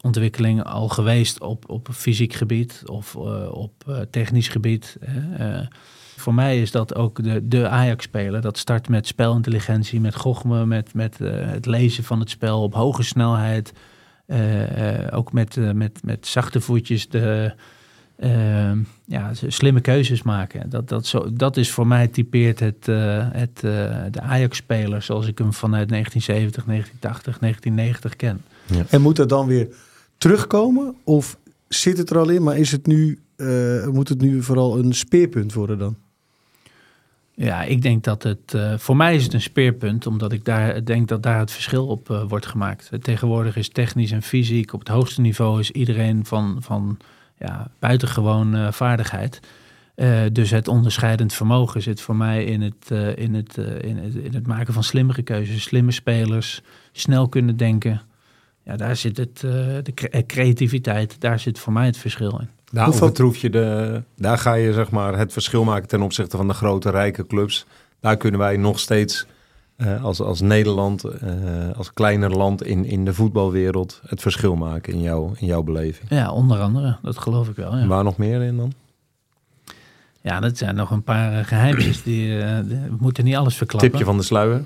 ontwikkeling 0.00 0.64
al 0.64 0.88
geweest 0.88 1.40
op, 1.40 1.70
op 1.70 1.88
fysiek 1.92 2.32
gebied 2.32 2.82
of 2.86 3.14
eh, 3.14 3.52
op 3.52 4.06
technisch 4.10 4.48
gebied. 4.48 4.98
voor 6.16 6.34
mij 6.34 6.60
is 6.60 6.70
dat 6.70 6.94
ook 6.94 7.22
de, 7.22 7.48
de 7.48 7.68
Ajax-speler. 7.68 8.40
Dat 8.40 8.58
start 8.58 8.88
met 8.88 9.06
spelintelligentie, 9.06 10.00
met 10.00 10.14
gochme, 10.14 10.66
met, 10.66 10.94
met 10.94 11.18
het 11.18 11.66
lezen 11.66 12.04
van 12.04 12.20
het 12.20 12.30
spel 12.30 12.62
op 12.62 12.74
hoge 12.74 13.02
snelheid. 13.02 13.72
Ook 15.10 15.32
met, 15.32 15.74
met, 15.74 16.00
met 16.04 16.26
zachte 16.26 16.60
voetjes 16.60 17.08
de, 17.08 17.54
eh, 18.16 18.72
ja, 19.04 19.30
slimme 19.46 19.80
keuzes 19.80 20.22
maken. 20.22 20.70
Dat, 20.70 20.88
dat, 20.88 21.06
zo, 21.06 21.32
dat 21.32 21.56
is 21.56 21.70
voor 21.70 21.86
mij 21.86 22.08
typeert 22.08 22.60
het, 22.60 22.88
eh, 22.88 23.26
het, 23.32 23.56
eh, 23.64 23.96
de 24.10 24.20
Ajax-speler 24.20 25.02
zoals 25.02 25.26
ik 25.26 25.38
hem 25.38 25.52
vanuit 25.52 25.88
1970, 25.88 26.64
1980, 26.64 27.38
1990 27.38 28.16
ken. 28.16 28.42
En 28.88 29.00
moet 29.00 29.16
dat 29.16 29.28
dan 29.28 29.46
weer 29.46 29.68
terugkomen? 30.18 30.94
Of 31.04 31.36
zit 31.68 31.98
het 31.98 32.10
er 32.10 32.18
al 32.18 32.28
in, 32.28 32.42
maar 32.42 32.58
is 32.58 32.72
het 32.72 32.86
nu, 32.86 33.18
eh, 33.36 33.86
moet 33.86 34.08
het 34.08 34.20
nu 34.20 34.42
vooral 34.42 34.78
een 34.78 34.94
speerpunt 34.94 35.52
worden 35.52 35.78
dan? 35.78 35.96
Ja, 37.34 37.62
ik 37.62 37.82
denk 37.82 38.04
dat 38.04 38.22
het. 38.22 38.54
eh, 38.54 38.78
voor 38.78 38.96
mij 38.96 39.14
is 39.14 39.22
het 39.24 39.34
een 39.34 39.40
speerpunt, 39.40 40.06
omdat 40.06 40.32
ik 40.32 40.44
daar 40.44 40.84
denk 40.84 41.08
dat 41.08 41.22
daar 41.22 41.38
het 41.38 41.50
verschil 41.50 41.86
op 41.86 42.24
wordt 42.28 42.46
gemaakt. 42.46 42.90
Tegenwoordig 43.00 43.56
is 43.56 43.68
technisch 43.68 44.10
en 44.10 44.22
fysiek 44.22 44.72
op 44.72 44.78
het 44.78 44.88
hoogste 44.88 45.20
niveau 45.20 45.60
is 45.60 45.70
iedereen 45.70 46.24
van, 46.24 46.56
van 46.60 46.96
ja, 47.46 47.70
buitengewoon 47.78 48.54
eh, 48.54 48.72
vaardigheid. 48.72 49.40
Eh, 49.94 50.20
dus 50.32 50.50
het 50.50 50.68
onderscheidend 50.68 51.32
vermogen 51.32 51.82
zit 51.82 52.00
voor 52.00 52.16
mij 52.16 52.44
in 52.44 52.60
het, 52.62 52.90
eh, 52.90 53.16
in, 53.16 53.34
het, 53.34 53.58
eh, 53.58 53.88
in, 53.90 53.96
het, 53.96 54.14
in 54.14 54.34
het 54.34 54.46
maken 54.46 54.72
van 54.74 54.82
slimmere 54.84 55.22
keuzes, 55.22 55.62
slimme 55.62 55.92
spelers, 55.92 56.62
snel 56.92 57.28
kunnen 57.28 57.56
denken. 57.56 58.00
Ja, 58.64 58.76
daar 58.76 58.96
zit 58.96 59.16
het, 59.16 59.42
eh, 59.44 59.50
de 59.82 59.92
cre- 59.94 60.26
creativiteit, 60.26 61.20
daar 61.20 61.38
zit 61.38 61.58
voor 61.58 61.72
mij 61.72 61.86
het 61.86 61.96
verschil 61.96 62.38
in. 62.40 62.48
Daar 62.70 62.84
Hoeveel- 62.84 63.02
overtroef 63.02 63.36
je 63.36 63.50
de, 63.50 64.02
daar 64.16 64.38
ga 64.38 64.54
je 64.54 64.72
zeg 64.72 64.90
maar 64.90 65.18
het 65.18 65.32
verschil 65.32 65.64
maken 65.64 65.88
ten 65.88 66.02
opzichte 66.02 66.36
van 66.36 66.48
de 66.48 66.54
grote 66.54 66.90
rijke 66.90 67.26
clubs. 67.26 67.66
Daar 68.00 68.16
kunnen 68.16 68.40
wij 68.40 68.56
nog 68.56 68.78
steeds 68.78 69.26
eh, 69.82 70.04
als, 70.04 70.20
als 70.20 70.40
Nederland, 70.40 71.04
eh, 71.04 71.30
als 71.76 71.92
kleiner 71.92 72.30
land 72.30 72.62
in, 72.62 72.84
in 72.84 73.04
de 73.04 73.14
voetbalwereld 73.14 74.00
het 74.06 74.20
verschil 74.20 74.56
maken 74.56 74.92
in, 74.92 75.00
jou, 75.00 75.34
in 75.38 75.46
jouw 75.46 75.62
beleving. 75.62 76.08
Ja, 76.10 76.32
onder 76.32 76.60
andere, 76.60 76.96
dat 77.02 77.18
geloof 77.18 77.48
ik 77.48 77.56
wel. 77.56 77.76
Ja. 77.76 77.86
Waar 77.86 78.04
nog 78.04 78.16
meer 78.16 78.42
in 78.42 78.56
dan? 78.56 78.72
Ja, 80.20 80.40
dat 80.40 80.58
zijn 80.58 80.74
nog 80.74 80.90
een 80.90 81.02
paar 81.02 81.38
eh, 81.38 81.44
geheimjes. 81.44 82.02
Die, 82.02 82.36
we 82.36 82.96
moeten 82.98 83.24
niet 83.24 83.36
alles 83.36 83.56
verklappen. 83.56 83.90
Tipje 83.90 84.04
van 84.04 84.16
de 84.16 84.22
sluier. 84.22 84.64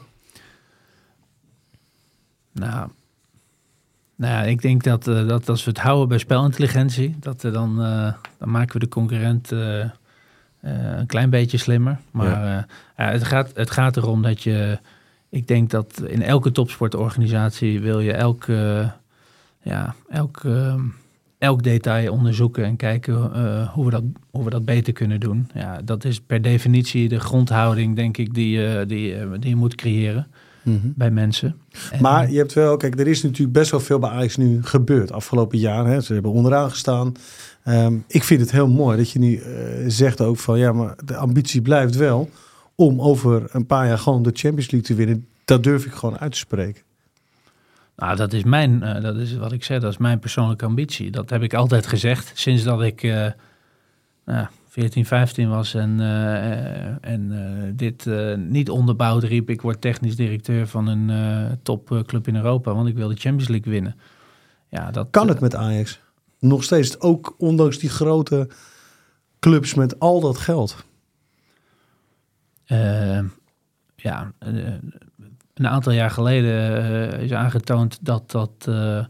Nou, 2.52 2.88
nou 4.16 4.46
ik 4.46 4.62
denk 4.62 4.82
dat, 4.82 5.04
dat 5.04 5.48
als 5.48 5.64
we 5.64 5.70
het 5.70 5.80
houden 5.80 6.08
bij 6.08 6.18
spelintelligentie, 6.18 7.16
dat 7.20 7.40
dan, 7.40 7.76
dan 8.38 8.50
maken 8.50 8.72
we 8.72 8.78
de 8.78 8.88
concurrent 8.88 9.50
een 10.60 11.06
klein 11.06 11.30
beetje 11.30 11.58
slimmer. 11.58 12.00
Maar 12.10 12.66
ja, 12.96 13.10
het, 13.10 13.24
gaat, 13.24 13.50
het 13.54 13.70
gaat 13.70 13.96
erom 13.96 14.22
dat 14.22 14.42
je, 14.42 14.78
ik 15.30 15.46
denk 15.48 15.70
dat 15.70 16.02
in 16.06 16.22
elke 16.22 16.50
topsportorganisatie 16.52 17.80
wil 17.80 18.00
je 18.00 18.12
elk, 18.12 18.44
eh, 18.48 18.88
ja, 19.62 19.94
elk, 20.08 20.40
eh, 20.44 20.74
elk 21.38 21.62
detail 21.62 22.12
onderzoeken 22.12 22.64
en 22.64 22.76
kijken 22.76 23.32
eh, 23.34 23.68
hoe, 23.72 23.84
we 23.84 23.90
dat, 23.90 24.02
hoe 24.30 24.44
we 24.44 24.50
dat 24.50 24.64
beter 24.64 24.92
kunnen 24.92 25.20
doen. 25.20 25.48
Ja, 25.54 25.80
dat 25.84 26.04
is 26.04 26.20
per 26.20 26.42
definitie 26.42 27.08
de 27.08 27.20
grondhouding, 27.20 27.96
denk 27.96 28.16
ik, 28.16 28.34
die, 28.34 28.50
je 28.58 28.84
die, 28.88 29.14
eh, 29.14 29.26
die 29.40 29.48
je 29.50 29.56
moet 29.56 29.74
creëren. 29.74 30.26
bij 30.84 31.10
mensen. 31.10 31.56
En- 31.92 32.02
Maar 32.02 32.30
je 32.30 32.38
hebt 32.38 32.52
wel, 32.52 32.76
kijk, 32.76 33.00
er 33.00 33.06
is 33.06 33.22
natuurlijk 33.22 33.52
best 33.52 33.70
wel 33.70 33.80
veel 33.80 33.98
bij 33.98 34.10
Ajax 34.10 34.36
nu 34.36 34.62
gebeurd 34.62 35.12
afgelopen 35.12 35.58
jaar. 35.58 35.86
Hè. 35.86 36.00
Ze 36.00 36.12
hebben 36.12 36.32
onderaan 36.32 36.70
gestaan. 36.70 37.12
Ehm, 37.64 37.94
ik 38.08 38.22
vind 38.24 38.40
het 38.40 38.50
heel 38.50 38.68
mooi 38.68 38.96
dat 38.96 39.10
je 39.10 39.18
nu 39.18 39.36
eh, 39.36 39.52
zegt 39.86 40.20
ook 40.20 40.36
van 40.38 40.58
ja, 40.58 40.72
maar 40.72 40.94
de 41.04 41.16
ambitie 41.16 41.62
blijft 41.62 41.96
wel 41.96 42.30
om 42.76 43.00
over 43.00 43.54
een 43.54 43.66
paar 43.66 43.86
jaar 43.86 43.98
gewoon 43.98 44.22
de 44.22 44.30
Champions 44.32 44.70
League 44.70 44.88
te 44.88 44.94
winnen. 44.94 45.26
Dat 45.44 45.62
durf 45.62 45.86
ik 45.86 45.92
gewoon 45.92 46.18
uit 46.18 46.32
te 46.32 46.38
spreken. 46.38 46.82
Nou, 47.96 48.16
dat 48.16 48.32
is 48.32 48.44
mijn, 48.44 48.82
eh, 48.82 49.02
dat 49.02 49.16
is 49.16 49.36
wat 49.36 49.52
ik 49.52 49.64
zei, 49.64 49.80
dat 49.80 49.92
is 49.92 49.98
mijn 49.98 50.18
persoonlijke 50.18 50.64
ambitie. 50.64 51.10
Dat 51.10 51.30
heb 51.30 51.42
ik 51.42 51.54
altijd 51.54 51.86
gezegd 51.86 52.32
sinds 52.34 52.62
dat 52.62 52.82
ik 52.82 53.02
nou, 54.24 54.46
14, 54.68 55.06
15 55.06 55.48
was 55.48 55.74
en, 55.74 56.00
eh, 56.00 57.10
en 57.10 57.32
eh, 57.32 57.72
dit 57.74 58.06
niet 58.36 58.70
onderbouwd 58.70 59.22
riep. 59.22 59.50
Ik 59.50 59.62
word 59.62 59.80
technisch 59.80 60.16
directeur 60.16 60.66
van 60.66 60.86
een 60.86 61.58
topclub 61.62 62.28
in 62.28 62.36
Europa, 62.36 62.74
want 62.74 62.88
ik 62.88 62.94
wil 62.94 63.08
de 63.08 63.16
Champions 63.16 63.48
League 63.48 63.72
winnen. 63.72 63.96
Ja, 64.68 64.90
dat 64.90 65.08
Kan 65.10 65.28
het 65.28 65.40
met 65.40 65.54
Ajax? 65.54 66.00
Nog 66.38 66.64
steeds, 66.64 67.00
ook 67.00 67.34
ondanks 67.38 67.78
die 67.78 67.90
grote 67.90 68.48
clubs 69.38 69.74
met 69.74 69.98
al 69.98 70.20
dat 70.20 70.38
geld. 70.38 70.84
Eh, 72.66 73.20
ja, 74.06 74.32
eh, 74.38 74.52
een 75.54 75.68
aantal 75.68 75.92
jaar 75.92 76.10
geleden 76.10 76.84
eh, 77.12 77.22
is 77.22 77.32
aangetoond 77.32 77.98
dat, 78.00 78.30
dat, 78.30 78.50
eh, 78.68 79.04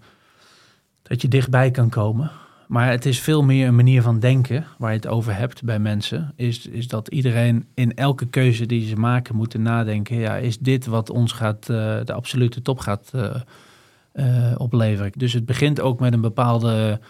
dat 1.02 1.22
je 1.22 1.28
dichtbij 1.28 1.70
kan 1.70 1.88
komen. 1.88 2.30
Maar 2.68 2.90
het 2.90 3.07
is 3.07 3.20
veel 3.20 3.42
meer 3.42 3.66
een 3.66 3.76
manier 3.76 4.02
van 4.02 4.18
denken 4.18 4.64
waar 4.78 4.90
je 4.90 4.96
het 4.96 5.07
over 5.07 5.36
hebt 5.36 5.64
bij 5.64 5.78
mensen. 5.78 6.32
Is, 6.36 6.66
is 6.66 6.88
dat 6.88 7.09
iedereen 7.09 7.66
in 7.74 7.94
elke 7.94 8.26
keuze 8.26 8.66
die 8.66 8.88
ze 8.88 8.96
maken 8.96 9.36
moeten 9.36 9.62
nadenken. 9.62 10.16
Ja, 10.16 10.36
is 10.36 10.59
dit 10.59 10.86
wat 10.86 11.11
ons 11.11 11.32
gaat, 11.32 11.66
de 11.66 12.12
absolute 12.12 12.62
top 12.62 12.78
gaat 12.78 13.12
opleveren? 14.57 15.12
Dus 15.16 15.32
het 15.32 15.46
begint 15.46 15.80
ook 15.80 16.00
met 16.00 16.12
een 16.12 16.20
bepaalde 16.20 17.00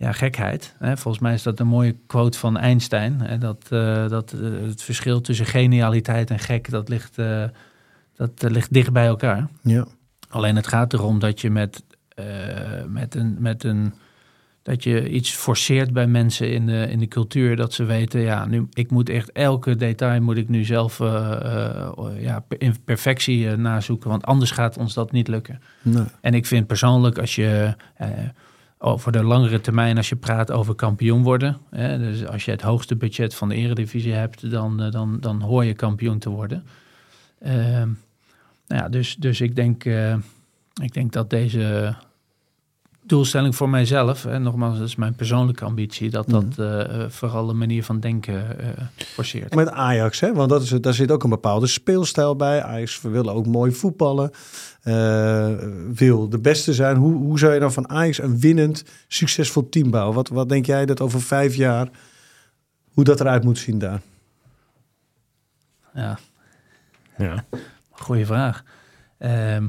ja, 0.00 0.12
gekheid. 0.12 0.74
Hè? 0.78 0.96
Volgens 0.96 1.22
mij 1.22 1.34
is 1.34 1.42
dat 1.42 1.60
een 1.60 1.66
mooie 1.66 1.96
quote 2.06 2.38
van 2.38 2.56
Einstein. 2.56 3.20
Hè? 3.20 3.38
Dat, 3.38 3.66
eh, 3.68 4.08
dat 4.08 4.32
eh, 4.32 4.40
het 4.68 4.82
verschil 4.82 5.20
tussen 5.20 5.46
genialiteit 5.46 6.30
en 6.30 6.38
gek, 6.38 6.70
dat 6.70 6.88
ligt, 6.88 7.18
eh, 7.18 7.44
dat 8.16 8.42
ligt 8.42 8.72
dicht 8.72 8.92
bij 8.92 9.06
elkaar. 9.06 9.48
Ja. 9.62 9.86
Alleen 10.28 10.56
het 10.56 10.66
gaat 10.66 10.92
erom 10.92 11.18
dat 11.18 11.40
je 11.40 11.50
met, 11.50 11.82
met, 12.86 13.14
een, 13.14 13.36
met 13.38 13.64
een 13.64 13.92
dat 14.62 14.84
je 14.84 15.10
iets 15.10 15.30
forceert 15.30 15.92
bij 15.92 16.06
mensen 16.06 16.52
in 16.52 16.66
de, 16.66 16.86
in 16.90 16.98
de 16.98 17.08
cultuur. 17.08 17.56
Dat 17.56 17.72
ze 17.72 17.84
weten, 17.84 18.20
ja, 18.20 18.46
nu, 18.46 18.66
ik 18.72 18.90
moet 18.90 19.08
echt 19.08 19.32
elke 19.32 19.76
detail 19.76 20.22
moet 20.22 20.36
ik 20.36 20.48
nu 20.48 20.64
zelf 20.64 20.98
ja, 22.18 22.44
in 22.58 22.84
perfectie 22.84 23.56
nazoeken. 23.56 24.10
Want 24.10 24.24
anders 24.24 24.50
gaat 24.50 24.78
ons 24.78 24.94
dat 24.94 25.12
niet 25.12 25.28
lukken. 25.28 25.60
Nee. 25.82 26.04
En 26.20 26.34
ik 26.34 26.46
vind 26.46 26.66
persoonlijk, 26.66 27.18
als 27.18 27.34
je 27.34 27.74
over 28.82 29.12
de 29.12 29.24
langere 29.24 29.60
termijn, 29.60 29.96
als 29.96 30.08
je 30.08 30.16
praat 30.16 30.50
over 30.50 30.74
kampioen 30.74 31.22
worden. 31.22 31.58
Hè, 31.70 31.98
dus 31.98 32.26
als 32.26 32.44
je 32.44 32.50
het 32.50 32.62
hoogste 32.62 32.96
budget 32.96 33.34
van 33.34 33.48
de 33.48 33.54
eredivisie 33.54 34.12
hebt, 34.12 34.50
dan, 34.50 34.82
eh, 34.82 34.90
dan, 34.90 35.20
dan 35.20 35.40
hoor 35.40 35.64
je 35.64 35.74
kampioen 35.74 36.18
te 36.18 36.30
worden. 36.30 36.64
Ehm, 37.40 37.88
nou 38.66 38.82
ja, 38.82 38.88
dus, 38.88 39.16
dus 39.16 39.40
ik, 39.40 39.56
denk, 39.56 39.84
eh, 39.84 40.16
ik 40.82 40.92
denk 40.92 41.12
dat 41.12 41.30
deze 41.30 41.94
doelstelling 43.10 43.56
voor 43.56 43.68
mijzelf, 43.68 44.24
en 44.24 44.42
nogmaals, 44.42 44.78
dat 44.78 44.88
is 44.88 44.96
mijn 44.96 45.14
persoonlijke 45.14 45.64
ambitie, 45.64 46.10
dat 46.10 46.28
dat 46.28 46.44
eh, 46.58 47.02
eh, 47.02 47.10
vooral 47.10 47.48
een 47.50 47.58
manier 47.58 47.84
van 47.84 48.00
denken 48.00 48.58
eh, 48.60 48.68
forceert. 48.96 49.54
Met 49.54 49.68
Ajax, 49.70 50.20
hè? 50.20 50.32
want 50.32 50.48
dat 50.50 50.62
is, 50.62 50.70
het- 50.70 50.82
daar 50.82 50.94
zit 50.94 51.10
ook 51.10 51.22
een 51.22 51.30
bepaalde 51.30 51.66
speelstijl 51.66 52.36
bij. 52.36 52.62
Ajax 52.62 53.00
wil 53.00 53.30
ook 53.30 53.46
mooi 53.46 53.72
voetballen, 53.72 54.30
eh, 54.82 55.48
wil 55.92 56.28
de 56.28 56.38
beste 56.38 56.74
zijn. 56.74 56.96
Hoe, 56.96 57.12
hoe 57.14 57.38
zou 57.38 57.52
je 57.54 57.60
dan 57.60 57.72
van 57.72 57.88
Ajax 57.88 58.18
een 58.18 58.38
winnend, 58.40 58.84
succesvol 59.08 59.68
team 59.68 59.90
bouwen? 59.90 60.14
Wat, 60.14 60.28
wat 60.28 60.48
denk 60.48 60.66
jij 60.66 60.86
dat 60.86 61.00
over 61.00 61.22
vijf 61.22 61.54
jaar, 61.54 61.88
hoe 62.92 63.04
dat 63.04 63.20
eruit 63.20 63.44
moet 63.44 63.58
zien 63.58 63.78
daar? 63.78 64.00
Ja, 65.94 66.18
Ja. 67.18 67.44
Goeie 67.90 68.26
vraag. 68.26 68.62
Ehm, 69.18 69.64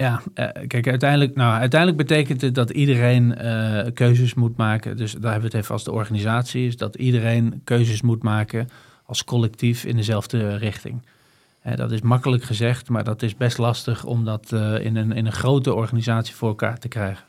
ja, 0.00 0.22
eh, 0.34 0.48
kijk, 0.66 0.88
uiteindelijk, 0.88 1.34
nou, 1.34 1.58
uiteindelijk 1.58 2.08
betekent 2.08 2.40
het 2.40 2.54
dat 2.54 2.70
iedereen 2.70 3.36
eh, 3.36 3.92
keuzes 3.94 4.34
moet 4.34 4.56
maken. 4.56 4.96
Dus 4.96 5.12
daar 5.12 5.32
hebben 5.32 5.50
we 5.50 5.56
het 5.56 5.64
even 5.64 5.74
als 5.74 5.84
de 5.84 5.92
organisatie, 5.92 6.66
is 6.66 6.76
dat 6.76 6.94
iedereen 6.94 7.60
keuzes 7.64 8.02
moet 8.02 8.22
maken 8.22 8.68
als 9.04 9.24
collectief 9.24 9.84
in 9.84 9.96
dezelfde 9.96 10.56
richting. 10.56 11.02
Hè, 11.60 11.76
dat 11.76 11.92
is 11.92 12.00
makkelijk 12.00 12.42
gezegd, 12.42 12.88
maar 12.88 13.04
dat 13.04 13.22
is 13.22 13.36
best 13.36 13.58
lastig 13.58 14.04
om 14.04 14.24
dat 14.24 14.52
eh, 14.52 14.84
in, 14.84 14.96
een, 14.96 15.12
in 15.12 15.26
een 15.26 15.32
grote 15.32 15.74
organisatie 15.74 16.34
voor 16.34 16.48
elkaar 16.48 16.78
te 16.78 16.88
krijgen. 16.88 17.24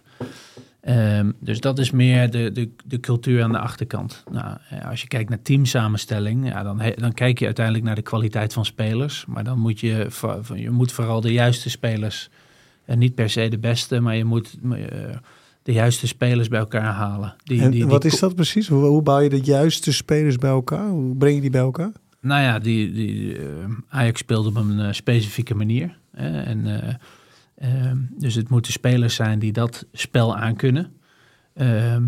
Ehm, 0.82 1.32
dus 1.40 1.60
dat 1.60 1.80
is 1.80 1.92
meer 1.92 2.30
de, 2.30 2.52
de, 2.52 2.70
de 2.86 3.00
cultuur 3.00 3.44
aan 3.44 3.52
de 3.52 3.60
achterkant. 3.60 4.24
Nou, 4.32 4.58
als 4.90 5.02
je 5.02 5.08
kijkt 5.08 5.30
naar 5.30 5.42
teamsamenstelling, 5.42 6.48
ja, 6.48 6.64
dan, 6.64 6.82
dan 6.96 7.14
kijk 7.14 7.40
je 7.40 7.46
uiteindelijk 7.46 7.86
naar 7.86 7.96
de 7.96 8.02
kwaliteit 8.02 8.54
van 8.54 8.66
spelers. 8.66 9.26
Maar 9.26 9.44
dan 9.44 9.60
moet 9.60 9.80
je, 9.80 10.08
je 10.56 10.70
moet 10.70 10.92
vooral 10.92 11.22
de 11.22 11.34
juiste 11.34 11.70
spelers, 11.70 12.30
en 12.92 13.00
niet 13.00 13.16
per 13.16 13.30
se 13.30 13.48
de 13.48 13.58
beste, 13.58 14.00
maar 14.00 14.16
je 14.16 14.26
moet 14.26 14.58
eh, 14.64 14.78
de 15.64 15.72
juiste 15.72 16.08
spelers 16.08 16.48
bij 16.48 16.60
elkaar 16.60 16.94
halen. 16.94 17.36
Die, 17.44 17.62
En 17.62 17.72
die, 17.72 17.88
wat 17.88 18.02
die 18.02 18.12
is 18.12 18.20
dat 18.20 18.36
precies? 18.36 18.68
Hoe, 18.68 18.84
hoe 18.84 19.02
bouw 19.02 19.20
je 19.20 19.30
de 19.30 19.42
juiste 19.42 19.94
spelers 19.94 20.36
bij 20.36 20.50
elkaar? 20.50 20.90
Hoe 20.90 21.16
breng 21.16 21.36
je 21.36 21.42
die 21.42 21.50
bij 21.50 21.62
elkaar? 21.62 21.92
Nou 22.22 22.42
ja, 22.42 22.60
die, 22.60 22.92
die, 22.92 23.38
eh, 23.38 23.46
Ajax 23.90 24.20
speelde 24.20 24.50
op 24.50 24.56
een 24.56 24.80
eh, 24.80 24.92
specifieke 24.92 25.56
manier. 25.56 25.98
Hè, 26.12 26.42
en, 26.42 26.68
eh, 26.68 26.96
ehm, 27.56 27.98
dus 28.18 28.36
het 28.36 28.50
moeten 28.50 28.72
spelers 28.72 29.16
zijn 29.16 29.40
die 29.40 29.52
dat 29.52 29.86
spel 29.92 30.38
aankunnen. 30.38 30.94
Ehm 31.54 32.04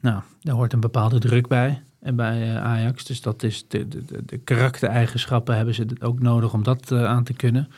nou, 0.00 0.22
daar 0.40 0.54
hoort 0.54 0.72
een 0.72 0.80
bepaalde 0.80 1.18
druk 1.18 1.48
bij 1.48 1.82
en 2.00 2.16
bij 2.16 2.42
eh, 2.42 2.64
Ajax. 2.64 3.04
Dus 3.04 3.20
dat 3.20 3.42
is 3.42 3.68
de, 3.68 3.88
de, 3.88 4.24
de, 4.24 4.38
karaktereigenschappen 4.38 5.56
hebben 5.56 5.74
ze 5.74 5.86
ook 6.00 6.20
nodig 6.20 6.52
om 6.52 6.62
dat 6.62 6.92
eh, 6.92 7.04
aan 7.04 7.24
te 7.24 7.32
kunnen. 7.32 7.68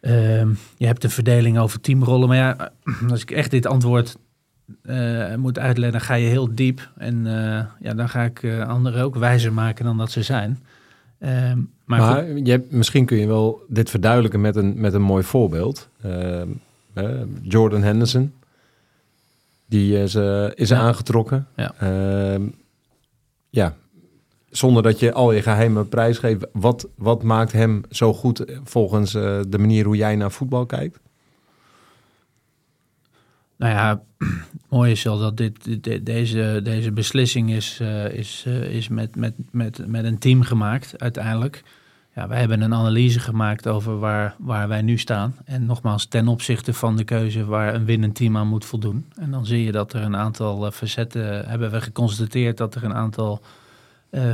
Ehm, 0.00 0.48
je 0.76 0.86
hebt 0.86 1.04
een 1.04 1.10
verdeling 1.10 1.58
over 1.58 1.80
teamrollen. 1.80 2.28
Maar 2.28 2.36
ja, 2.36 2.70
als 3.10 3.22
ik 3.22 3.30
echt 3.30 3.50
dit 3.50 3.66
antwoord 3.66 4.16
eh, 4.82 5.34
moet 5.34 5.58
uitleggen, 5.58 5.98
dan 5.98 6.06
ga 6.08 6.14
je 6.14 6.28
heel 6.28 6.54
diep. 6.54 6.90
En 6.96 7.26
eh, 7.26 7.64
ja, 7.80 7.94
dan 7.94 8.08
ga 8.08 8.22
ik 8.24 8.42
eh, 8.42 8.68
anderen 8.68 9.02
ook 9.04 9.16
wijzer 9.16 9.52
maken 9.52 9.84
dan 9.84 9.96
dat 9.98 10.10
ze 10.10 10.22
zijn. 10.22 10.58
Ehm, 11.18 11.58
maar 11.84 12.00
Maar, 12.00 12.28
je 12.32 12.50
hebt, 12.50 12.70
misschien 12.72 13.04
kun 13.06 13.16
je 13.18 13.26
wel 13.26 13.62
dit 13.68 13.90
verduidelijken 13.90 14.40
met 14.40 14.56
een, 14.56 14.80
met 14.80 14.94
een 14.94 15.02
mooi 15.02 15.24
voorbeeld. 15.24 15.88
Ehm, 16.02 16.48
eh, 16.94 17.10
Jordan 17.42 17.82
Henderson. 17.82 18.32
Die 19.66 19.98
is, 20.02 20.14
eh, 20.14 20.46
is 20.54 20.68
Ja. 20.68 20.78
aangetrokken. 20.78 21.46
Ja. 21.56 21.74
Ja. 23.50 23.74
Zonder 24.50 24.82
dat 24.82 24.98
je 24.98 25.12
al 25.12 25.32
je 25.32 25.42
geheimen 25.42 25.88
prijs 25.88 26.18
geeft. 26.18 26.46
Wat, 26.52 26.88
wat 26.96 27.22
maakt 27.22 27.52
hem 27.52 27.82
zo 27.90 28.14
goed 28.14 28.44
eh, 28.44 28.58
volgens 28.64 29.14
eh, 29.14 29.40
de 29.48 29.58
manier 29.58 29.84
hoe 29.84 29.96
jij 29.96 30.16
naar 30.16 30.32
voetbal 30.32 30.66
kijkt? 30.66 30.98
nou 33.58 33.72
ja, 33.72 34.02
mooi 34.68 34.90
is 34.90 35.02
wel 35.02 35.18
dat 35.18 35.36
dit, 35.36 35.78
deze, 36.06 36.60
deze 36.62 36.92
beslissing 36.92 37.50
is, 37.50 37.78
eh, 37.80 38.12
is, 38.12 38.44
is 38.70 38.88
met, 38.88 39.16
met, 39.16 39.34
met, 39.50 39.86
met 39.86 40.04
een 40.04 40.18
team 40.18 40.42
gemaakt 40.42 41.00
uiteindelijk. 41.00 41.62
Ja, 42.14 42.28
wij 42.28 42.38
hebben 42.38 42.60
een 42.60 42.74
analyse 42.74 43.20
gemaakt 43.20 43.66
over 43.66 43.98
waar, 43.98 44.34
waar 44.38 44.68
wij 44.68 44.82
nu 44.82 44.98
staan. 44.98 45.36
En 45.44 45.66
nogmaals, 45.66 46.06
ten 46.06 46.28
opzichte 46.28 46.74
van 46.74 46.96
de 46.96 47.04
keuze 47.04 47.44
waar 47.44 47.74
een 47.74 47.84
winnend 47.84 48.14
team 48.14 48.36
aan 48.36 48.48
moet 48.48 48.64
voldoen. 48.64 49.06
En 49.16 49.30
dan 49.30 49.46
zie 49.46 49.64
je 49.64 49.72
dat 49.72 49.92
er 49.92 50.02
een 50.02 50.16
aantal 50.16 50.70
facetten, 50.70 51.48
hebben 51.48 51.70
we 51.70 51.80
geconstateerd 51.80 52.56
dat 52.56 52.74
er 52.74 52.84
een 52.84 52.94
aantal 52.94 53.40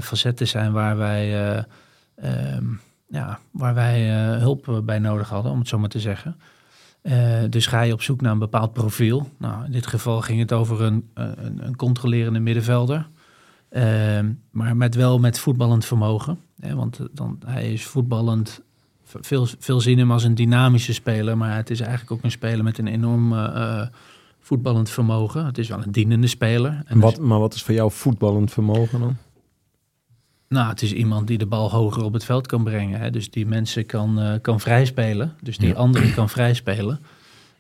facetten 0.00 0.48
zijn 0.48 0.72
waar 0.72 0.96
wij, 0.96 1.54
eh, 1.54 1.64
ehm, 2.14 2.64
ja, 3.08 3.38
waar 3.50 3.74
wij 3.74 4.10
eh, 4.10 4.38
hulp 4.38 4.82
bij 4.84 4.98
nodig 4.98 5.28
hadden, 5.28 5.52
om 5.52 5.58
het 5.58 5.68
zo 5.68 5.78
maar 5.78 5.88
te 5.88 6.00
zeggen. 6.00 6.36
Eh, 7.02 7.42
dus 7.50 7.66
ga 7.66 7.80
je 7.80 7.92
op 7.92 8.02
zoek 8.02 8.20
naar 8.20 8.32
een 8.32 8.38
bepaald 8.38 8.72
profiel. 8.72 9.30
Nou, 9.38 9.64
in 9.64 9.72
dit 9.72 9.86
geval 9.86 10.20
ging 10.20 10.38
het 10.38 10.52
over 10.52 10.82
een, 10.82 11.10
een, 11.14 11.66
een 11.66 11.76
controlerende 11.76 12.40
middenvelder. 12.40 13.08
Ehm, 13.74 14.32
maar 14.50 14.76
met 14.76 14.94
wel 14.94 15.18
met 15.18 15.38
voetballend 15.38 15.84
vermogen. 15.84 16.38
Hè, 16.60 16.74
want 16.74 16.98
eh, 16.98 17.06
dan, 17.12 17.38
hij 17.46 17.72
is 17.72 17.84
voetballend. 17.84 18.60
Veel, 19.04 19.46
veel 19.58 19.80
zien 19.80 19.98
hem 19.98 20.12
als 20.12 20.24
een 20.24 20.34
dynamische 20.34 20.92
speler. 20.92 21.36
Maar 21.36 21.56
het 21.56 21.70
is 21.70 21.80
eigenlijk 21.80 22.10
ook 22.10 22.22
een 22.22 22.30
speler 22.30 22.64
met 22.64 22.78
een 22.78 22.86
enorm 22.86 23.32
eh, 23.32 23.80
eh, 23.80 23.88
voetballend 24.40 24.90
vermogen. 24.90 25.46
Het 25.46 25.58
is 25.58 25.68
wel 25.68 25.82
een 25.82 25.92
dienende 25.92 26.26
speler. 26.26 26.82
En 26.86 27.00
Wat, 27.00 27.18
maar 27.18 27.38
wat 27.38 27.54
is 27.54 27.62
voor 27.62 27.74
jou 27.74 27.90
voetballend 27.90 28.52
vermogen 28.52 29.00
dan? 29.00 29.16
Nou, 30.54 30.68
het 30.68 30.82
is 30.82 30.92
iemand 30.92 31.26
die 31.26 31.38
de 31.38 31.46
bal 31.46 31.70
hoger 31.70 32.02
op 32.04 32.12
het 32.12 32.24
veld 32.24 32.46
kan 32.46 32.64
brengen. 32.64 33.00
Hè? 33.00 33.10
Dus 33.10 33.30
die 33.30 33.46
mensen 33.46 33.86
kan, 33.86 34.20
eh, 34.20 34.32
kan 34.40 34.60
vrijspelen. 34.60 35.32
Dus 35.42 35.58
die 35.58 35.68
Ja. 35.68 35.74
anderen 35.74 36.14
kan 36.14 36.28
vrijspelen. 36.28 37.00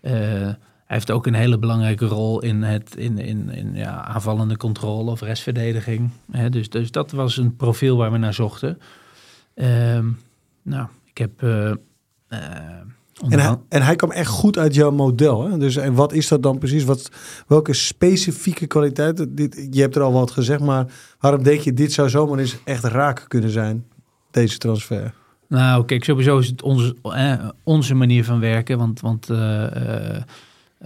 Eh, 0.00 0.12
hij 0.12 0.96
heeft 0.96 1.10
ook 1.10 1.26
een 1.26 1.34
hele 1.34 1.58
belangrijke 1.58 2.06
rol 2.06 2.40
in, 2.42 2.62
het, 2.62 2.96
in, 2.96 3.18
in, 3.18 3.50
in 3.50 3.74
ja, 3.74 4.04
aanvallende 4.04 4.56
controle 4.56 5.10
of 5.10 5.20
restverdediging. 5.20 6.10
Hè? 6.30 6.50
Dus, 6.50 6.68
dus 6.70 6.90
dat 6.90 7.10
was 7.10 7.36
een 7.36 7.56
profiel 7.56 7.96
waar 7.96 8.12
we 8.12 8.18
naar 8.18 8.34
zochten. 8.34 8.78
Ehm, 9.54 10.06
nou, 10.62 10.88
ik 11.04 11.18
heb... 11.18 11.42
En 13.28 13.38
hij, 13.38 13.56
en 13.68 13.82
hij 13.82 13.96
kwam 13.96 14.10
echt 14.10 14.28
goed 14.28 14.58
uit 14.58 14.74
jouw 14.74 14.90
model. 14.90 15.50
Hè? 15.50 15.58
Dus 15.58 15.76
en 15.76 15.94
wat 15.94 16.12
is 16.12 16.28
dat 16.28 16.42
dan 16.42 16.58
precies? 16.58 16.84
Wat, 16.84 17.10
welke 17.46 17.72
specifieke 17.72 18.66
kwaliteiten? 18.66 19.34
Dit, 19.34 19.68
je 19.70 19.80
hebt 19.80 19.96
er 19.96 20.02
al 20.02 20.12
wat 20.12 20.30
gezegd, 20.30 20.60
maar 20.60 20.86
waarom 21.20 21.42
denk 21.42 21.60
je 21.60 21.72
dit 21.72 21.92
zou 21.92 22.08
zomaar 22.08 22.38
eens 22.38 22.56
echt 22.64 22.84
raak 22.84 23.24
kunnen 23.28 23.50
zijn, 23.50 23.84
deze 24.30 24.58
transfer? 24.58 25.14
Nou, 25.48 25.84
kijk, 25.84 26.04
sowieso 26.04 26.38
is 26.38 26.46
het 26.46 26.62
onze, 26.62 26.96
eh, 27.02 27.48
onze 27.62 27.94
manier 27.94 28.24
van 28.24 28.40
werken. 28.40 28.78
Want, 28.78 29.00
want 29.00 29.30
eh, 29.30 30.16
eh, 30.16 30.22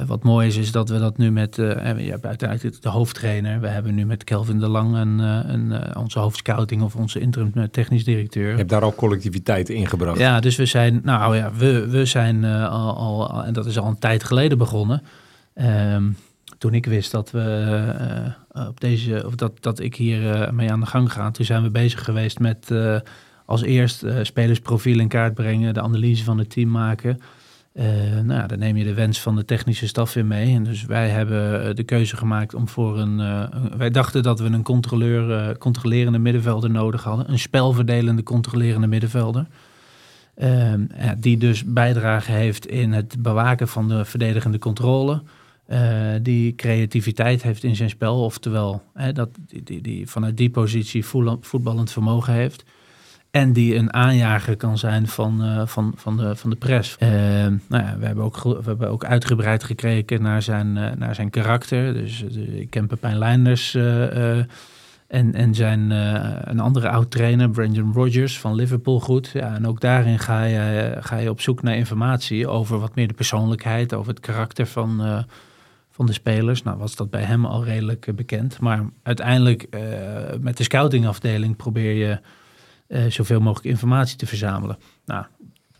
wat 0.06 0.22
mooi 0.22 0.46
is, 0.46 0.56
is 0.56 0.72
dat 0.72 0.88
we 0.88 0.98
dat 0.98 1.16
nu 1.18 1.30
met... 1.30 1.58
eh, 1.58 2.04
je 2.04 2.10
hebt 2.10 2.26
uiteindelijk 2.26 2.82
de 2.82 2.88
hoofdtrainer. 2.88 3.60
We 3.60 3.68
hebben 3.68 3.94
nu 3.94 4.06
met 4.06 4.24
Kelvin 4.24 4.58
de 4.58 4.68
Lang 4.68 4.94
een, 4.96 5.20
eh, 5.20 5.52
een, 5.52 5.72
eh, 5.72 6.00
onze 6.00 6.18
hoofdscouting 6.18 6.82
of 6.82 6.96
onze 6.96 7.20
interim 7.20 7.50
eh, 7.54 7.62
technisch 7.64 8.04
directeur. 8.04 8.50
Je 8.50 8.56
hebt 8.56 8.68
daar 8.68 8.82
al 8.82 8.94
collectiviteit 8.94 9.68
in 9.68 9.86
gebracht. 9.86 10.18
Ja, 10.18 10.40
dus 10.40 10.56
we 10.56 10.66
zijn, 10.66 11.00
nou 11.04 11.36
ja, 11.36 11.52
we, 11.56 11.88
we 11.88 12.04
zijn 12.04 12.44
eh, 12.44 12.70
al, 12.70 12.96
al, 12.96 13.44
en 13.44 13.52
dat 13.52 13.66
is 13.66 13.78
al 13.78 13.86
een 13.88 13.98
tijd 13.98 14.24
geleden 14.24 14.58
begonnen. 14.58 15.02
Ehm, 15.54 16.04
toen 16.58 16.74
ik 16.74 16.86
wist 16.86 17.10
dat 17.10 17.30
we 17.30 17.40
eh, 18.52 18.68
op 18.68 18.80
deze, 18.80 19.22
of 19.26 19.34
dat, 19.34 19.52
dat 19.60 19.80
ik 19.80 19.94
hier 19.94 20.30
eh, 20.30 20.50
mee 20.50 20.70
aan 20.72 20.80
de 20.80 20.86
gang 20.86 21.12
ga, 21.12 21.30
toen 21.30 21.44
zijn 21.44 21.62
we 21.62 21.70
bezig 21.70 22.04
geweest 22.04 22.38
met 22.38 22.70
eh, 22.70 22.96
als 23.44 23.62
eerst 23.62 24.02
eh, 24.02 24.16
spelersprofiel 24.22 24.98
in 24.98 25.08
kaart 25.08 25.34
brengen, 25.34 25.74
de 25.74 25.80
analyse 25.82 26.24
van 26.24 26.38
het 26.38 26.50
team 26.50 26.70
maken. 26.70 27.20
Eh, 27.78 28.20
nou 28.24 28.46
dan 28.48 28.58
neem 28.58 28.76
je 28.76 28.84
de 28.84 28.94
wens 28.94 29.20
van 29.20 29.36
de 29.36 29.44
technische 29.44 29.86
staf 29.86 30.14
weer 30.14 30.26
mee. 30.26 30.54
En 30.54 30.64
dus 30.64 30.84
wij 30.84 31.08
hebben 31.08 31.68
eh, 31.68 31.74
de 31.74 31.82
keuze 31.82 32.16
gemaakt 32.16 32.54
om 32.54 32.68
voor 32.68 32.98
een. 32.98 33.20
eh, 33.20 33.44
een- 33.50 33.76
wij 33.78 33.90
dachten 33.90 34.22
dat 34.22 34.40
we 34.40 34.46
een 34.46 34.62
controleur, 34.62 35.58
controlerende 35.58 36.18
middenvelder 36.18 36.70
nodig 36.70 37.04
hadden. 37.04 37.30
Een 37.30 37.38
spelverdelende 37.38 38.22
controlerende 38.22 38.86
middenvelder. 38.86 39.46
Ehm, 40.34 40.80
ja, 41.00 41.14
die 41.18 41.36
dus 41.38 41.64
bijdrage 41.64 42.32
heeft 42.32 42.66
in 42.66 42.92
het 42.92 43.16
bewaken 43.22 43.68
van 43.68 43.88
de 43.88 44.04
verdedigende 44.04 44.58
controle. 44.58 45.22
Die 46.22 46.54
creativiteit 46.54 47.42
heeft 47.42 47.64
in 47.64 47.76
zijn 47.76 47.90
spel. 47.90 48.24
Oftewel, 48.24 48.82
dat, 49.12 49.28
die, 49.46 49.62
die, 49.62 49.80
die 49.80 50.06
vanuit 50.08 50.36
die 50.36 50.50
positie 50.50 51.04
voetbal- 51.04 51.38
voetballend 51.40 51.90
vermogen 51.92 52.32
heeft. 52.32 52.64
En 53.38 53.52
die 53.52 53.74
een 53.74 53.92
aanjager 53.92 54.56
kan 54.56 54.78
zijn 54.78 55.06
van, 55.06 55.42
eh, 55.42 55.66
van, 55.66 55.92
van, 55.96 56.16
de, 56.16 56.36
van 56.36 56.50
de 56.50 56.56
press. 56.56 56.96
Eh, 56.98 57.10
nou 57.66 57.84
ja, 57.84 57.96
we, 57.98 58.06
hebben 58.06 58.24
ook, 58.24 58.42
we 58.42 58.62
hebben 58.64 58.90
ook 58.90 59.04
uitgebreid 59.04 59.64
gekeken 59.64 60.22
naar 60.22 60.42
zijn, 60.42 60.76
eh, 60.76 60.92
naar 60.96 61.14
zijn 61.14 61.30
karakter. 61.30 61.94
Dus 61.94 62.22
ik 62.22 62.70
ken 62.70 62.86
Pepijn 62.86 63.18
Leinders 63.18 63.74
en, 63.74 65.34
en 65.34 65.54
zijn 65.54 65.90
een 66.50 66.60
andere 66.60 66.88
oud-trainer, 66.88 67.50
Brendan 67.50 67.92
Rodgers 67.92 68.38
van 68.38 68.54
Liverpool 68.54 69.00
goed. 69.00 69.30
Ja, 69.32 69.54
en 69.54 69.66
ook 69.66 69.80
daarin 69.80 70.18
ga 70.18 70.44
je, 70.44 70.96
ga 71.00 71.16
je 71.16 71.30
op 71.30 71.40
zoek 71.40 71.62
naar 71.62 71.76
informatie 71.76 72.48
over 72.48 72.78
wat 72.78 72.94
meer 72.94 73.08
de 73.08 73.14
persoonlijkheid, 73.14 73.94
over 73.94 74.12
het 74.12 74.20
karakter 74.20 74.66
van, 74.66 75.24
van 75.90 76.06
de 76.06 76.12
spelers. 76.12 76.62
Nou 76.62 76.78
was 76.78 76.96
dat 76.96 77.10
bij 77.10 77.22
hem 77.22 77.44
al 77.44 77.64
redelijk 77.64 78.16
bekend. 78.16 78.60
Maar 78.60 78.84
uiteindelijk 79.02 79.68
met 80.40 80.56
de 80.56 80.62
scoutingafdeling 80.62 81.56
probeer 81.56 81.92
je 81.92 82.18
zoveel 83.08 83.40
mogelijk 83.40 83.66
informatie 83.66 84.16
te 84.16 84.26
verzamelen. 84.26 84.78
Nou, 85.06 85.24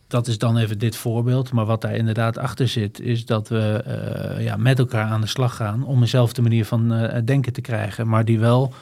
dat 0.07 0.27
is 0.27 0.39
dan 0.39 0.57
even 0.57 0.79
dit 0.79 0.97
voorbeeld. 0.97 1.53
Maar 1.53 1.65
wat 1.67 1.81
daar 1.81 1.95
inderdaad 1.97 2.39
achter 2.39 2.69
zit, 2.69 3.01
is 3.01 3.27
dat 3.27 3.49
we 3.49 3.83
eh, 3.85 4.45
ja, 4.45 4.57
met 4.57 4.79
elkaar 4.79 5.05
aan 5.11 5.21
de 5.21 5.27
slag 5.27 5.57
gaan 5.57 5.85
om 5.85 6.01
eenzelfde 6.01 6.43
manier 6.43 6.65
van 6.65 6.93
eh, 6.95 7.21
denken 7.25 7.53
te 7.53 7.61
krijgen. 7.61 8.09
Maar 8.09 8.25
die 8.25 8.39
wel 8.39 8.73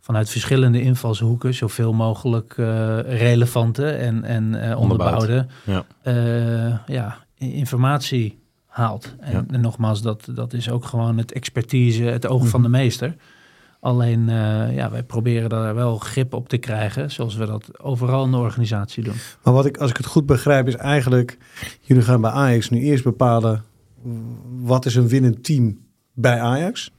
vanuit 0.00 0.30
verschillende 0.30 0.82
invalshoeken 0.82 1.54
zoveel 1.54 1.92
mogelijk 1.92 2.54
eh, 2.58 2.98
relevante 3.00 3.90
en, 3.90 4.24
en 4.24 4.70
eh, 4.70 4.78
onderbouwde 4.78 5.46
Ja. 5.64 5.84
eh, 6.02 6.76
ja, 6.86 7.18
informatie 7.34 8.40
haalt. 8.66 9.14
En, 9.20 9.32
Ja. 9.32 9.44
en 9.50 9.60
nogmaals, 9.60 10.02
dat, 10.02 10.28
dat 10.34 10.52
is 10.52 10.70
ook 10.70 10.84
gewoon 10.84 11.18
het 11.18 11.32
expertise, 11.32 12.02
het 12.02 12.26
oog 12.26 12.48
van 12.48 12.62
de 12.62 12.68
meester. 12.68 13.14
Alleen, 13.82 14.28
eh, 14.28 14.74
ja, 14.74 14.90
wij 14.90 15.02
proberen 15.02 15.48
daar 15.48 15.74
wel 15.74 15.98
grip 15.98 16.34
op 16.34 16.48
te 16.48 16.56
krijgen, 16.56 17.10
zoals 17.10 17.36
we 17.36 17.46
dat 17.46 17.80
overal 17.80 18.24
in 18.24 18.30
de 18.30 18.36
organisatie 18.36 19.02
doen. 19.02 19.14
Maar 19.42 19.54
wat 19.54 19.66
ik, 19.66 19.76
als 19.76 19.90
ik 19.90 19.96
het 19.96 20.06
goed 20.06 20.26
begrijp, 20.26 20.66
is 20.68 20.76
eigenlijk... 20.76 21.38
jullie 21.80 22.02
gaan 22.02 22.20
bij 22.20 22.30
Ajax 22.30 22.70
nu 22.70 22.80
eerst 22.80 23.04
bepalen... 23.04 23.64
wat 24.62 24.86
is 24.86 24.94
een 24.94 25.08
winnend 25.08 25.44
team 25.44 25.78
bij 26.12 26.40
Ajax? 26.40 26.92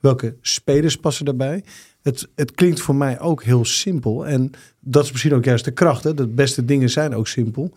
Welke 0.00 0.36
spelers 0.40 0.96
passen 0.96 1.24
daarbij? 1.24 1.64
Het, 2.02 2.28
het 2.34 2.52
klinkt 2.52 2.80
voor 2.80 2.94
mij 2.94 3.20
ook 3.20 3.42
heel 3.42 3.64
simpel. 3.64 4.26
En 4.26 4.50
dat 4.80 5.04
is 5.04 5.10
misschien 5.10 5.34
ook 5.34 5.44
juist 5.44 5.64
de 5.64 5.70
kracht. 5.70 6.04
Hè? 6.04 6.14
De 6.14 6.26
beste 6.26 6.64
dingen 6.64 6.90
zijn 6.90 7.14
ook 7.14 7.28
simpel. 7.28 7.72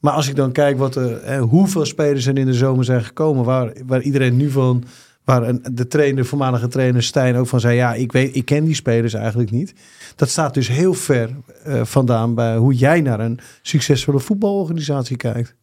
Maar 0.00 0.12
als 0.12 0.28
ik 0.28 0.36
dan 0.36 0.52
kijk 0.52 0.78
wat 0.78 0.96
er, 0.96 1.24
hè, 1.24 1.40
hoeveel 1.40 1.84
spelers 1.84 2.26
er 2.26 2.38
in 2.38 2.46
de 2.46 2.54
zomer 2.54 2.84
zijn 2.84 3.04
gekomen... 3.04 3.44
waar, 3.44 3.72
waar 3.86 4.02
iedereen 4.02 4.36
nu 4.36 4.50
van... 4.50 4.84
Waar 5.24 5.72
de 5.72 5.86
trainer, 5.86 6.24
voormalige 6.24 6.68
trainer 6.68 7.02
Stijn 7.02 7.36
ook 7.36 7.46
van 7.46 7.60
zei... 7.60 7.76
ja, 7.76 7.94
ik, 7.94 8.12
weet, 8.12 8.36
ik 8.36 8.44
ken 8.44 8.64
die 8.64 8.74
spelers 8.74 9.14
eigenlijk 9.14 9.50
niet. 9.50 9.74
Dat 10.16 10.28
staat 10.28 10.54
dus 10.54 10.68
heel 10.68 10.94
ver 10.94 11.30
eh, 11.64 11.84
vandaan 11.84 12.34
bij 12.34 12.56
hoe 12.56 12.74
jij 12.74 13.00
naar 13.00 13.20
een 13.20 13.38
succesvolle 13.62 14.20
voetbalorganisatie 14.20 15.16
kijkt. 15.16 15.54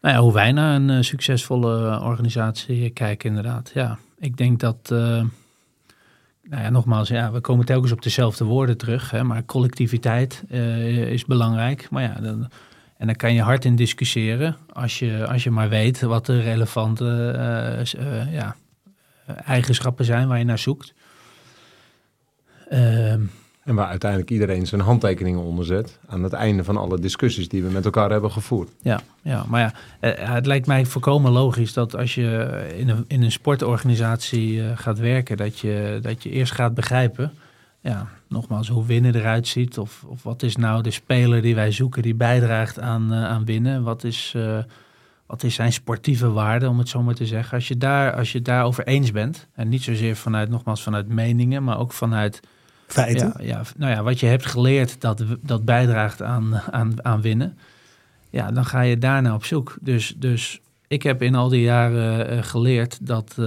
Nou 0.00 0.14
ja, 0.14 0.20
hoe 0.20 0.32
wij 0.32 0.52
naar 0.52 0.74
een 0.74 0.90
eh, 0.90 1.02
succesvolle 1.02 1.88
eh, 1.88 2.04
organisatie 2.04 2.90
kijken, 2.90 3.28
inderdaad. 3.28 3.70
Ja, 3.74 3.98
ik 4.18 4.36
denk 4.36 4.60
dat, 4.60 4.88
nou 4.88 6.62
ja, 6.62 6.70
nogmaals, 6.70 7.08
ja, 7.08 7.32
we 7.32 7.40
komen 7.40 7.64
telkens 7.64 7.92
op 7.92 8.02
dezelfde 8.02 8.44
woorden 8.44 8.76
terug. 8.76 9.10
Hè, 9.10 9.24
maar 9.24 9.44
collectiviteit 9.44 10.44
is 11.08 11.24
belangrijk. 11.24 11.90
Maar 11.90 12.02
ja, 12.02 12.14
dan, 12.20 12.48
en 13.02 13.08
daar 13.08 13.16
kan 13.16 13.34
je 13.34 13.42
hard 13.42 13.64
in 13.64 13.76
discussiëren 13.76 14.56
als 14.72 14.98
je, 14.98 15.26
als 15.26 15.44
je 15.44 15.50
maar 15.50 15.68
weet 15.68 16.00
wat 16.00 16.26
de 16.26 16.40
relevante 16.40 17.32
eh, 17.36 17.80
eh, 17.80 18.32
ja, 18.32 18.56
eigenschappen 19.44 20.04
zijn 20.04 20.28
waar 20.28 20.38
je 20.38 20.44
naar 20.44 20.58
zoekt. 20.58 20.94
Ehm, 22.68 23.20
En 23.64 23.74
waar 23.74 23.86
uiteindelijk 23.86 24.30
iedereen 24.30 24.66
zijn 24.66 24.80
handtekeningen 24.80 25.40
onder 25.40 25.64
zet. 25.64 25.98
Aan 26.06 26.22
het 26.22 26.32
einde 26.32 26.64
van 26.64 26.76
alle 26.76 27.00
discussies 27.00 27.48
die 27.48 27.62
we 27.62 27.70
met 27.70 27.84
elkaar 27.84 28.10
hebben 28.10 28.30
gevoerd. 28.30 28.70
Ja, 28.82 29.00
ja 29.22 29.44
maar 29.48 29.60
ja, 29.60 29.72
eh, 30.00 30.34
het 30.34 30.46
lijkt 30.46 30.66
mij 30.66 30.86
volkomen 30.86 31.32
logisch 31.32 31.72
dat 31.72 31.96
als 31.96 32.14
je 32.14 32.66
in 32.76 32.88
een, 32.88 33.04
in 33.06 33.22
een 33.22 33.32
sportorganisatie 33.32 34.76
gaat 34.76 34.98
werken, 34.98 35.36
dat 35.36 35.58
je, 35.58 35.98
dat 36.02 36.22
je 36.22 36.30
eerst 36.30 36.52
gaat 36.52 36.74
begrijpen, 36.74 37.32
ja, 37.80 38.08
nogmaals, 38.32 38.68
hoe 38.68 38.86
winnen 38.86 39.14
eruit 39.14 39.46
ziet. 39.46 39.78
Of, 39.78 40.04
of 40.06 40.22
wat 40.22 40.42
is 40.42 40.56
nou 40.56 40.82
de 40.82 40.90
speler 40.90 41.42
die 41.42 41.54
wij 41.54 41.70
zoeken 41.70 42.02
die 42.02 42.14
bijdraagt 42.14 42.80
aan, 42.80 43.12
eh, 43.12 43.24
aan 43.24 43.44
winnen? 43.44 43.82
Wat 43.82 44.04
is, 44.04 44.32
eh, 44.36 44.58
wat 45.26 45.42
is 45.42 45.54
zijn 45.54 45.72
sportieve 45.72 46.30
waarde, 46.30 46.68
om 46.68 46.78
het 46.78 46.88
zo 46.88 47.02
maar 47.02 47.14
te 47.14 47.26
zeggen? 47.26 47.54
Als 47.54 47.68
je, 47.68 47.76
daar, 47.76 48.14
als 48.14 48.32
je 48.32 48.42
daarover 48.42 48.86
eens 48.86 49.10
bent, 49.10 49.48
en 49.54 49.68
niet 49.68 49.82
zozeer 49.82 50.16
vanuit, 50.16 50.48
nogmaals, 50.48 50.82
vanuit 50.82 51.08
meningen, 51.08 51.64
maar 51.64 51.78
ook 51.78 51.92
vanuit 51.92 52.40
Feiten. 52.86 53.34
ja, 53.38 53.44
ja, 53.44 53.62
nou 53.76 53.92
ja, 53.92 54.02
wat 54.02 54.20
je 54.20 54.26
hebt 54.26 54.46
geleerd, 54.46 55.00
dat, 55.00 55.24
dat 55.40 55.64
bijdraagt 55.64 56.22
aan, 56.22 56.60
aan, 56.70 57.04
aan 57.04 57.20
winnen. 57.20 57.58
Ja, 58.30 58.50
dan 58.50 58.64
ga 58.64 58.80
je 58.80 58.98
daarna 58.98 59.34
op 59.34 59.44
zoek. 59.44 59.76
Dus, 59.80 60.14
dus 60.16 60.60
ik 60.88 61.02
heb 61.02 61.22
in 61.22 61.34
al 61.34 61.48
die 61.48 61.62
jaren 61.62 62.28
eh, 62.28 62.42
geleerd 62.42 63.06
dat... 63.06 63.38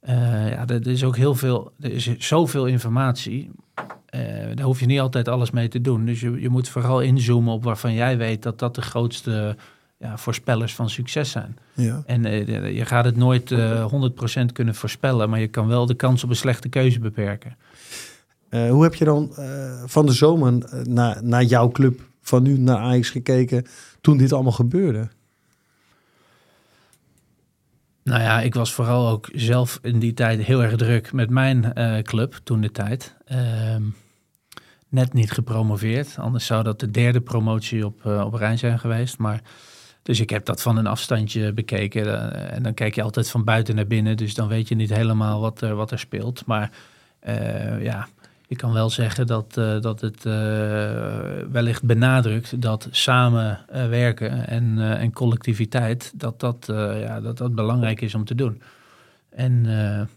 eh, 0.00 0.50
ja, 0.50 0.66
er 0.66 0.86
is 0.86 1.04
ook 1.04 1.16
heel 1.16 1.34
veel... 1.34 1.72
Er 1.80 1.92
is 1.92 2.18
zoveel 2.18 2.66
informatie. 2.66 3.50
Eh, 4.06 4.20
daar 4.54 4.64
hoef 4.64 4.80
je 4.80 4.86
niet 4.86 5.00
altijd 5.00 5.28
alles 5.28 5.50
mee 5.50 5.68
te 5.68 5.80
doen. 5.80 6.04
Dus 6.04 6.20
je, 6.20 6.40
je 6.40 6.48
moet 6.48 6.68
vooral 6.68 7.00
inzoomen 7.00 7.52
op 7.52 7.64
waarvan 7.64 7.92
jij 7.92 8.16
weet... 8.16 8.42
dat 8.42 8.58
dat 8.58 8.74
de 8.74 8.82
grootste 8.82 9.56
ja, 9.98 10.18
voorspellers 10.18 10.74
van 10.74 10.90
succes 10.90 11.30
zijn. 11.30 11.56
Ja. 11.74 12.02
En 12.06 12.24
eh, 12.24 12.76
je 12.76 12.84
gaat 12.84 13.04
het 13.04 13.16
nooit 13.16 13.50
eh 13.50 13.92
100% 14.40 14.44
kunnen 14.52 14.74
voorspellen... 14.74 15.30
maar 15.30 15.40
je 15.40 15.48
kan 15.48 15.66
wel 15.66 15.86
de 15.86 15.94
kans 15.94 16.24
op 16.24 16.30
een 16.30 16.36
slechte 16.36 16.68
keuze 16.68 16.98
beperken. 16.98 17.56
Hoe 18.50 18.82
heb 18.82 18.94
je 18.94 19.04
dan 19.04 19.32
van 19.86 20.06
de 20.06 20.12
zomer 20.12 20.52
naar, 20.88 21.24
naar 21.24 21.44
jouw 21.44 21.70
club 21.70 22.00
van 22.22 22.42
nu 22.42 22.58
naar 22.58 22.76
Ajax 22.76 23.10
gekeken 23.10 23.66
toen 24.00 24.16
dit 24.16 24.32
allemaal 24.32 24.52
gebeurde? 24.52 25.08
Nou 28.02 28.22
ja, 28.22 28.40
ik 28.40 28.54
was 28.54 28.72
vooral 28.72 29.08
ook 29.08 29.28
zelf 29.32 29.78
in 29.82 29.98
die 29.98 30.14
tijd 30.14 30.40
heel 30.40 30.62
erg 30.62 30.76
druk 30.76 31.12
met 31.12 31.30
mijn 31.30 31.74
eh, 31.74 31.98
club 31.98 32.40
toen 32.44 32.60
de 32.60 32.70
tijd. 32.70 33.16
Ehm, 33.24 33.82
net 34.88 35.12
niet 35.12 35.30
gepromoveerd, 35.30 36.16
anders 36.18 36.46
zou 36.46 36.62
dat 36.62 36.80
de 36.80 36.90
derde 36.90 37.20
promotie 37.20 37.86
op, 37.86 38.06
eh, 38.06 38.24
op 38.26 38.34
rij 38.34 38.56
zijn 38.56 38.78
geweest. 38.78 39.18
Maar, 39.18 39.40
dus 40.02 40.20
ik 40.20 40.30
heb 40.30 40.44
dat 40.44 40.62
van 40.62 40.76
een 40.76 40.86
afstandje 40.86 41.52
bekeken. 41.52 42.32
eh, 42.32 42.56
en 42.56 42.62
dan 42.62 42.74
kijk 42.74 42.94
je 42.94 43.02
altijd 43.02 43.30
van 43.30 43.44
buiten 43.44 43.74
naar 43.74 43.86
binnen, 43.86 44.16
dus 44.16 44.34
dan 44.34 44.48
weet 44.48 44.68
je 44.68 44.74
niet 44.74 44.94
helemaal 44.94 45.40
wat 45.40 45.60
er, 45.60 45.74
wat 45.74 45.90
er 45.90 45.98
speelt. 45.98 46.46
Maar 46.46 46.70
ja, 47.80 48.08
je 48.50 48.56
kan 48.56 48.72
wel 48.72 48.90
zeggen 48.90 49.26
dat, 49.26 49.56
eh, 49.56 49.80
dat 49.80 50.00
het 50.00 50.26
eh, 50.26 50.32
wellicht 51.50 51.82
benadrukt 51.82 52.62
dat 52.62 52.88
samenwerken 52.90 54.46
en, 54.46 54.78
eh, 54.78 55.02
en 55.02 55.12
collectiviteit, 55.12 56.12
dat 56.14 56.40
dat, 56.40 56.64
ja, 57.00 57.20
dat 57.20 57.38
dat 57.38 57.54
belangrijk 57.54 58.00
is 58.00 58.14
om 58.14 58.24
te 58.24 58.34
doen. 58.34 58.62
En 59.28 59.60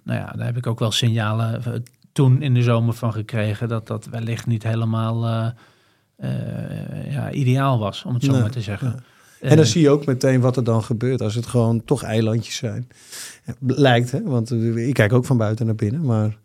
nou 0.03 0.19
ja, 0.19 0.33
daar 0.35 0.45
heb 0.45 0.57
ik 0.57 0.67
ook 0.67 0.79
wel 0.79 0.91
signalen 0.91 1.83
toen 2.11 2.41
in 2.41 2.53
de 2.53 2.61
zomer 2.61 2.93
van 2.93 3.13
gekregen 3.13 3.67
dat 3.67 3.87
dat 3.87 4.05
wellicht 4.05 4.45
niet 4.47 4.63
helemaal 4.63 5.25
ja, 7.09 7.31
ideaal 7.31 7.79
was, 7.79 8.03
om 8.03 8.13
het 8.13 8.23
zo 8.23 8.31
Nee, 8.31 8.41
maar 8.41 8.51
te 8.51 8.61
zeggen. 8.61 9.03
ja. 9.41 9.49
En 9.49 9.55
dan 9.55 9.65
zie 9.65 9.81
je 9.81 9.89
ook 9.89 10.05
meteen 10.05 10.41
wat 10.41 10.57
er 10.57 10.63
dan 10.63 10.83
gebeurt 10.83 11.21
als 11.21 11.35
het 11.35 11.45
gewoon 11.45 11.85
toch 11.85 12.03
eilandjes 12.03 12.55
zijn. 12.55 12.87
Lijkt, 13.59 14.11
hè? 14.11 14.21
Want 14.23 14.51
ik 14.75 14.93
kijk 14.93 15.13
ook 15.13 15.25
van 15.25 15.37
buiten 15.37 15.65
naar 15.65 15.75
binnen. 15.75 16.01
Maar 16.05 16.37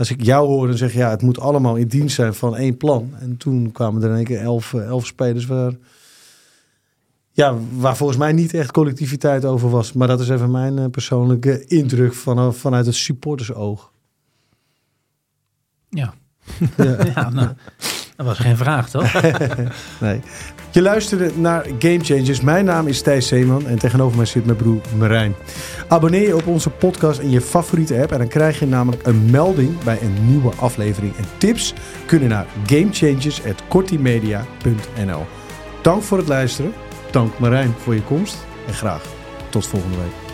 als 0.00 0.10
ik 0.10 0.22
jou 0.22 0.46
hoor 0.46 0.68
en 0.68 0.78
zeg, 0.78 0.92
ja, 0.92 1.10
het 1.10 1.22
moet 1.22 1.40
allemaal 1.40 1.76
in 1.76 1.88
dienst 1.88 2.14
zijn 2.14 2.34
van 2.34 2.56
één 2.56 2.76
plan. 2.76 3.14
En 3.18 3.36
toen 3.36 3.72
kwamen 3.72 4.02
er 4.02 4.10
in 4.10 4.16
één 4.16 4.24
keer 4.24 4.40
elf, 4.40 4.74
eh, 4.74 4.84
elf 4.84 5.06
spelers 5.06 5.46
waar, 5.46 5.72
ja, 7.30 7.54
waar 7.72 7.96
volgens 7.96 8.18
mij 8.18 8.32
niet 8.32 8.54
echt 8.54 8.70
collectiviteit 8.70 9.44
over 9.44 9.70
was. 9.70 9.92
Maar 9.92 10.08
dat 10.08 10.20
is 10.20 10.28
even 10.28 10.50
mijn 10.50 10.78
eh, 10.78 10.86
persoonlijke 10.86 11.64
indruk 11.66 12.14
van, 12.14 12.54
vanuit 12.54 12.86
het 12.86 12.94
supportersoog. 12.94 13.92
Ja. 15.88 16.14
Ja. 16.76 17.04
ja, 17.14 17.30
nou, 17.30 17.48
dat 18.20 18.28
was 18.28 18.38
geen 18.46 18.56
vraag, 18.56 18.90
toch? 18.90 19.12
Nee. 20.00 20.20
Je 20.70 20.82
luisterde 20.82 21.30
naar 21.36 21.66
Game 21.78 21.98
Changers. 22.02 22.40
Mijn 22.40 22.64
naam 22.64 22.86
is 22.86 23.02
Thijs 23.02 23.26
Zeeman 23.26 23.66
en 23.66 23.78
tegenover 23.78 24.16
mij 24.16 24.26
zit 24.26 24.44
mijn 24.44 24.56
broer 24.56 24.80
Marijn. 24.98 25.34
Abonneer 25.88 26.26
je 26.26 26.36
op 26.36 26.46
onze 26.46 26.70
podcast 26.70 27.18
in 27.18 27.30
je 27.30 27.40
favoriete 27.40 28.00
app 28.00 28.12
en 28.12 28.18
dan 28.18 28.28
krijg 28.28 28.58
je 28.58 28.66
namelijk 28.66 29.06
een 29.06 29.30
melding 29.30 29.82
bij 29.82 29.98
een 30.02 30.28
nieuwe 30.28 30.54
aflevering. 30.54 31.16
En 31.16 31.24
tips 31.38 31.74
kunnen 32.06 32.28
naar 32.28 32.46
gamechangers.kortimedia.nl 32.66 35.26
Dank 35.82 36.02
voor 36.02 36.18
het 36.18 36.28
luisteren. 36.28 36.72
Dank 37.10 37.38
Marijn 37.38 37.74
voor 37.78 37.94
je 37.94 38.02
komst 38.02 38.36
en 38.66 38.74
graag 38.74 39.02
tot 39.48 39.66
volgende 39.66 39.96
week. 39.96 40.29